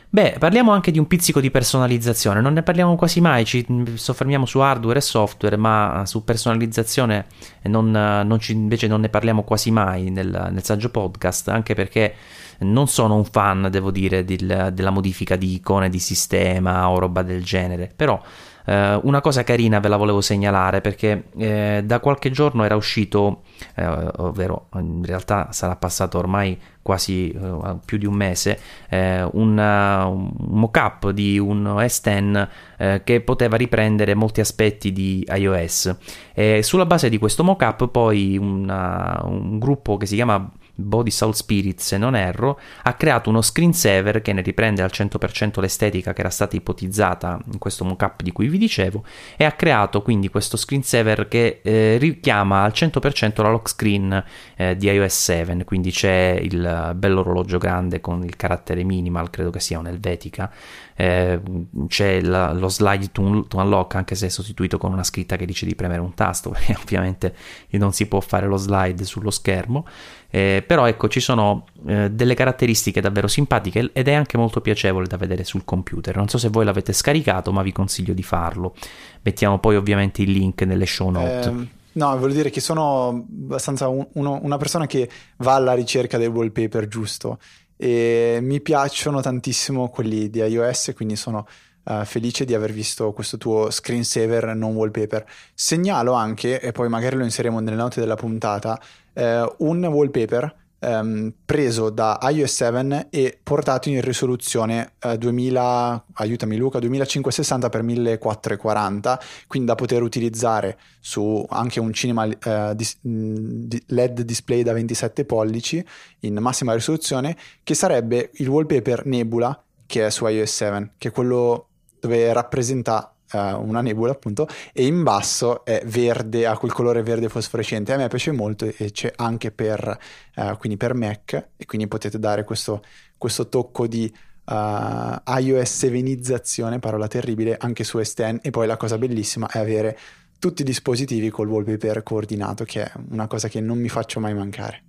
Beh, 0.09 0.37
parliamo 0.39 0.71
anche 0.71 0.89
di 0.89 0.99
un 0.99 1.05
pizzico 1.05 1.41
di 1.41 1.51
personalizzazione, 1.51 2.39
non 2.39 2.53
ne 2.53 2.63
parliamo 2.63 2.95
quasi 2.95 3.19
mai, 3.19 3.43
ci 3.43 3.65
soffermiamo 3.93 4.45
su 4.45 4.59
hardware 4.59 4.99
e 4.99 5.01
software, 5.01 5.57
ma 5.57 6.03
su 6.05 6.23
personalizzazione 6.23 7.25
non, 7.63 7.91
non 7.91 8.39
ci, 8.39 8.53
invece 8.53 8.87
non 8.87 9.01
ne 9.01 9.09
parliamo 9.09 9.43
quasi 9.43 9.69
mai 9.69 10.09
nel, 10.09 10.47
nel 10.51 10.63
saggio 10.63 10.91
podcast, 10.91 11.49
anche 11.49 11.75
perché 11.75 12.15
non 12.59 12.87
sono 12.87 13.15
un 13.15 13.25
fan, 13.25 13.67
devo 13.69 13.91
dire, 13.91 14.23
del, 14.23 14.71
della 14.73 14.89
modifica 14.89 15.35
di 15.35 15.53
icone 15.55 15.89
di 15.89 15.99
sistema 15.99 16.89
o 16.89 16.99
roba 16.99 17.21
del 17.21 17.43
genere, 17.43 17.91
però 17.95 18.21
eh, 18.67 18.99
una 19.03 19.21
cosa 19.21 19.43
carina 19.43 19.79
ve 19.79 19.87
la 19.87 19.95
volevo 19.95 20.19
segnalare 20.19 20.81
perché 20.81 21.29
eh, 21.37 21.81
da 21.85 21.99
qualche 22.01 22.31
giorno 22.31 22.65
era 22.65 22.75
uscito, 22.75 23.43
eh, 23.75 23.85
ovvero 24.17 24.67
in 24.73 25.05
realtà 25.05 25.51
sarà 25.51 25.77
passato 25.77 26.17
ormai 26.17 26.59
quasi 26.81 27.31
eh, 27.31 27.77
più 27.85 27.97
di 27.97 28.05
un 28.05 28.13
mese, 28.13 28.59
eh, 28.89 29.23
un, 29.23 29.57
uh, 29.57 30.09
un 30.09 30.31
mock-up 30.59 31.09
di 31.11 31.39
un 31.39 31.63
S10 31.63 32.47
eh, 32.77 33.01
che 33.03 33.21
poteva 33.21 33.55
riprendere 33.55 34.15
molti 34.15 34.41
aspetti 34.41 34.91
di 34.91 35.25
iOS. 35.29 35.95
E 36.33 36.61
sulla 36.63 36.85
base 36.85 37.09
di 37.09 37.17
questo 37.17 37.43
mock-up 37.43 37.87
poi 37.87 38.37
una, 38.37 39.21
un 39.23 39.59
gruppo 39.59 39.95
che 39.97 40.05
si 40.05 40.15
chiama 40.15 40.49
Body 40.79 41.09
Soul 41.09 41.33
Spirit, 41.35 41.79
se 41.79 41.97
non 41.97 42.15
erro, 42.15 42.59
ha 42.83 42.93
creato 42.93 43.29
uno 43.29 43.41
screensaver 43.41 44.21
che 44.21 44.31
ne 44.31 44.41
riprende 44.41 44.83
al 44.83 44.91
100% 44.93 45.59
l'estetica 45.59 46.13
che 46.13 46.19
era 46.19 46.29
stata 46.29 46.55
ipotizzata 46.55 47.39
in 47.51 47.57
questo 47.57 47.83
mockup 47.83 48.21
di 48.21 48.31
cui 48.31 48.47
vi 48.47 48.59
dicevo 48.59 49.03
e 49.35 49.43
ha 49.43 49.51
creato 49.53 50.03
quindi 50.03 50.29
questo 50.29 50.55
screensaver 50.55 51.27
che 51.27 51.61
eh, 51.63 51.97
richiama 51.97 52.63
al 52.63 52.71
100% 52.75 53.41
la 53.41 53.49
lock 53.49 53.69
screen 53.69 54.23
eh, 54.55 54.77
di 54.77 54.87
iOS 54.87 55.15
7, 55.15 55.63
quindi 55.63 55.91
c'è 55.91 56.39
il 56.39 56.91
bello 56.95 57.21
orologio 57.21 57.57
grande 57.57 57.99
con 57.99 58.23
il 58.23 58.35
carattere 58.35 58.83
minimal, 58.83 59.31
credo 59.31 59.49
che 59.49 59.59
sia 59.59 59.79
un'elvetica, 59.79 60.51
eh, 60.99 61.39
c'è 61.87 62.21
la, 62.21 62.51
lo 62.53 62.69
slide 62.69 63.11
to, 63.11 63.45
to, 63.47 63.57
unlock 63.57 63.93
anche 63.93 64.15
se 64.15 64.25
è 64.25 64.29
sostituito 64.29 64.79
con 64.79 64.91
una 64.91 65.03
scritta 65.03 65.35
che 65.35 65.45
dice 65.45 65.67
di 65.67 65.75
premere 65.75 66.01
un 66.01 66.15
tasto 66.15 66.49
perché 66.51 66.75
ovviamente 66.75 67.35
non 67.71 67.93
si 67.93 68.07
può 68.07 68.19
fare 68.19 68.47
lo 68.47 68.57
slide 68.57 69.05
sullo 69.05 69.29
schermo. 69.29 69.85
Eh, 70.29 70.63
però 70.65 70.87
ecco 70.87 71.07
ci 71.07 71.19
sono 71.19 71.67
eh, 71.85 72.09
delle 72.09 72.33
caratteristiche 72.33 72.99
davvero 72.99 73.27
simpatiche 73.27 73.91
ed 73.93 74.07
è 74.07 74.13
anche 74.13 74.37
molto 74.37 74.59
piacevole 74.59 75.05
da 75.05 75.17
vedere 75.17 75.43
sul 75.43 75.63
computer. 75.63 76.15
Non 76.15 76.27
so 76.27 76.39
se 76.39 76.49
voi 76.49 76.65
l'avete 76.65 76.93
scaricato 76.93 77.51
ma 77.53 77.61
vi 77.61 77.71
consiglio 77.71 78.13
di 78.13 78.23
farlo. 78.23 78.73
Mettiamo 79.21 79.59
poi 79.59 79.75
ovviamente 79.75 80.23
il 80.23 80.31
link 80.31 80.63
nelle 80.63 80.87
show 80.87 81.11
note 81.11 81.47
ehm, 81.47 81.69
No, 81.93 82.17
voglio 82.17 82.33
dire 82.33 82.49
che 82.49 82.59
sono 82.59 83.07
abbastanza 83.09 83.87
un, 83.87 84.05
uno, 84.13 84.39
una 84.41 84.57
persona 84.57 84.85
che 84.85 85.09
va 85.37 85.55
alla 85.55 85.73
ricerca 85.73 86.17
del 86.17 86.29
wallpaper 86.29 86.87
giusto 86.87 87.39
e 87.77 88.39
mi 88.41 88.59
piacciono 88.59 89.21
tantissimo 89.21 89.89
quelli 89.89 90.29
di 90.29 90.39
iOS, 90.39 90.91
quindi 90.95 91.15
sono 91.15 91.47
uh, 91.83 92.03
felice 92.03 92.43
di 92.43 92.53
aver 92.53 92.73
visto 92.73 93.13
questo 93.13 93.37
tuo 93.37 93.69
screensaver 93.69 94.55
non 94.55 94.75
wallpaper. 94.75 95.25
Segnalo 95.53 96.13
anche, 96.13 96.59
e 96.59 96.71
poi 96.71 96.89
magari 96.89 97.15
lo 97.15 97.23
inseriamo 97.23 97.59
nelle 97.59 97.77
note 97.77 97.99
della 97.99 98.15
puntata, 98.15 98.79
uh, 99.13 99.55
un 99.59 99.85
wallpaper 99.85 100.65
um, 100.79 101.31
preso 101.45 101.89
da 101.89 102.19
iOS 102.21 102.53
7 102.53 103.07
e 103.09 103.39
portato 103.41 103.87
in 103.89 104.01
risoluzione 104.01 104.93
uh, 105.03 105.15
2000, 105.15 106.05
aiutami 106.13 106.57
Luca, 106.57 106.79
2560x1440, 106.79 109.17
quindi 109.47 109.67
da 109.67 109.75
poter 109.75 110.01
utilizzare 110.01 110.77
su 110.99 111.45
anche 111.49 111.79
un 111.79 111.93
cinema 111.93 112.25
uh, 112.25 112.73
dis- 112.73 112.97
LED 113.01 114.21
display 114.21 114.63
da 114.63 114.73
27 114.73 115.23
pollici 115.25 115.85
in 116.21 116.33
massima 116.35 116.73
risoluzione, 116.73 117.37
che 117.63 117.73
sarebbe 117.73 118.31
il 118.35 118.47
wallpaper 118.47 119.05
Nebula 119.05 119.61
che 119.85 120.05
è 120.05 120.09
su 120.09 120.25
iOS 120.27 120.51
7, 120.51 120.91
che 120.97 121.07
è 121.07 121.11
quello 121.11 121.69
dove 121.99 122.31
rappresenta 122.33 123.16
uh, 123.33 123.37
una 123.61 123.81
nebula 123.81 124.11
appunto 124.11 124.47
e 124.73 124.85
in 124.85 125.03
basso 125.03 125.65
è 125.65 125.81
verde, 125.85 126.45
ha 126.45 126.57
quel 126.57 126.71
colore 126.71 127.03
verde 127.03 127.29
fosforescente. 127.29 127.93
A 127.93 127.97
me 127.97 128.07
piace 128.07 128.31
molto 128.31 128.65
e 128.65 128.91
c'è 128.91 129.11
anche 129.15 129.51
per, 129.51 129.97
uh, 130.35 130.77
per 130.77 130.93
Mac 130.93 131.47
e 131.55 131.65
quindi 131.65 131.87
potete 131.87 132.19
dare 132.19 132.43
questo, 132.43 132.83
questo 133.17 133.47
tocco 133.49 133.87
di 133.87 134.11
uh, 134.45 135.31
iOS 135.39 135.89
venizzazione, 135.89 136.79
parola 136.79 137.07
terribile, 137.07 137.57
anche 137.59 137.83
su 137.83 137.97
S10 137.97 138.39
e 138.41 138.49
poi 138.49 138.67
la 138.67 138.77
cosa 138.77 138.97
bellissima 138.97 139.47
è 139.47 139.59
avere 139.59 139.97
tutti 140.39 140.61
i 140.61 140.65
dispositivi 140.65 141.29
col 141.29 141.47
wallpaper 141.47 142.03
coordinato 142.03 142.63
che 142.63 142.83
è 142.83 142.91
una 143.09 143.27
cosa 143.27 143.47
che 143.47 143.59
non 143.59 143.79
mi 143.79 143.89
faccio 143.89 144.19
mai 144.19 144.33
mancare. 144.33 144.83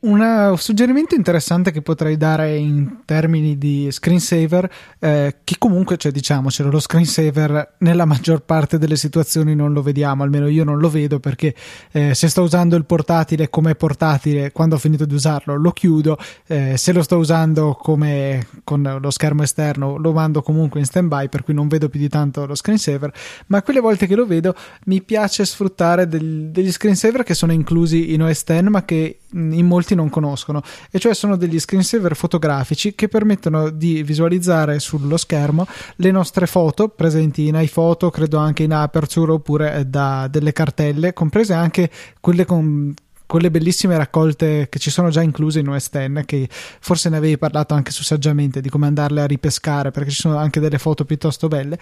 Un 0.00 0.54
suggerimento 0.58 1.16
interessante 1.16 1.72
che 1.72 1.82
potrei 1.82 2.16
dare 2.16 2.56
in 2.56 2.98
termini 3.04 3.58
di 3.58 3.88
screensaver, 3.90 4.70
eh, 5.00 5.38
che 5.42 5.56
comunque, 5.58 5.96
cioè, 5.96 6.12
diciamocelo, 6.12 6.70
lo 6.70 6.78
screensaver 6.78 7.74
nella 7.78 8.04
maggior 8.04 8.42
parte 8.42 8.78
delle 8.78 8.94
situazioni 8.94 9.56
non 9.56 9.72
lo 9.72 9.82
vediamo, 9.82 10.22
almeno 10.22 10.46
io 10.46 10.62
non 10.62 10.78
lo 10.78 10.88
vedo 10.88 11.18
perché 11.18 11.52
eh, 11.90 12.14
se 12.14 12.28
sto 12.28 12.42
usando 12.42 12.76
il 12.76 12.84
portatile 12.84 13.50
come 13.50 13.74
portatile, 13.74 14.52
quando 14.52 14.76
ho 14.76 14.78
finito 14.78 15.04
di 15.04 15.14
usarlo 15.14 15.56
lo 15.56 15.72
chiudo, 15.72 16.16
eh, 16.46 16.76
se 16.76 16.92
lo 16.92 17.02
sto 17.02 17.16
usando 17.16 17.74
come 17.74 18.46
con 18.62 18.98
lo 19.00 19.10
schermo 19.10 19.42
esterno 19.42 19.96
lo 19.96 20.12
mando 20.12 20.42
comunque 20.42 20.78
in 20.78 20.86
stand 20.86 21.08
by, 21.08 21.28
per 21.28 21.42
cui 21.42 21.54
non 21.54 21.66
vedo 21.66 21.88
più 21.88 21.98
di 21.98 22.08
tanto 22.08 22.46
lo 22.46 22.54
screensaver, 22.54 23.12
ma 23.46 23.62
quelle 23.62 23.80
volte 23.80 24.06
che 24.06 24.14
lo 24.14 24.26
vedo 24.26 24.54
mi 24.84 25.02
piace 25.02 25.44
sfruttare 25.44 26.06
del, 26.06 26.50
degli 26.52 26.70
screensaver 26.70 27.24
che 27.24 27.34
sono 27.34 27.50
inclusi 27.50 28.12
in 28.14 28.22
OS 28.22 28.44
X 28.44 28.60
ma 28.68 28.84
che 28.84 29.18
in 29.32 29.66
molti 29.66 29.87
non 29.94 30.08
conoscono, 30.08 30.62
e 30.90 30.98
cioè 30.98 31.14
sono 31.14 31.36
degli 31.36 31.58
screensaver 31.58 32.16
fotografici 32.16 32.94
che 32.94 33.08
permettono 33.08 33.70
di 33.70 34.02
visualizzare 34.02 34.78
sullo 34.78 35.16
schermo 35.16 35.66
le 35.96 36.10
nostre 36.10 36.46
foto 36.46 36.88
presenti 36.88 37.46
in 37.46 37.54
iPhoto, 37.54 38.10
credo 38.10 38.38
anche 38.38 38.62
in 38.62 38.72
Aperture 38.72 39.32
oppure 39.32 39.84
da 39.86 40.28
delle 40.28 40.52
cartelle, 40.52 41.12
comprese 41.12 41.54
anche 41.54 41.90
quelle 42.20 42.44
con 42.44 42.94
quelle 43.28 43.50
bellissime 43.50 43.94
raccolte 43.98 44.68
che 44.70 44.78
ci 44.78 44.88
sono 44.88 45.10
già 45.10 45.20
incluse 45.20 45.60
in 45.60 45.68
OS 45.68 45.90
X, 45.90 46.24
che 46.24 46.48
forse 46.50 47.10
ne 47.10 47.18
avevi 47.18 47.36
parlato 47.36 47.74
anche 47.74 47.90
su 47.90 48.02
Saggiamente 48.02 48.62
di 48.62 48.70
come 48.70 48.86
andarle 48.86 49.20
a 49.20 49.26
ripescare, 49.26 49.90
perché 49.90 50.08
ci 50.08 50.22
sono 50.22 50.38
anche 50.38 50.60
delle 50.60 50.78
foto 50.78 51.04
piuttosto 51.04 51.46
belle 51.46 51.78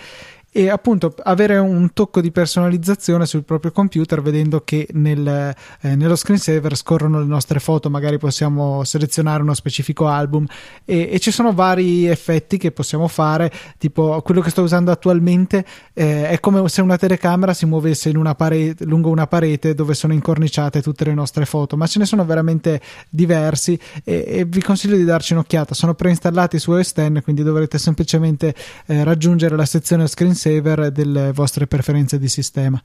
e 0.57 0.71
appunto 0.71 1.14
avere 1.25 1.59
un 1.59 1.92
tocco 1.92 2.23
di 2.23 2.31
personalizzazione 2.31 3.27
sul 3.27 3.45
proprio 3.45 3.73
computer 3.73 4.23
vedendo 4.23 4.62
che 4.64 4.88
nel, 4.92 5.55
eh, 5.83 5.97
nello 5.97 6.16
screensaver 6.16 6.75
scorrono 6.75 7.21
le 7.21 7.27
nostre 7.27 7.61
foto 7.61 7.90
magari 7.90 8.16
possiamo 8.16 8.83
selezionare 8.83 9.42
uno 9.42 9.53
specifico 9.53 10.07
album. 10.07 10.47
E, 10.87 11.11
e, 11.12 11.19
ci 11.19 11.31
sono 11.31 11.53
vari 11.53 12.07
effetti 12.07 12.57
che 12.57 12.73
possiamo 12.73 13.07
fare 13.07 13.53
tipo 13.77 14.23
quello 14.23 14.40
che 14.40 14.49
sto 14.49 14.62
usando 14.62 14.90
attualmente 14.90 15.62
eh, 15.92 16.31
è 16.31 16.40
come 16.40 16.66
se 16.71 16.81
una 16.81 16.97
telecamera 16.97 17.53
si 17.53 17.66
muovesse 17.66 18.09
una 18.16 18.35
parete, 18.35 18.87
lungo 18.87 19.11
una 19.11 19.27
parete 19.27 19.75
dove 19.75 19.92
sono 19.92 20.14
incorniciate 20.14 20.81
tutte 20.81 21.05
le 21.05 21.12
nostre 21.12 21.45
foto 21.45 21.77
ma 21.77 21.87
ce 21.87 21.99
ne 21.99 22.07
sono 22.07 22.25
veramente 22.25 22.81
diversi. 23.11 23.79
E, 24.05 24.25
e 24.27 24.45
vi 24.47 24.62
consiglio 24.62 24.97
di 24.97 25.05
darci 25.05 25.35
un'occhiata. 25.35 25.75
Sono 25.75 25.92
preinstallati 25.92 26.59
su 26.59 26.71
OS 26.71 26.95
X 26.95 27.23
quindi 27.23 27.42
dovrete 27.42 27.77
semplicemente 27.77 28.55
eh, 28.87 29.05
raggiungere 29.05 29.55
la 29.55 29.66
sezione 29.66 30.07
screensaver 30.07 30.45
screensaver 30.47 30.93
delle 30.93 31.33
vostre 31.33 31.67
preferenze 31.67 32.19
di 32.19 32.29
sistema. 32.29 32.81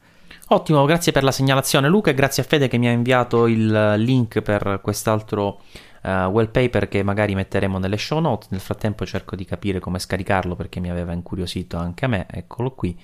Ottimo, 0.48 0.84
grazie 0.86 1.12
per 1.12 1.24
la 1.24 1.32
segnalazione 1.32 1.88
Luca 1.88 2.10
e 2.10 2.14
grazie 2.14 2.44
a 2.44 2.46
Fede 2.46 2.68
che 2.68 2.78
mi 2.78 2.88
ha 2.88 2.92
inviato 2.92 3.48
il 3.48 3.94
link 3.98 4.42
per 4.42 4.80
quest'altro 4.82 5.62
uh, 6.02 6.10
wallpaper 6.10 6.88
che 6.88 7.04
magari 7.04 7.36
metteremo 7.36 7.78
nelle 7.78 7.98
show 7.98 8.20
notes. 8.20 8.50
Nel 8.50 8.60
frattempo 8.60 9.06
cerco 9.06 9.36
di 9.36 9.46
capire 9.46 9.80
come 9.80 10.00
scaricarlo 10.00 10.56
perché 10.56 10.80
mi 10.80 10.90
aveva 10.90 11.14
incuriosito 11.14 11.78
anche 11.78 12.06
a 12.06 12.08
me, 12.08 12.26
eccolo 12.30 12.72
qui. 12.72 12.98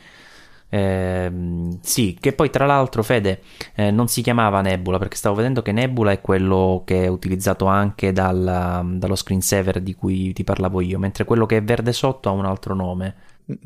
Eh, 0.70 1.32
sì, 1.80 2.18
che 2.20 2.34
poi 2.34 2.50
tra 2.50 2.66
l'altro 2.66 3.02
Fede 3.02 3.40
eh, 3.74 3.90
non 3.90 4.10
si 4.10 4.22
chiamava 4.22 4.60
Nebula 4.60 4.98
perché 4.98 5.16
stavo 5.16 5.36
vedendo 5.36 5.62
che 5.62 5.72
Nebula 5.72 6.12
è 6.12 6.20
quello 6.20 6.82
che 6.86 7.06
è 7.06 7.08
utilizzato 7.08 7.68
anche 7.68 8.12
dal, 8.12 8.96
dallo 8.96 9.16
screensaver 9.16 9.80
di 9.80 9.96
cui 9.96 10.34
ti 10.34 10.44
parlavo 10.44 10.82
io, 10.82 11.00
mentre 11.00 11.24
quello 11.24 11.46
che 11.46 11.58
è 11.58 11.64
verde 11.64 11.94
sotto 11.94 12.28
ha 12.28 12.34
un 12.34 12.44
altro 12.44 12.76
nome 12.76 13.16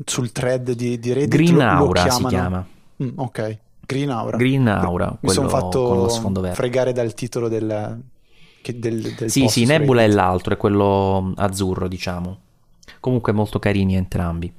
sul 0.04 0.32
thread 0.32 0.72
di, 0.72 0.98
di 0.98 1.12
Reddit 1.12 1.30
Green 1.30 1.56
lo, 1.56 1.62
Aura 1.62 2.04
lo 2.04 2.10
si 2.10 2.24
chiama. 2.26 2.66
Mm, 3.02 3.08
ok, 3.16 3.58
Green 3.86 4.10
Aura. 4.10 4.36
Green 4.36 4.68
Aura, 4.68 5.16
mi 5.20 5.30
sono 5.30 5.48
fatto 5.48 6.08
fregare 6.52 6.92
dal 6.92 7.14
titolo 7.14 7.48
del, 7.48 8.00
che, 8.62 8.78
del, 8.78 9.14
del 9.14 9.30
Sì, 9.30 9.48
sì, 9.48 9.64
Nebula 9.64 10.02
è 10.02 10.08
l'altro, 10.08 10.54
è 10.54 10.56
quello 10.56 11.32
azzurro, 11.36 11.88
diciamo. 11.88 12.38
Comunque 13.00 13.32
molto 13.32 13.58
carini 13.58 13.96
entrambi. 13.96 14.52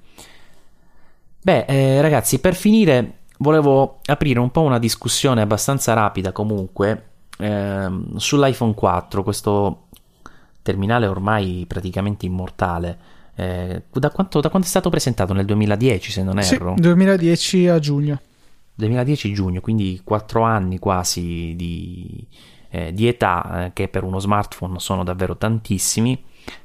Beh, 1.41 1.65
eh, 1.65 2.01
ragazzi, 2.01 2.39
per 2.39 2.55
finire 2.55 3.19
volevo 3.39 3.99
aprire 4.05 4.39
un 4.39 4.51
po' 4.51 4.61
una 4.61 4.80
discussione 4.80 5.41
abbastanza 5.41 5.93
rapida 5.93 6.32
comunque 6.32 7.09
eh, 7.38 7.89
sull'iPhone 8.15 8.74
4, 8.74 9.24
questo 9.24 9.88
terminale 10.61 11.07
ormai 11.07 11.65
praticamente 11.67 12.26
immortale. 12.26 12.97
Eh, 13.36 13.84
da, 13.91 14.11
quanto, 14.11 14.39
da, 14.39 14.49
quando 14.49 14.67
è 14.67 14.69
stato 14.69 14.89
presentato? 14.89 15.34
Nel 15.34 15.45
2010, 15.45 16.11
se 16.11 16.23
non 16.23 16.39
erro? 16.39 16.73
Sì, 16.75 16.81
2010 16.81 17.67
a 17.67 17.79
giugno. 17.79 18.19
2010 18.75 19.34
giugno, 19.34 19.61
quindi 19.61 20.01
4 20.03 20.41
anni 20.41 20.79
quasi 20.79 21.53
di, 21.55 22.25
eh, 22.69 22.93
di 22.93 23.07
età, 23.07 23.65
eh, 23.65 23.73
che 23.73 23.88
per 23.88 24.03
uno 24.03 24.19
smartphone 24.19 24.79
sono 24.79 25.03
davvero 25.03 25.38
tantissimi, 25.38 26.23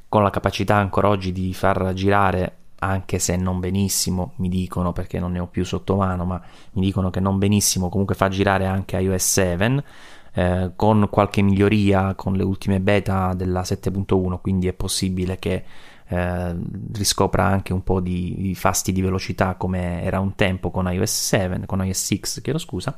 con 0.08 0.22
la 0.22 0.30
capacità 0.30 0.76
ancora 0.76 1.08
oggi 1.08 1.32
di 1.32 1.52
far 1.52 1.92
girare, 1.92 2.56
anche 2.80 3.18
se 3.18 3.36
non 3.36 3.60
benissimo, 3.60 4.32
mi 4.36 4.48
dicono 4.48 4.92
perché 4.92 5.18
non 5.18 5.32
ne 5.32 5.40
ho 5.40 5.46
più 5.48 5.64
sotto 5.64 5.96
mano, 5.96 6.24
ma 6.24 6.40
mi 6.72 6.82
dicono 6.82 7.10
che 7.10 7.20
non 7.20 7.38
benissimo, 7.38 7.88
comunque 7.88 8.14
fa 8.14 8.28
girare 8.28 8.66
anche 8.66 8.96
iOS 8.98 9.22
7. 9.24 9.84
Eh, 10.34 10.72
con 10.76 11.08
qualche 11.10 11.40
miglioria 11.40 12.14
con 12.14 12.34
le 12.34 12.44
ultime 12.44 12.80
beta 12.80 13.32
della 13.32 13.62
7.1 13.62 14.38
quindi 14.42 14.68
è 14.68 14.74
possibile 14.74 15.38
che 15.38 15.64
eh, 16.08 16.56
riscopra 16.92 17.44
anche 17.44 17.72
un 17.72 17.82
po' 17.82 18.00
di, 18.00 18.34
di, 18.38 18.54
fasti 18.54 18.92
di 18.92 19.02
velocità 19.02 19.54
come 19.56 20.02
era 20.02 20.20
un 20.20 20.34
tempo 20.34 20.70
con 20.70 20.90
iOS 20.90 21.10
7, 21.10 21.66
con 21.66 21.84
iOS 21.84 22.04
6, 22.04 22.20
chiedo 22.42 22.58
scusa. 22.58 22.96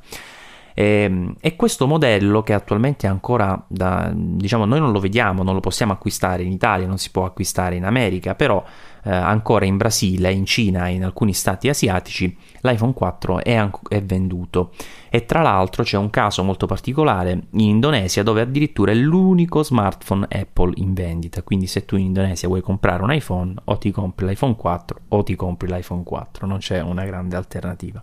E, 0.80 1.02
ehm, 1.02 1.34
e, 1.40 1.56
questo 1.56 1.86
modello 1.86 2.42
che 2.42 2.54
attualmente 2.54 3.06
è 3.06 3.10
ancora 3.10 3.62
da, 3.68 4.10
diciamo 4.14 4.64
noi 4.64 4.78
non 4.80 4.92
lo 4.92 4.98
vediamo, 4.98 5.42
non 5.42 5.52
lo 5.52 5.60
possiamo 5.60 5.92
acquistare 5.92 6.42
in 6.42 6.52
Italia, 6.52 6.86
non 6.86 6.96
si 6.96 7.10
può 7.10 7.26
acquistare 7.26 7.76
in 7.76 7.84
America, 7.84 8.34
però 8.34 8.64
eh, 9.02 9.10
ancora 9.10 9.66
in 9.66 9.76
Brasile, 9.76 10.32
in 10.32 10.46
Cina 10.46 10.86
e 10.88 10.92
in 10.92 11.04
alcuni 11.04 11.34
stati 11.34 11.68
asiatici 11.68 12.34
l'iPhone 12.62 12.94
4 12.94 13.44
è, 13.44 13.54
an- 13.54 13.70
è, 13.88 14.02
venduto. 14.02 14.72
E 15.10 15.26
tra 15.26 15.42
l'altro 15.42 15.82
c'è 15.82 15.98
un 15.98 16.08
caso 16.08 16.42
molto 16.42 16.64
particolare 16.64 17.32
in 17.50 17.60
Indonesia 17.60 18.22
dove 18.22 18.40
addirittura 18.40 18.92
è 18.92 18.94
l'unico 18.94 19.62
smartphone 19.62 20.26
Apple 20.30 20.72
in 20.76 20.94
vendita. 20.94 21.42
Quindi 21.42 21.66
se 21.66 21.84
tu 21.84 21.96
in 21.96 22.06
Indonesia 22.06 22.48
vuoi 22.48 22.62
comprare 22.62 23.02
un 23.02 23.12
iPhone 23.12 23.54
o 23.64 23.76
ti 23.76 23.90
compri 23.90 24.26
l'iPhone 24.26 24.56
4 24.56 25.00
o 25.08 25.22
ti 25.24 25.34
compri 25.34 25.68
l'iPhone 25.70 26.04
4 26.04 26.46
non 26.46 26.58
c'è 26.58 26.80
una 26.80 27.04
grande 27.04 27.36
alternativa. 27.36 28.02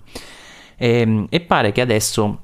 E, 0.76 1.00
ehm, 1.00 1.26
e 1.30 1.40
pare 1.40 1.72
che 1.72 1.82
adesso 1.82 2.42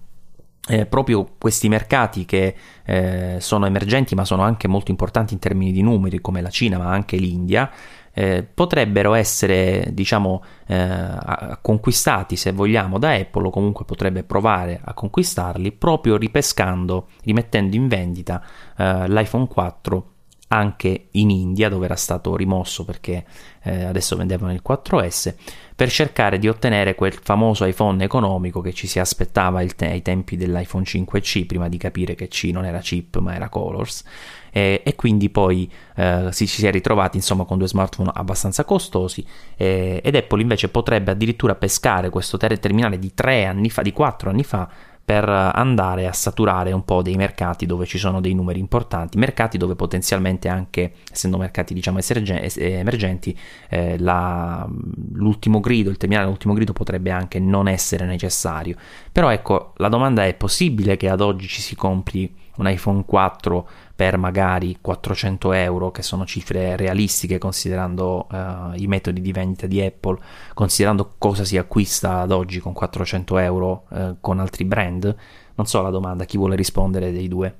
eh, 0.65 0.85
proprio 0.85 1.27
questi 1.37 1.67
mercati 1.67 2.25
che 2.25 2.55
eh, 2.85 3.37
sono 3.39 3.65
emergenti 3.65 4.15
ma 4.15 4.23
sono 4.23 4.43
anche 4.43 4.67
molto 4.67 4.91
importanti 4.91 5.33
in 5.33 5.39
termini 5.39 5.73
di 5.73 5.81
numeri 5.81 6.21
come 6.21 6.41
la 6.41 6.49
Cina 6.49 6.77
ma 6.77 6.89
anche 6.89 7.17
l'India 7.17 7.69
eh, 8.13 8.43
potrebbero 8.43 9.13
essere 9.13 9.89
diciamo 9.91 10.43
eh, 10.67 11.57
conquistati 11.61 12.37
se 12.37 12.53
vogliamo 12.53 12.97
da 12.97 13.13
Apple 13.13 13.47
o 13.47 13.49
comunque 13.49 13.83
potrebbe 13.83 14.23
provare 14.23 14.79
a 14.81 14.93
conquistarli 14.93 15.73
proprio 15.73 16.15
ripescando 16.15 17.09
rimettendo 17.23 17.75
in 17.75 17.87
vendita 17.87 18.41
eh, 18.77 19.09
l'iPhone 19.09 19.47
4 19.47 20.12
anche 20.53 21.07
in 21.11 21.31
India 21.31 21.67
dove 21.67 21.85
era 21.85 21.95
stato 21.95 22.35
rimosso 22.35 22.85
perché 22.85 23.25
eh, 23.63 23.85
adesso 23.85 24.15
vendevano 24.15 24.53
il 24.53 24.61
4S 24.65 25.33
per 25.75 25.89
cercare 25.89 26.37
di 26.37 26.47
ottenere 26.47 26.93
quel 26.93 27.13
famoso 27.13 27.65
iPhone 27.65 28.03
economico 28.03 28.61
che 28.61 28.71
ci 28.71 28.85
si 28.85 28.99
aspettava 28.99 29.65
te- 29.65 29.89
ai 29.89 30.03
tempi 30.03 30.37
dell'iPhone 30.37 30.83
5C 30.83 31.47
prima 31.47 31.67
di 31.69 31.77
capire 31.77 32.13
che 32.13 32.27
C 32.27 32.51
non 32.53 32.65
era 32.65 32.77
chip 32.79 33.17
ma 33.17 33.33
era 33.33 33.49
colors. 33.49 34.03
E, 34.51 34.83
e 34.85 34.93
quindi 34.93 35.31
poi 35.31 35.71
eh, 35.95 36.27
si, 36.29 36.45
si 36.45 36.67
è 36.67 36.71
ritrovati 36.71 37.17
insomma 37.17 37.43
con 37.43 37.57
due 37.57 37.67
smartphone 37.67 38.11
abbastanza 38.13 38.63
costosi 38.63 39.25
eh, 39.55 39.99
ed 40.03 40.15
Apple 40.15 40.43
invece 40.43 40.69
potrebbe 40.69 41.09
addirittura 41.09 41.55
pescare 41.55 42.11
questo 42.11 42.37
ter- 42.37 42.59
terminale 42.59 42.99
di 42.99 43.15
tre 43.15 43.45
anni 43.45 43.71
fa, 43.71 43.81
di 43.81 43.91
quattro 43.91 44.29
anni 44.29 44.43
fa 44.43 44.69
per 45.05 45.27
andare 45.27 46.07
a 46.07 46.13
saturare 46.13 46.71
un 46.71 46.85
po' 46.85 47.01
dei 47.01 47.15
mercati 47.15 47.65
dove 47.65 47.85
ci 47.85 47.97
sono 47.97 48.21
dei 48.21 48.33
numeri 48.33 48.59
importanti, 48.59 49.17
mercati 49.17 49.57
dove 49.57 49.75
potenzialmente 49.75 50.47
anche, 50.47 50.93
essendo 51.11 51.37
mercati 51.37 51.73
diciamo 51.73 51.99
emergenti, 51.99 53.37
eh, 53.69 53.97
la, 53.99 54.65
l'ultimo 55.13 55.59
grido, 55.59 55.89
il 55.89 55.97
terminale 55.97 56.27
l'ultimo 56.27 56.53
grido 56.53 56.71
potrebbe 56.71 57.11
anche 57.11 57.39
non 57.39 57.67
essere 57.67 58.05
necessario. 58.05 58.77
Però 59.11 59.29
ecco, 59.29 59.73
la 59.77 59.89
domanda 59.89 60.25
è 60.25 60.33
possibile 60.35 60.95
che 60.95 61.09
ad 61.09 61.19
oggi 61.19 61.47
ci 61.47 61.61
si 61.61 61.75
compri 61.75 62.33
un 62.57 62.69
iPhone 62.69 63.03
4 63.05 63.69
per 63.95 64.17
magari 64.17 64.77
400 64.81 65.53
euro, 65.53 65.91
che 65.91 66.01
sono 66.01 66.25
cifre 66.25 66.75
realistiche 66.75 67.37
considerando 67.37 68.27
uh, 68.29 68.73
i 68.75 68.87
metodi 68.87 69.21
di 69.21 69.31
vendita 69.31 69.67
di 69.67 69.81
Apple, 69.81 70.17
considerando 70.53 71.13
cosa 71.17 71.43
si 71.43 71.57
acquista 71.57 72.19
ad 72.21 72.31
oggi 72.31 72.59
con 72.59 72.73
400 72.73 73.37
euro 73.37 73.85
uh, 73.89 74.17
con 74.19 74.39
altri 74.39 74.65
brand? 74.65 75.15
Non 75.55 75.67
so 75.67 75.81
la 75.81 75.91
domanda, 75.91 76.25
chi 76.25 76.37
vuole 76.37 76.55
rispondere 76.55 77.11
dei 77.11 77.27
due? 77.27 77.55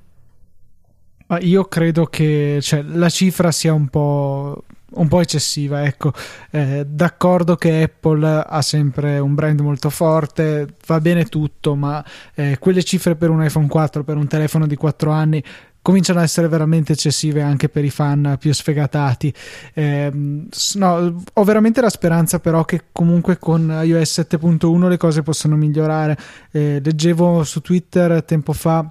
Io 1.40 1.64
credo 1.64 2.06
che 2.06 2.58
cioè, 2.60 2.82
la 2.82 3.08
cifra 3.08 3.50
sia 3.50 3.72
un 3.72 3.88
po' 3.88 4.62
un 4.94 5.08
po' 5.08 5.20
eccessiva, 5.20 5.84
ecco. 5.84 6.12
Eh, 6.50 6.84
d'accordo 6.86 7.56
che 7.56 7.82
Apple 7.82 8.44
ha 8.46 8.62
sempre 8.62 9.18
un 9.18 9.34
brand 9.34 9.60
molto 9.60 9.90
forte, 9.90 10.76
va 10.86 11.00
bene 11.00 11.24
tutto, 11.24 11.74
ma 11.74 12.04
eh, 12.34 12.58
quelle 12.58 12.82
cifre 12.82 13.16
per 13.16 13.30
un 13.30 13.42
iPhone 13.42 13.66
4, 13.66 14.04
per 14.04 14.16
un 14.16 14.26
telefono 14.26 14.66
di 14.66 14.76
4 14.76 15.10
anni, 15.10 15.42
cominciano 15.84 16.20
ad 16.20 16.24
essere 16.24 16.48
veramente 16.48 16.94
eccessive 16.94 17.42
anche 17.42 17.68
per 17.68 17.84
i 17.84 17.90
fan 17.90 18.38
più 18.40 18.54
sfegatati. 18.54 19.34
Eh, 19.74 20.10
no, 20.76 21.22
ho 21.30 21.44
veramente 21.44 21.82
la 21.82 21.90
speranza 21.90 22.40
però 22.40 22.64
che 22.64 22.84
comunque 22.90 23.38
con 23.38 23.68
iOS 23.84 24.20
7.1 24.20 24.88
le 24.88 24.96
cose 24.96 25.22
possano 25.22 25.56
migliorare. 25.56 26.16
Eh, 26.52 26.80
leggevo 26.82 27.44
su 27.44 27.60
Twitter 27.60 28.24
tempo 28.24 28.54
fa 28.54 28.90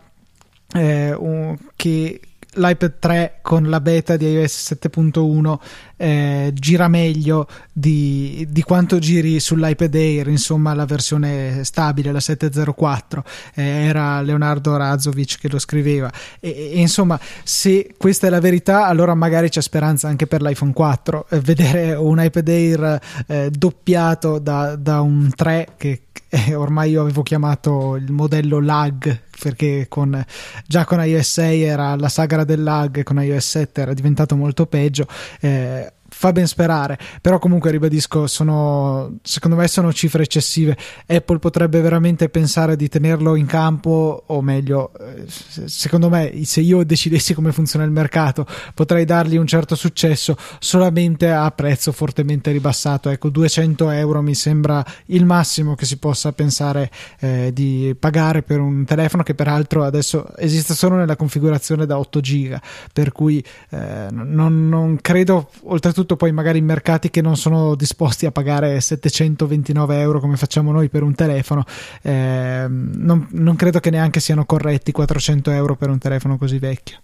eh, 0.76 1.16
un, 1.18 1.58
che 1.76 2.22
l'iPad 2.56 2.94
3 3.00 3.40
con 3.42 3.70
la 3.70 3.80
beta 3.80 4.18
di 4.18 4.30
iOS 4.30 4.78
7.1 4.80 5.58
eh, 6.04 6.52
gira 6.54 6.90
meglio 6.90 7.48
di, 7.72 8.46
di, 8.50 8.62
quanto 8.62 9.00
giri 9.00 9.40
sull'iPad 9.40 9.96
Air, 9.96 10.28
insomma 10.28 10.74
la 10.74 10.86
versione 10.86 11.64
stabile, 11.64 12.12
la 12.12 12.20
704, 12.20 13.24
eh, 13.56 13.64
era 13.64 14.22
Leonardo 14.22 14.76
Razovic 14.76 15.40
che 15.40 15.48
lo 15.48 15.60
scriveva. 15.60 16.12
E, 16.40 16.74
e, 16.74 16.80
insomma 16.80 17.18
se 17.44 17.94
questa 17.98 18.28
è 18.28 18.30
la 18.30 18.42
verità 18.42 18.88
allora 18.88 19.14
magari 19.14 19.48
c'è 19.50 19.62
speranza 19.62 20.10
anche 20.10 20.28
per 20.28 20.42
l'iPhone 20.42 20.74
4, 20.74 21.28
eh, 21.30 21.40
vedere 21.40 21.94
un 21.94 22.22
iPad 22.22 22.48
Air 22.50 23.00
eh, 23.28 23.50
doppiato 23.50 24.40
da, 24.40 24.76
da 24.76 25.00
un 25.00 25.32
3 25.34 25.70
che 25.78 26.02
eh, 26.28 26.54
ormai 26.56 26.92
io 26.92 27.02
avevo 27.02 27.24
chiamato 27.24 27.96
il 27.96 28.12
modello 28.12 28.60
lag 28.60 29.22
perché 29.44 29.88
con, 29.90 30.24
già 30.66 30.86
con 30.86 31.04
iOS 31.04 31.32
6 31.32 31.64
era 31.64 31.96
la 31.98 32.08
sagra 32.08 32.46
del 32.46 32.64
lag 32.64 33.04
con 33.04 33.22
iOS 33.22 33.46
7 33.46 33.82
era 33.82 33.94
diventato 33.94 34.38
molto 34.38 34.66
peggio 34.66 35.06
eh, 35.42 35.92
fa 36.14 36.32
ben 36.32 36.48
sperare, 36.48 36.98
però 37.22 37.40
comunque 37.40 37.72
ribadisco, 37.72 38.28
sono, 38.28 39.18
secondo 39.24 39.58
me 39.58 39.68
sono 39.68 39.92
cifre 39.92 40.24
eccessive. 40.24 40.78
Apple 41.08 41.40
potrebbe 41.40 41.82
veramente 41.82 42.30
pensare 42.30 42.76
di 42.76 42.88
tenerlo 42.88 43.36
in 43.36 43.46
campo, 43.46 44.24
o 44.26 44.42
meglio, 44.42 44.92
eh, 45.00 45.26
secondo 45.66 46.10
me, 46.10 46.46
se 46.46 46.62
io 46.62 46.84
decidessi 46.86 47.34
come 47.34 47.52
funziona 47.52 47.84
il 47.84 47.92
mercato, 47.92 48.46
potrei 48.74 49.06
dargli 49.06 49.38
un 49.38 49.48
certo 49.48 49.76
successo 49.76 50.38
solamente 50.60 51.30
a 51.32 51.50
prezzo 51.52 51.92
fortemente 51.92 52.52
ribassato. 52.52 53.10
Ecco, 53.10 53.30
200 53.30 53.90
euro 53.90 54.22
mi 54.22 54.36
sembra 54.36 54.86
il 55.08 55.26
massimo 55.26 55.76
che 55.76 55.86
si 55.86 55.98
possa 55.98 56.32
pensare 56.32 56.92
eh, 57.20 57.52
di 57.54 57.96
pagare 58.00 58.44
per 58.44 58.60
un 58.60 58.86
telefono 58.86 59.24
che 59.24 59.34
peraltro 59.34 59.84
adesso 59.84 60.36
esiste 60.38 60.74
solo 60.74 60.96
nella 60.96 61.16
configurazione 61.16 61.86
da 61.86 61.98
8 61.98 62.20
giga, 62.22 62.62
per 62.94 63.12
cui 63.12 63.44
eh, 63.72 64.08
non, 64.12 64.70
non 64.70 65.00
credo 65.02 65.50
oltretutto 65.64 66.03
soprattutto 66.04 66.16
poi 66.18 66.32
magari 66.32 66.60
in 66.60 66.66
mercati 66.66 67.10
che 67.10 67.22
non 67.22 67.36
sono 67.38 67.76
disposti 67.76 68.26
a 68.26 68.32
pagare 68.32 68.80
729 68.80 70.00
euro 70.00 70.20
come 70.20 70.36
facciamo 70.36 70.72
noi 70.72 70.90
per 70.90 71.02
un 71.02 71.16
telefono, 71.16 71.64
eh, 72.02 72.66
non, 72.68 73.28
non 73.32 73.56
credo 73.56 73.80
che 73.80 73.90
neanche 73.90 74.20
siano 74.20 74.46
corretti 74.46 74.92
400 74.92 75.52
euro 75.52 75.76
per 75.76 75.90
un 75.90 75.98
telefono 75.98 76.38
così 76.38 76.60
vecchio. 76.60 77.00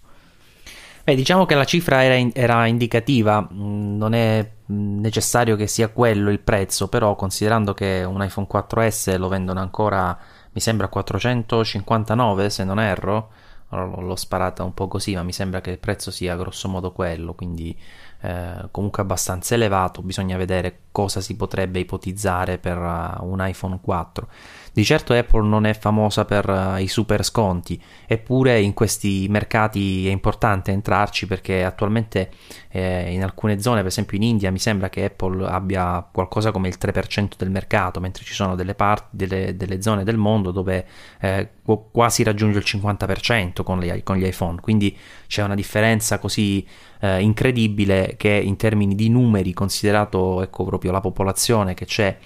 Beh, 1.02 1.14
diciamo 1.14 1.46
che 1.46 1.54
la 1.54 1.64
cifra 1.64 2.04
era, 2.04 2.14
in, 2.14 2.30
era, 2.34 2.66
indicativa, 2.66 3.40
mm, 3.40 3.96
non 3.96 4.12
è 4.12 4.48
mm, 4.70 5.00
necessario 5.00 5.56
che 5.56 5.66
sia 5.66 5.88
quello 5.88 6.30
il 6.30 6.40
prezzo, 6.40 6.88
però 6.88 7.16
considerando 7.16 7.72
che 7.72 8.04
un 8.06 8.22
iPhone 8.22 8.46
4S 8.52 9.16
lo 9.18 9.28
vendono 9.28 9.60
ancora, 9.60 10.16
mi 10.52 10.60
sembra 10.60 10.88
459 10.88 12.50
se 12.50 12.64
non 12.64 12.78
erro, 12.78 13.30
l'ho 13.70 14.16
sparata 14.16 14.64
un 14.64 14.74
po' 14.74 14.88
così, 14.88 15.14
ma 15.14 15.22
mi 15.22 15.32
sembra 15.32 15.60
che 15.60 15.70
il 15.70 15.78
prezzo 15.78 16.10
sia 16.10 16.36
grosso 16.36 16.68
modo 16.68 16.92
quello, 16.92 17.34
quindi 17.34 17.76
eh, 18.22 18.68
comunque 18.70 19.02
abbastanza 19.02 19.54
elevato, 19.54 20.02
bisogna 20.02 20.36
vedere 20.36 20.80
cosa 20.90 21.20
si 21.20 21.36
potrebbe 21.36 21.78
ipotizzare 21.78 22.58
per 22.58 22.76
uh, 22.76 23.24
un 23.24 23.38
iPhone 23.40 23.78
4. 23.80 24.28
Di 24.72 24.84
certo 24.84 25.12
Apple 25.14 25.46
non 25.46 25.66
è 25.66 25.74
famosa 25.74 26.24
per 26.24 26.48
uh, 26.48 26.76
i 26.80 26.86
super 26.86 27.24
sconti, 27.24 27.80
eppure 28.06 28.60
in 28.60 28.72
questi 28.72 29.26
mercati 29.28 30.06
è 30.06 30.10
importante 30.10 30.70
entrarci 30.70 31.26
perché 31.26 31.64
attualmente 31.64 32.30
eh, 32.68 33.12
in 33.12 33.22
alcune 33.24 33.60
zone, 33.60 33.78
per 33.78 33.88
esempio 33.88 34.16
in 34.16 34.22
India, 34.22 34.52
mi 34.52 34.60
sembra 34.60 34.88
che 34.88 35.04
Apple 35.04 35.44
abbia 35.44 36.06
qualcosa 36.10 36.52
come 36.52 36.68
il 36.68 36.76
3% 36.80 37.30
del 37.36 37.50
mercato, 37.50 37.98
mentre 37.98 38.24
ci 38.24 38.32
sono 38.32 38.54
delle, 38.54 38.74
parti, 38.74 39.08
delle, 39.10 39.56
delle 39.56 39.82
zone 39.82 40.04
del 40.04 40.16
mondo 40.16 40.52
dove 40.52 40.86
eh, 41.20 41.48
quasi 41.90 42.22
raggiunge 42.22 42.58
il 42.58 42.64
50% 42.66 43.62
con 43.64 43.80
gli, 43.80 44.02
con 44.04 44.16
gli 44.16 44.24
iPhone, 44.24 44.60
quindi 44.60 44.96
c'è 45.26 45.42
una 45.42 45.54
differenza 45.54 46.18
così 46.18 46.66
eh, 47.00 47.20
incredibile 47.20 48.14
che 48.16 48.30
in 48.30 48.56
termini 48.56 48.94
di 48.94 49.08
numeri, 49.08 49.52
considerato 49.52 50.42
ecco, 50.42 50.64
proprio 50.64 50.92
la 50.92 51.00
popolazione 51.00 51.74
che 51.74 51.86
c'è 51.86 52.16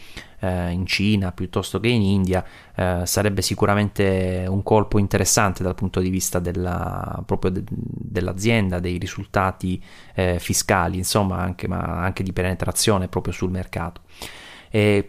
eh, 0.44 0.70
in 0.70 0.86
Cina 0.86 1.32
piuttosto 1.32 1.80
che 1.80 1.88
in 1.88 2.02
India, 2.02 2.44
eh, 2.74 3.02
sarebbe 3.04 3.40
sicuramente 3.40 4.44
un 4.46 4.62
colpo 4.62 4.98
interessante 4.98 5.62
dal 5.62 5.74
punto 5.74 6.00
di 6.00 6.10
vista 6.10 6.38
della, 6.38 7.22
proprio 7.24 7.50
de- 7.50 7.64
dell'azienda, 7.66 8.78
dei 8.78 8.98
risultati 8.98 9.82
eh, 10.14 10.38
fiscali, 10.38 10.98
insomma, 10.98 11.38
anche, 11.38 11.66
ma 11.66 11.78
anche 11.80 12.22
di 12.22 12.32
penetrazione 12.32 13.08
proprio 13.08 13.32
sul 13.32 13.50
mercato. 13.50 14.02
E 14.70 15.08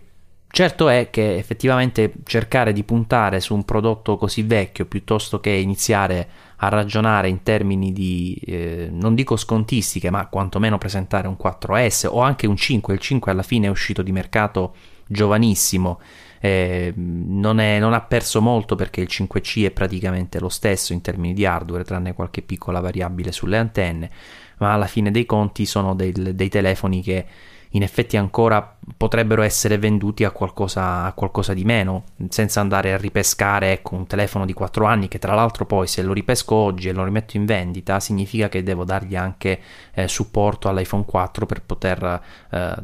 Certo 0.55 0.88
è 0.88 1.09
che 1.09 1.36
effettivamente 1.36 2.13
cercare 2.23 2.71
di 2.71 2.86
puntare 2.86 3.41
su 3.41 3.53
un 3.53 3.65
prodotto 3.65 4.15
così 4.15 4.41
vecchio 4.43 4.86
piuttosto 4.86 5.41
che 5.41 5.49
iniziare 5.49 6.29
a 6.55 6.69
ragionare 6.69 7.27
in 7.27 7.43
termini 7.43 7.91
di, 7.91 8.41
eh, 8.45 8.88
non 8.89 9.15
dico 9.15 9.36
scontistiche, 9.36 10.09
ma 10.09 10.27
quantomeno 10.27 10.77
presentare 10.77 11.27
un 11.27 11.36
4S 11.38 12.07
o 12.09 12.21
anche 12.21 12.47
un 12.47 12.55
5, 12.55 12.93
il 12.93 13.01
5 13.01 13.31
alla 13.33 13.43
fine 13.43 13.67
è 13.67 13.69
uscito 13.69 14.01
di 14.01 14.13
mercato 14.13 14.73
giovanissimo, 15.08 15.99
eh, 16.39 16.93
non, 16.95 17.60
è, 17.60 17.80
non, 17.80 17.93
ha 17.93 18.01
perso 18.01 18.41
molto 18.41 18.76
perché 18.76 19.01
il 19.01 19.08
5C 19.10 19.66
è 19.66 19.72
praticamente 19.72 20.39
lo 20.39 20.49
stesso 20.49 20.93
in 20.93 21.01
termini 21.01 21.34
di 21.34 21.45
hardware, 21.45 21.84
tranne 21.84 22.14
qualche 22.14 22.41
piccola 22.41 22.80
variabile 22.80 23.32
sulle 23.32 23.58
antenne, 23.58 24.10
ma 24.58 24.74
alla 24.74 24.88
fine 24.88 25.12
dei 25.12 25.26
conti 25.26 25.66
sono 25.66 25.95
dei, 25.95 26.12
dei 26.12 26.49
telefoni 26.49 27.01
che 27.01 27.26
in 27.76 27.84
effetti 27.84 28.15
ancora 28.15 28.78
potrebbero 28.97 29.41
essere 29.41 29.78
venduti 29.78 30.23
a 30.23 30.32
qualcosa, 30.32 31.03
a 31.03 31.11
qualcosa, 31.13 31.53
di 31.53 31.65
meno, 31.65 32.03
senza 32.30 32.61
andare 32.61 32.93
a 32.93 32.97
ripescare 32.97 33.73
ecco, 33.73 33.95
un 33.95 34.07
telefono 34.07 34.45
di 34.45 34.53
4 34.53 34.86
anni 34.86 35.09
che 35.09 35.19
tra 35.19 35.34
l'altro 35.34 35.65
poi 35.65 35.86
se 35.86 36.01
lo 36.01 36.13
ripesco 36.13 36.55
oggi 36.55 36.88
e 36.88 36.93
lo 36.93 37.03
rimetto 37.03 37.36
in 37.36 37.45
vendita 37.45 37.99
significa 37.99 38.47
che 38.47 38.63
devo 38.63 38.86
dargli 38.86 39.15
anche 39.15 39.59
eh, 39.93 40.07
supporto 40.07 40.69
all'iPhone 40.69 41.03
4 41.05 41.45
per 41.45 41.63
poter 41.63 42.21
eh, 42.51 42.76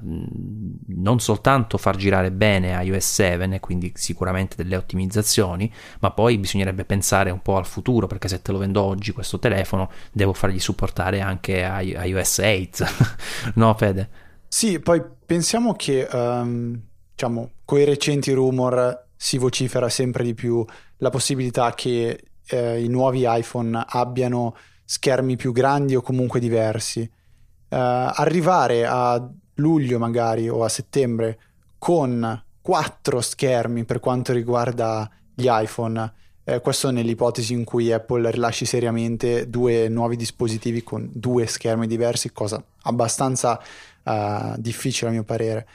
non 0.88 1.20
soltanto 1.20 1.78
far 1.78 1.96
girare 1.96 2.32
bene 2.32 2.82
iOS 2.84 3.14
7 3.14 3.60
quindi 3.62 3.94
sicuramente 3.96 4.56
delle 4.58 4.76
ottimizzazioni, 4.76 5.72
ma 6.00 6.12
poi 6.12 6.38
bisognerebbe 6.38 6.84
pensare 6.84 7.32
un 7.32 7.42
po' 7.42 7.56
al 7.56 7.66
futuro 7.66 8.08
perché 8.08 8.28
se 8.28 8.42
te 8.42 8.52
lo 8.52 8.58
vendo 8.58 8.82
oggi 8.82 9.14
questo 9.14 9.40
telefono 9.40 9.90
devo 10.12 10.34
fargli 10.34 10.60
supportare 10.60 11.22
anche 11.22 11.62
iOS 11.62 12.40
8, 12.40 12.86
no 13.56 13.74
Fede? 13.76 14.30
Sì, 14.54 14.82
poi 14.82 15.02
pensiamo 15.26 15.74
che, 15.76 16.06
um, 16.12 16.78
diciamo, 17.12 17.52
con 17.64 17.80
i 17.80 17.86
recenti 17.86 18.34
rumor 18.34 19.08
si 19.16 19.38
vocifera 19.38 19.88
sempre 19.88 20.26
di 20.26 20.34
più 20.34 20.64
la 20.98 21.10
possibilità 21.10 21.74
che 21.74 22.26
eh, 22.46 22.84
i 22.84 22.90
nuovi 22.90 23.24
iPhone 23.26 23.82
abbiano 23.88 24.54
schermi 24.84 25.38
più 25.38 25.54
grandi 25.54 25.96
o 25.96 26.02
comunque 26.02 26.42
diversi. 26.42 27.00
Uh, 27.00 27.78
arrivare 28.14 28.86
a 28.86 29.26
luglio 29.56 29.98
magari 30.00 30.50
o 30.50 30.66
a 30.66 30.70
settembre 30.70 31.40
con 31.78 32.44
quattro 32.62 33.22
schermi 33.22 33.86
per 33.86 34.02
quanto 34.02 34.34
riguarda 34.34 35.10
gli 35.34 35.48
iPhone, 35.50 36.14
eh, 36.56 36.60
questo 36.60 36.92
nell'ipotesi 36.92 37.54
in 37.54 37.64
cui 37.64 37.94
Apple 37.94 38.30
rilasci 38.30 38.66
seriamente 38.66 39.50
due 39.50 39.88
nuovi 39.88 40.18
dispositivi 40.18 40.84
con 40.84 41.10
due 41.14 41.48
schermi 41.48 41.88
diversi, 41.88 42.32
cosa 42.34 42.62
abbastanza 42.84 43.62
uh, 44.04 44.56
difficile 44.58 45.10
a 45.10 45.14
mio 45.14 45.24
parere. 45.24 45.68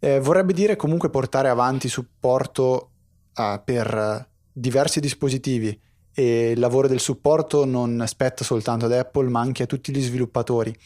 Eh, 0.00 0.18
vorrebbe 0.18 0.52
dire 0.52 0.74
comunque 0.74 1.08
portare 1.08 1.48
avanti 1.48 1.88
supporto 1.88 2.90
uh, 3.36 3.60
per 3.64 4.28
diversi 4.52 4.98
dispositivi 4.98 5.78
e 6.12 6.50
il 6.50 6.58
lavoro 6.58 6.88
del 6.88 7.00
supporto 7.00 7.64
non 7.64 8.02
spetta 8.06 8.42
soltanto 8.42 8.86
ad 8.86 8.92
Apple 8.92 9.28
ma 9.28 9.40
anche 9.40 9.62
a 9.62 9.66
tutti 9.66 9.92
gli 9.92 10.02
sviluppatori 10.02 10.76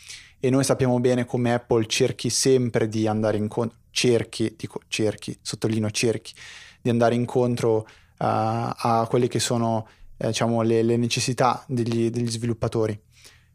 e 0.40 0.50
noi 0.50 0.64
sappiamo 0.64 1.00
bene 1.00 1.24
come 1.24 1.54
Apple 1.54 1.86
cerchi 1.86 2.30
sempre 2.30 2.88
di 2.88 3.06
andare 3.06 3.38
incontro, 3.38 3.78
cerchi, 3.90 4.54
dico 4.56 4.80
cerchi, 4.88 5.36
sottolineo 5.40 5.90
cerchi, 5.90 6.32
di 6.80 6.90
andare 6.90 7.14
incontro 7.14 7.86
a 8.18 9.06
quelle 9.08 9.28
che 9.28 9.38
sono 9.38 9.86
eh, 10.18 10.28
diciamo, 10.28 10.62
le, 10.62 10.82
le 10.82 10.96
necessità 10.96 11.64
degli, 11.66 12.10
degli 12.10 12.30
sviluppatori. 12.30 13.00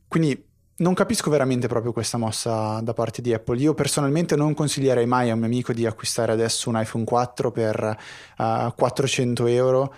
Quindi 0.08 0.52
non 0.76 0.94
capisco 0.94 1.30
veramente 1.30 1.68
proprio 1.68 1.92
questa 1.92 2.18
mossa 2.18 2.80
da 2.82 2.94
parte 2.94 3.22
di 3.22 3.34
Apple. 3.34 3.60
Io 3.60 3.74
personalmente 3.74 4.36
non 4.36 4.54
consiglierei 4.54 5.06
mai 5.06 5.30
a 5.30 5.34
un 5.34 5.40
mio 5.40 5.48
amico 5.48 5.74
di 5.74 5.86
acquistare 5.86 6.32
adesso 6.32 6.70
un 6.70 6.80
iPhone 6.80 7.04
4 7.04 7.52
per 7.52 7.98
uh, 8.38 8.74
400 8.76 9.46
euro, 9.48 9.94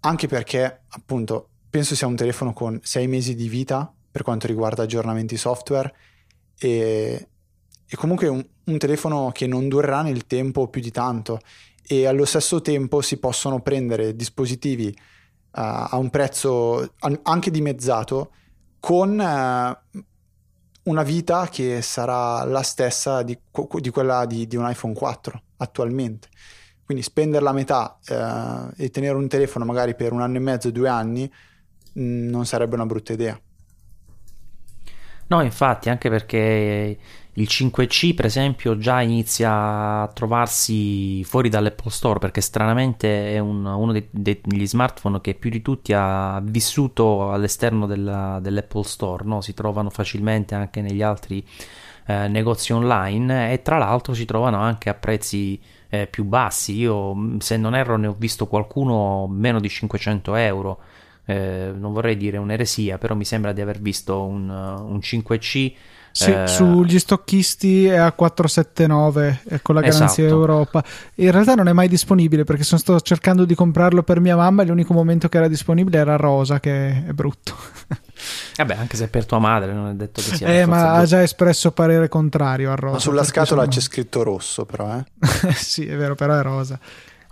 anche 0.00 0.26
perché 0.26 0.82
appunto 0.88 1.48
penso 1.70 1.94
sia 1.94 2.06
un 2.06 2.16
telefono 2.16 2.52
con 2.52 2.78
6 2.82 3.06
mesi 3.06 3.34
di 3.34 3.48
vita 3.48 3.92
per 4.10 4.22
quanto 4.22 4.46
riguarda 4.46 4.82
aggiornamenti 4.82 5.38
software 5.38 5.94
e, 6.58 7.28
e 7.86 7.96
comunque 7.96 8.28
un, 8.28 8.44
un 8.64 8.78
telefono 8.78 9.30
che 9.32 9.46
non 9.46 9.68
durerà 9.68 10.02
nel 10.02 10.26
tempo 10.26 10.68
più 10.68 10.82
di 10.82 10.90
tanto 10.90 11.40
e 11.86 12.06
allo 12.06 12.24
stesso 12.24 12.60
tempo 12.60 13.00
si 13.00 13.18
possono 13.18 13.60
prendere 13.60 14.14
dispositivi 14.14 14.88
uh, 14.88 14.96
a 15.52 15.96
un 15.96 16.10
prezzo 16.10 16.94
anche 17.22 17.50
dimezzato 17.50 18.30
con 18.82 19.20
eh, 19.20 19.78
una 20.84 21.02
vita 21.04 21.48
che 21.48 21.82
sarà 21.82 22.42
la 22.44 22.62
stessa 22.62 23.22
di, 23.22 23.38
di 23.80 23.90
quella 23.90 24.26
di, 24.26 24.48
di, 24.48 24.56
un 24.56 24.68
iPhone 24.68 24.94
4 24.94 25.42
attualmente. 25.58 26.28
Quindi 26.84 27.04
spendere 27.04 27.44
la 27.44 27.52
metà 27.52 27.98
eh, 28.04 28.84
e 28.84 28.90
tenere 28.90 29.14
un 29.14 29.28
telefono 29.28 29.64
magari 29.64 29.94
per 29.94 30.12
un 30.12 30.20
anno 30.20 30.36
e 30.36 30.40
mezzo, 30.40 30.72
due 30.72 30.88
anni, 30.88 31.30
mh, 31.92 32.02
mm, 32.02 32.28
non 32.28 32.44
sarebbe 32.44 32.74
una 32.74 32.86
brutta 32.86 33.12
idea. 33.12 33.40
No, 35.28 35.40
infatti, 35.42 35.88
anche 35.88 36.10
perché 36.10 36.98
il 37.34 37.46
5C, 37.48 38.14
per 38.14 38.26
esempio, 38.26 38.76
già 38.76 39.00
inizia 39.00 40.02
a 40.02 40.08
trovarsi 40.08 41.24
fuori 41.24 41.48
dall'Apple 41.48 41.90
Store 41.90 42.18
perché 42.18 42.42
stranamente 42.42 43.32
è 43.32 43.38
un, 43.38 43.64
uno 43.64 43.92
dei, 43.92 44.06
degli 44.10 44.66
smartphone 44.66 45.20
che 45.20 45.34
più 45.34 45.48
di 45.48 45.62
tutti 45.62 45.94
ha 45.94 46.40
vissuto 46.42 47.32
all'esterno 47.32 47.86
della, 47.86 48.38
dell'Apple 48.42 48.84
Store, 48.84 49.24
no? 49.24 49.40
si 49.40 49.54
trovano 49.54 49.88
facilmente 49.88 50.54
anche 50.54 50.82
negli 50.82 51.00
altri 51.00 51.42
eh, 52.04 52.28
negozi 52.28 52.72
online 52.72 53.52
e 53.52 53.62
tra 53.62 53.78
l'altro 53.78 54.12
si 54.12 54.26
trovano 54.26 54.58
anche 54.58 54.90
a 54.90 54.94
prezzi 54.94 55.58
eh, 55.88 56.06
più 56.06 56.24
bassi. 56.24 56.76
Io, 56.76 57.38
se 57.38 57.56
non 57.56 57.74
erro, 57.74 57.96
ne 57.96 58.08
ho 58.08 58.14
visto 58.18 58.46
qualcuno 58.46 59.26
meno 59.26 59.58
di 59.58 59.70
500 59.70 60.34
euro 60.34 60.80
eh, 61.24 61.72
non 61.74 61.92
vorrei 61.92 62.16
dire 62.16 62.36
un'eresia, 62.36 62.98
però 62.98 63.14
mi 63.14 63.24
sembra 63.24 63.52
di 63.52 63.60
aver 63.60 63.80
visto 63.80 64.22
un, 64.22 64.48
un 64.48 64.98
5C. 64.98 65.72
Sì, 66.12 66.30
eh... 66.30 66.46
sugli 66.46 66.98
stocchisti 66.98 67.86
è 67.86 67.96
a 67.96 68.12
479 68.12 69.42
con 69.62 69.74
la 69.74 69.80
garanzia 69.80 70.24
esatto. 70.24 70.40
Europa. 70.40 70.84
In 71.16 71.30
realtà 71.30 71.54
non 71.54 71.68
è 71.68 71.72
mai 71.72 71.88
disponibile 71.88 72.44
perché 72.44 72.62
sto 72.64 73.00
cercando 73.00 73.44
di 73.44 73.54
comprarlo 73.54 74.02
per 74.02 74.20
mia 74.20 74.36
mamma 74.36 74.62
e 74.62 74.66
l'unico 74.66 74.92
momento 74.92 75.28
che 75.28 75.38
era 75.38 75.48
disponibile 75.48 75.98
era 75.98 76.16
rosa, 76.16 76.60
che 76.60 77.04
è 77.06 77.12
brutto. 77.12 77.56
Vabbè, 78.56 78.74
anche 78.74 78.96
se 78.96 79.08
per 79.08 79.24
tua 79.24 79.38
madre 79.38 79.72
non 79.72 79.88
è 79.88 79.94
detto 79.94 80.20
che 80.20 80.36
sia. 80.36 80.46
Eh, 80.46 80.66
ma 80.66 80.92
ha 80.92 81.04
già 81.06 81.22
espresso 81.22 81.72
parere 81.72 82.08
contrario 82.08 82.70
a 82.70 82.74
rosa. 82.74 82.94
Ma 82.94 83.00
sulla 83.00 83.24
scatola 83.24 83.62
sono... 83.62 83.72
c'è 83.72 83.80
scritto 83.80 84.22
rosso, 84.22 84.64
però, 84.66 84.96
eh? 84.96 85.52
sì, 85.56 85.86
è 85.86 85.96
vero, 85.96 86.14
però 86.14 86.38
è 86.38 86.42
rosa. 86.42 86.78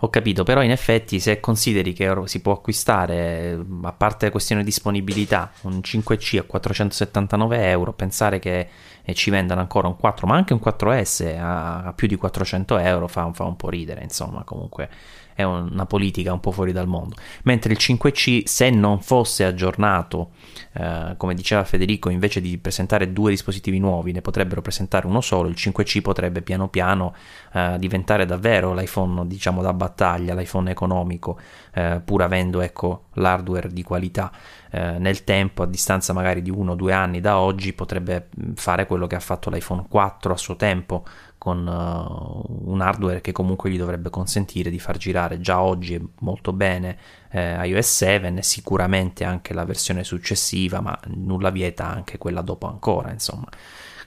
Ho 0.03 0.09
capito, 0.09 0.43
però 0.43 0.63
in 0.63 0.71
effetti 0.71 1.19
se 1.19 1.39
consideri 1.39 1.93
che 1.93 2.11
si 2.25 2.41
può 2.41 2.53
acquistare, 2.53 3.63
a 3.83 3.91
parte 3.91 4.25
la 4.25 4.31
questione 4.31 4.61
di 4.61 4.67
disponibilità, 4.67 5.51
un 5.61 5.79
5C 5.83 6.39
a 6.39 6.43
479 6.43 7.69
euro, 7.69 7.93
pensare 7.93 8.39
che 8.39 8.67
eh, 9.03 9.13
ci 9.13 9.29
vendano 9.29 9.61
ancora 9.61 9.87
un 9.87 9.95
4, 9.95 10.25
ma 10.25 10.35
anche 10.35 10.53
un 10.53 10.59
4S 10.63 11.37
a, 11.39 11.93
più 11.95 12.07
di 12.07 12.15
400 12.15 12.79
euro 12.79 13.07
fa, 13.07 13.31
fa 13.31 13.43
un 13.43 13.55
po' 13.55 13.69
ridere, 13.69 14.01
insomma, 14.01 14.43
comunque 14.43 14.89
è 15.35 15.43
una 15.43 15.85
politica 15.85 16.33
un 16.33 16.39
po' 16.39 16.51
fuori 16.51 16.71
dal 16.71 16.87
mondo. 16.87 17.15
Mentre 17.43 17.73
il 17.73 17.79
5C, 17.79 18.45
se 18.45 18.71
non 18.71 19.01
fosse 19.01 19.45
aggiornato 19.45 20.31
eh, 20.73 21.15
come 21.17 21.33
diceva 21.33 21.63
Federico, 21.63 22.09
invece 22.09 22.39
di 22.39 22.57
presentare 22.57 23.11
due 23.11 23.31
dispositivi 23.31 23.79
nuovi, 23.79 24.11
ne 24.11 24.21
potrebbero 24.21 24.61
presentare 24.61 25.05
uno 25.07 25.21
solo, 25.21 25.49
il 25.49 25.55
5C 25.57 26.01
potrebbe 26.01 26.41
piano 26.41 26.69
piano 26.69 27.13
eh, 27.53 27.75
diventare 27.77 28.25
davvero 28.25 28.73
l'iPhone 28.73 29.27
diciamo 29.27 29.61
da 29.61 29.73
battaglia, 29.73 30.33
l'iPhone 30.33 30.71
economico, 30.71 31.39
eh, 31.73 32.01
pur 32.03 32.21
avendo 32.21 32.61
ecco, 32.61 33.05
l'hardware 33.13 33.69
di 33.69 33.83
qualità. 33.83 34.31
Eh, 34.69 34.97
nel 34.99 35.23
tempo, 35.25 35.63
a 35.63 35.65
distanza 35.65 36.13
magari 36.13 36.41
di 36.41 36.49
uno 36.49 36.71
o 36.71 36.75
due 36.75 36.93
anni 36.93 37.19
da 37.19 37.37
oggi, 37.39 37.73
potrebbe 37.73 38.29
fare 38.55 38.85
quello 38.85 39.07
che 39.07 39.15
ha 39.15 39.19
fatto 39.19 39.49
l'iPhone 39.49 39.85
4 39.89 40.33
a 40.33 40.37
suo 40.37 40.55
tempo, 40.55 41.03
con 41.41 41.65
uh, 41.65 42.69
un 42.71 42.81
hardware 42.81 43.19
che 43.19 43.31
comunque 43.31 43.71
gli 43.71 43.77
dovrebbe 43.79 44.11
consentire 44.11 44.69
di 44.69 44.77
far 44.77 44.97
girare 44.97 45.39
già 45.39 45.59
oggi 45.59 45.99
molto 46.19 46.53
bene 46.53 46.95
eh, 47.31 47.65
iOS 47.65 47.95
7 47.95 48.31
e 48.35 48.43
sicuramente 48.43 49.23
anche 49.23 49.55
la 49.55 49.65
versione 49.65 50.03
successiva, 50.03 50.81
ma 50.81 50.95
nulla 51.07 51.49
vieta 51.49 51.89
anche 51.89 52.19
quella 52.19 52.41
dopo 52.41 52.67
ancora, 52.67 53.09
insomma. 53.09 53.47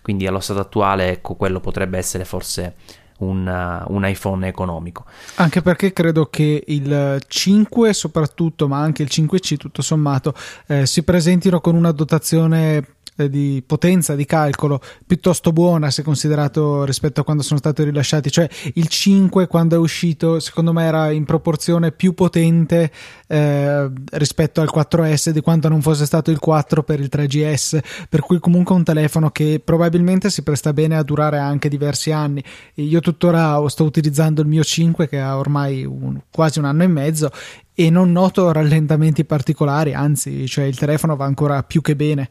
Quindi 0.00 0.28
allo 0.28 0.38
stato 0.38 0.60
attuale, 0.60 1.08
ecco, 1.08 1.34
quello 1.34 1.58
potrebbe 1.58 1.98
essere 1.98 2.24
forse 2.24 2.76
un, 3.18 3.44
uh, 3.44 3.92
un, 3.92 4.06
iPhone 4.06 4.46
economico. 4.46 5.04
Anche 5.34 5.60
perché 5.60 5.92
credo 5.92 6.26
che 6.26 6.62
il 6.64 7.20
5 7.26 7.92
soprattutto, 7.92 8.68
ma 8.68 8.78
anche 8.78 9.02
il 9.02 9.08
5C 9.10 9.56
tutto 9.56 9.82
sommato, 9.82 10.34
eh, 10.68 10.86
si 10.86 11.02
presentino 11.02 11.60
con 11.60 11.74
una 11.74 11.90
dotazione 11.90 12.76
eh, 12.76 12.84
di 13.16 13.62
potenza 13.64 14.14
di 14.14 14.24
calcolo 14.24 14.80
piuttosto 15.06 15.52
buona 15.52 15.90
se 15.90 16.02
considerato 16.02 16.84
rispetto 16.84 17.20
a 17.20 17.24
quando 17.24 17.42
sono 17.42 17.58
stati 17.58 17.84
rilasciati. 17.84 18.30
Cioè 18.30 18.48
il 18.74 18.88
5 18.88 19.46
quando 19.46 19.76
è 19.76 19.78
uscito 19.78 20.40
secondo 20.40 20.72
me 20.72 20.84
era 20.84 21.10
in 21.10 21.24
proporzione 21.24 21.92
più 21.92 22.14
potente 22.14 22.90
eh, 23.28 23.90
rispetto 24.12 24.60
al 24.60 24.70
4S 24.74 25.30
di 25.30 25.40
quanto 25.40 25.68
non 25.68 25.80
fosse 25.80 26.06
stato 26.06 26.30
il 26.30 26.38
4 26.38 26.82
per 26.82 27.00
il 27.00 27.08
3GS 27.10 28.06
per 28.08 28.20
cui 28.20 28.38
comunque 28.40 28.74
un 28.74 28.82
telefono 28.82 29.30
che 29.30 29.60
probabilmente 29.64 30.30
si 30.30 30.42
presta 30.42 30.72
bene 30.72 30.96
a 30.96 31.02
durare 31.02 31.38
anche 31.38 31.68
diversi 31.68 32.10
anni. 32.10 32.42
Io 32.74 33.00
tuttora 33.00 33.62
sto 33.68 33.84
utilizzando 33.84 34.42
il 34.42 34.48
mio 34.48 34.64
5 34.64 35.08
che 35.08 35.20
ha 35.20 35.38
ormai 35.38 35.84
un, 35.84 36.20
quasi 36.30 36.58
un 36.58 36.64
anno 36.64 36.82
e 36.82 36.88
mezzo 36.88 37.30
e 37.74 37.90
non 37.90 38.12
noto 38.12 38.52
rallentamenti 38.52 39.24
particolari 39.24 39.94
anzi 39.94 40.46
cioè 40.46 40.64
il 40.64 40.78
telefono 40.78 41.16
va 41.16 41.24
ancora 41.24 41.64
più 41.64 41.80
che 41.80 41.96
bene 41.96 42.30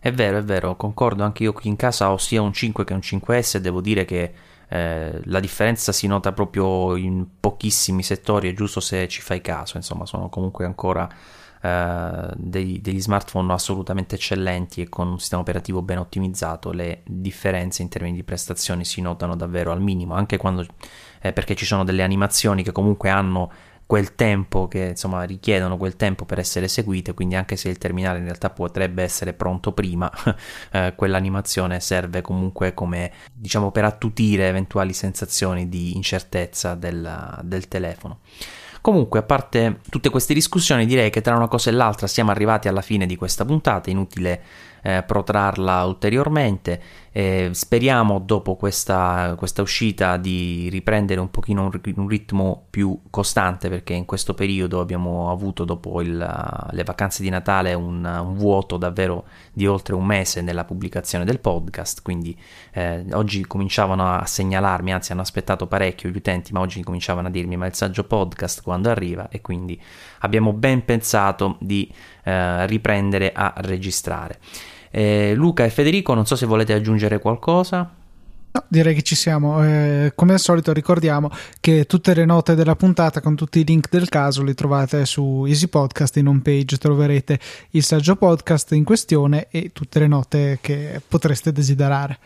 è 0.00 0.12
vero, 0.12 0.38
è 0.38 0.42
vero, 0.42 0.76
concordo, 0.76 1.24
anche 1.24 1.42
io 1.42 1.52
qui 1.52 1.68
in 1.68 1.76
casa 1.76 2.12
ho 2.12 2.18
sia 2.18 2.40
un 2.40 2.52
5 2.52 2.84
che 2.84 2.92
un 2.92 3.00
5S 3.00 3.56
e 3.56 3.60
devo 3.60 3.80
dire 3.80 4.04
che 4.04 4.32
eh, 4.68 5.20
la 5.24 5.40
differenza 5.40 5.92
si 5.92 6.06
nota 6.06 6.32
proprio 6.32 6.94
in 6.96 7.26
pochissimi 7.40 8.02
settori, 8.02 8.50
è 8.50 8.54
giusto 8.54 8.80
se 8.80 9.08
ci 9.08 9.20
fai 9.20 9.40
caso, 9.40 9.76
insomma 9.76 10.06
sono 10.06 10.28
comunque 10.28 10.64
ancora 10.64 11.08
eh, 11.60 12.30
dei, 12.36 12.80
degli 12.80 13.00
smartphone 13.00 13.52
assolutamente 13.52 14.14
eccellenti 14.14 14.82
e 14.82 14.88
con 14.88 15.08
un 15.08 15.18
sistema 15.18 15.42
operativo 15.42 15.82
ben 15.82 15.98
ottimizzato, 15.98 16.70
le 16.70 17.02
differenze 17.04 17.82
in 17.82 17.88
termini 17.88 18.14
di 18.14 18.22
prestazioni 18.22 18.84
si 18.84 19.00
notano 19.00 19.34
davvero 19.34 19.72
al 19.72 19.80
minimo, 19.80 20.14
anche 20.14 20.36
quando, 20.36 20.66
eh, 21.20 21.32
perché 21.32 21.56
ci 21.56 21.64
sono 21.64 21.82
delle 21.82 22.02
animazioni 22.02 22.62
che 22.62 22.72
comunque 22.72 23.08
hanno 23.08 23.50
quel 23.88 24.14
tempo 24.14 24.68
che 24.68 24.88
insomma 24.88 25.22
richiedono 25.22 25.78
quel 25.78 25.96
tempo 25.96 26.26
per 26.26 26.38
essere 26.38 26.66
eseguite 26.66 27.14
quindi 27.14 27.36
anche 27.36 27.56
se 27.56 27.70
il 27.70 27.78
terminale 27.78 28.18
in 28.18 28.24
realtà 28.24 28.50
potrebbe 28.50 29.02
essere 29.02 29.32
pronto 29.32 29.72
prima 29.72 30.12
eh, 30.72 30.92
quell'animazione 30.94 31.80
serve 31.80 32.20
comunque 32.20 32.74
come 32.74 33.10
diciamo 33.32 33.70
per 33.70 33.84
attutire 33.84 34.46
eventuali 34.46 34.92
sensazioni 34.92 35.70
di 35.70 35.96
incertezza 35.96 36.74
del, 36.74 37.40
del 37.44 37.66
telefono 37.66 38.18
Comunque, 38.80 39.18
a 39.18 39.22
parte 39.22 39.80
tutte 39.90 40.08
queste 40.08 40.34
discussioni, 40.34 40.86
direi 40.86 41.10
che 41.10 41.20
tra 41.20 41.36
una 41.36 41.48
cosa 41.48 41.68
e 41.68 41.72
l'altra 41.72 42.06
siamo 42.06 42.30
arrivati 42.30 42.68
alla 42.68 42.80
fine 42.80 43.06
di 43.06 43.16
questa 43.16 43.44
puntata. 43.44 43.90
Inutile 43.90 44.40
eh, 44.82 45.02
protrarla 45.02 45.84
ulteriormente. 45.84 46.80
Eh, 47.10 47.50
speriamo 47.52 48.18
dopo 48.18 48.56
questa, 48.56 49.34
questa, 49.36 49.62
uscita 49.62 50.18
di 50.18 50.68
riprendere 50.70 51.20
un 51.20 51.30
pochino 51.30 51.62
un, 51.64 51.80
un, 51.96 52.08
ritmo 52.08 52.66
più 52.68 53.00
costante 53.08 53.68
perché 53.70 53.94
in 53.94 54.04
questo 54.04 54.34
periodo 54.34 54.80
abbiamo 54.80 55.30
avuto 55.30 55.64
dopo 55.64 56.02
il, 56.02 56.16
le 56.16 56.84
vacanze 56.84 57.22
di 57.22 57.30
Natale 57.30 57.72
un, 57.72 58.04
un, 58.04 58.34
vuoto 58.34 58.76
davvero 58.76 59.24
di 59.52 59.66
oltre 59.66 59.94
un 59.94 60.04
mese 60.04 60.42
nella 60.42 60.64
pubblicazione 60.64 61.24
del 61.24 61.40
podcast 61.40 62.02
quindi 62.02 62.38
eh, 62.72 63.04
oggi 63.12 63.46
cominciavano 63.46 64.12
a 64.12 64.26
segnalarmi 64.26 64.92
anzi 64.92 65.12
hanno 65.12 65.22
aspettato 65.22 65.66
parecchio 65.66 66.10
gli 66.10 66.16
utenti 66.16 66.52
ma 66.52 66.60
oggi 66.60 66.82
cominciavano 66.82 67.28
a 67.28 67.30
dirmi 67.30 67.56
ma 67.56 67.66
il 67.66 67.74
saggio 67.74 68.04
podcast 68.04 68.62
quando 68.62 68.90
arriva 68.90 69.28
e 69.28 69.40
quindi 69.40 69.80
abbiamo 70.20 70.52
ben 70.52 70.84
pensato 70.84 71.56
di 71.60 71.90
eh, 72.24 72.66
riprendere 72.66 73.32
a 73.32 73.54
registrare. 73.56 74.38
Eh, 74.98 75.32
Luca 75.36 75.64
e 75.64 75.70
Federico, 75.70 76.12
non 76.12 76.26
so 76.26 76.34
se 76.34 76.44
volete 76.44 76.72
aggiungere 76.72 77.20
qualcosa. 77.20 77.88
No, 78.50 78.64
direi 78.66 78.96
che 78.96 79.02
ci 79.02 79.14
siamo. 79.14 79.64
Eh, 79.64 80.10
come 80.16 80.32
al 80.32 80.40
solito 80.40 80.72
ricordiamo 80.72 81.30
che 81.60 81.84
tutte 81.84 82.14
le 82.14 82.24
note 82.24 82.56
della 82.56 82.74
puntata 82.74 83.20
con 83.20 83.36
tutti 83.36 83.60
i 83.60 83.64
link 83.64 83.90
del 83.90 84.08
caso 84.08 84.42
li 84.42 84.54
trovate 84.54 85.06
su 85.06 85.44
Easy 85.46 85.68
Podcast 85.68 86.16
in 86.16 86.26
home 86.26 86.40
page 86.40 86.78
troverete 86.78 87.38
il 87.70 87.84
saggio 87.84 88.16
podcast 88.16 88.72
in 88.72 88.82
questione 88.82 89.46
e 89.52 89.70
tutte 89.72 90.00
le 90.00 90.08
note 90.08 90.58
che 90.60 91.00
potreste 91.06 91.52
desiderare. 91.52 92.18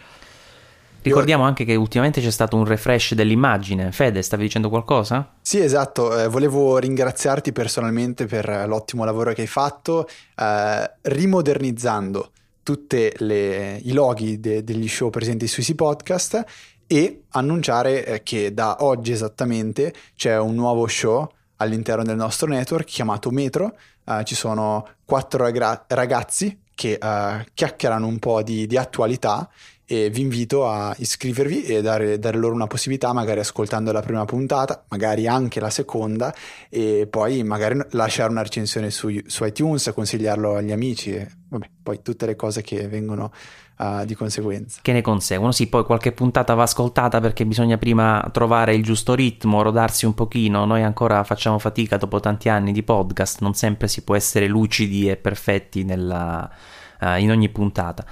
Ricordiamo 1.03 1.45
anche 1.45 1.67
che 1.67 1.75
ultimamente 1.75 2.23
c'è 2.23 2.31
stato 2.31 2.57
un 2.57 2.65
refresh 2.65 3.13
dell'immagine. 3.13 3.93
Fede, 3.93 4.23
stavi 4.23 4.45
dicendo 4.45 4.71
qualcosa? 4.71 5.35
Sì, 5.43 5.61
esatto. 5.61 6.19
Eh, 6.19 6.27
volevo 6.29 6.79
ringraziarti 6.79 7.53
personalmente 7.53 8.25
per 8.25 8.65
l'ottimo 8.67 9.05
lavoro 9.05 9.35
che 9.35 9.43
hai 9.43 9.47
fatto, 9.47 10.09
eh, 10.37 10.91
rimodernizzando 11.03 12.31
tutti 12.63 13.13
i 13.19 13.93
loghi 13.93 14.41
de- 14.41 14.63
degli 14.65 14.89
show 14.89 15.11
presenti 15.11 15.47
su 15.47 15.61
Easy 15.61 15.75
Podcast 15.75 16.45
e 16.87 17.23
annunciare 17.31 18.05
eh, 18.05 18.23
che 18.23 18.53
da 18.53 18.79
oggi 18.81 19.13
esattamente 19.13 19.95
c'è 20.15 20.39
un 20.39 20.55
nuovo 20.55 20.87
show 20.87 21.27
all'interno 21.57 22.03
del 22.05 22.17
nostro 22.17 22.49
network 22.49 22.85
chiamato 22.85 23.31
Metro. 23.31 23.77
Uh, 24.05 24.23
ci 24.25 24.35
sono 24.35 24.87
quattro 25.05 25.45
ragra- 25.45 25.85
ragazzi 25.89 26.61
che 26.75 26.99
uh, 27.01 27.45
chiacchierano 27.55 28.07
un 28.07 28.19
po' 28.19 28.43
di, 28.43 28.67
di 28.67 28.77
attualità 28.77 29.49
e 29.93 30.09
vi 30.09 30.23
invito 30.23 30.67
a 30.67 30.95
iscrivervi 30.97 31.65
e 31.65 31.83
dare, 31.83 32.19
dare, 32.19 32.39
loro 32.39 32.55
una 32.55 32.67
possibilità, 32.67 33.13
magari 33.13 33.41
ascoltando 33.41 33.93
la 33.93 34.01
prima 34.01 34.25
puntata, 34.25 34.85
magari 34.89 35.27
anche 35.27 35.61
la 35.61 35.69
seconda, 35.69 36.35
e 36.71 37.07
poi 37.11 37.43
magari 37.43 37.79
lasciare 37.91 38.31
una 38.31 38.41
recensione 38.41 38.91
su, 38.91 39.11
su 39.27 39.45
iTunes, 39.45 39.93
consigliarlo 39.95 40.55
agli 40.55 40.73
amici 40.73 41.13
e 41.13 41.29
vabbè, 41.47 41.69
poi 41.83 42.01
tutte 42.01 42.25
le 42.25 42.37
cose 42.37 42.63
che 42.63 42.89
vengono 42.89 43.31
uh, 43.77 44.07
di 44.07 44.15
conseguenza. 44.15 44.79
Che 44.81 44.93
ne 44.93 45.03
conseguono? 45.03 45.53
Sì, 45.53 45.67
poi 45.67 45.85
qualche 45.85 46.13
puntata 46.13 46.55
va 46.55 46.63
ascoltata 46.63 47.21
perché 47.21 47.45
bisogna 47.45 47.77
prima 47.77 48.27
trovare 48.33 48.75
il 48.75 48.83
giusto 48.83 49.13
ritmo, 49.13 49.61
rodarsi 49.61 50.07
un 50.07 50.15
pochino. 50.15 50.65
Noi 50.65 50.83
ancora 50.83 51.23
facciamo 51.23 51.59
fatica 51.59 51.99
dopo 51.99 52.19
tanti 52.19 52.49
anni 52.49 52.73
di 52.73 52.83
podcast, 52.83 53.43
non 53.43 53.53
sempre 53.53 53.89
si 53.89 54.01
può 54.05 54.17
essere 54.17 54.47
lucidi 54.47 55.11
e 55.11 55.17
perfetti 55.19 55.85
nella, 55.85 56.51
uh, 56.99 57.19
in 57.19 57.31
ogni 57.31 57.51
puntata. 57.51 58.07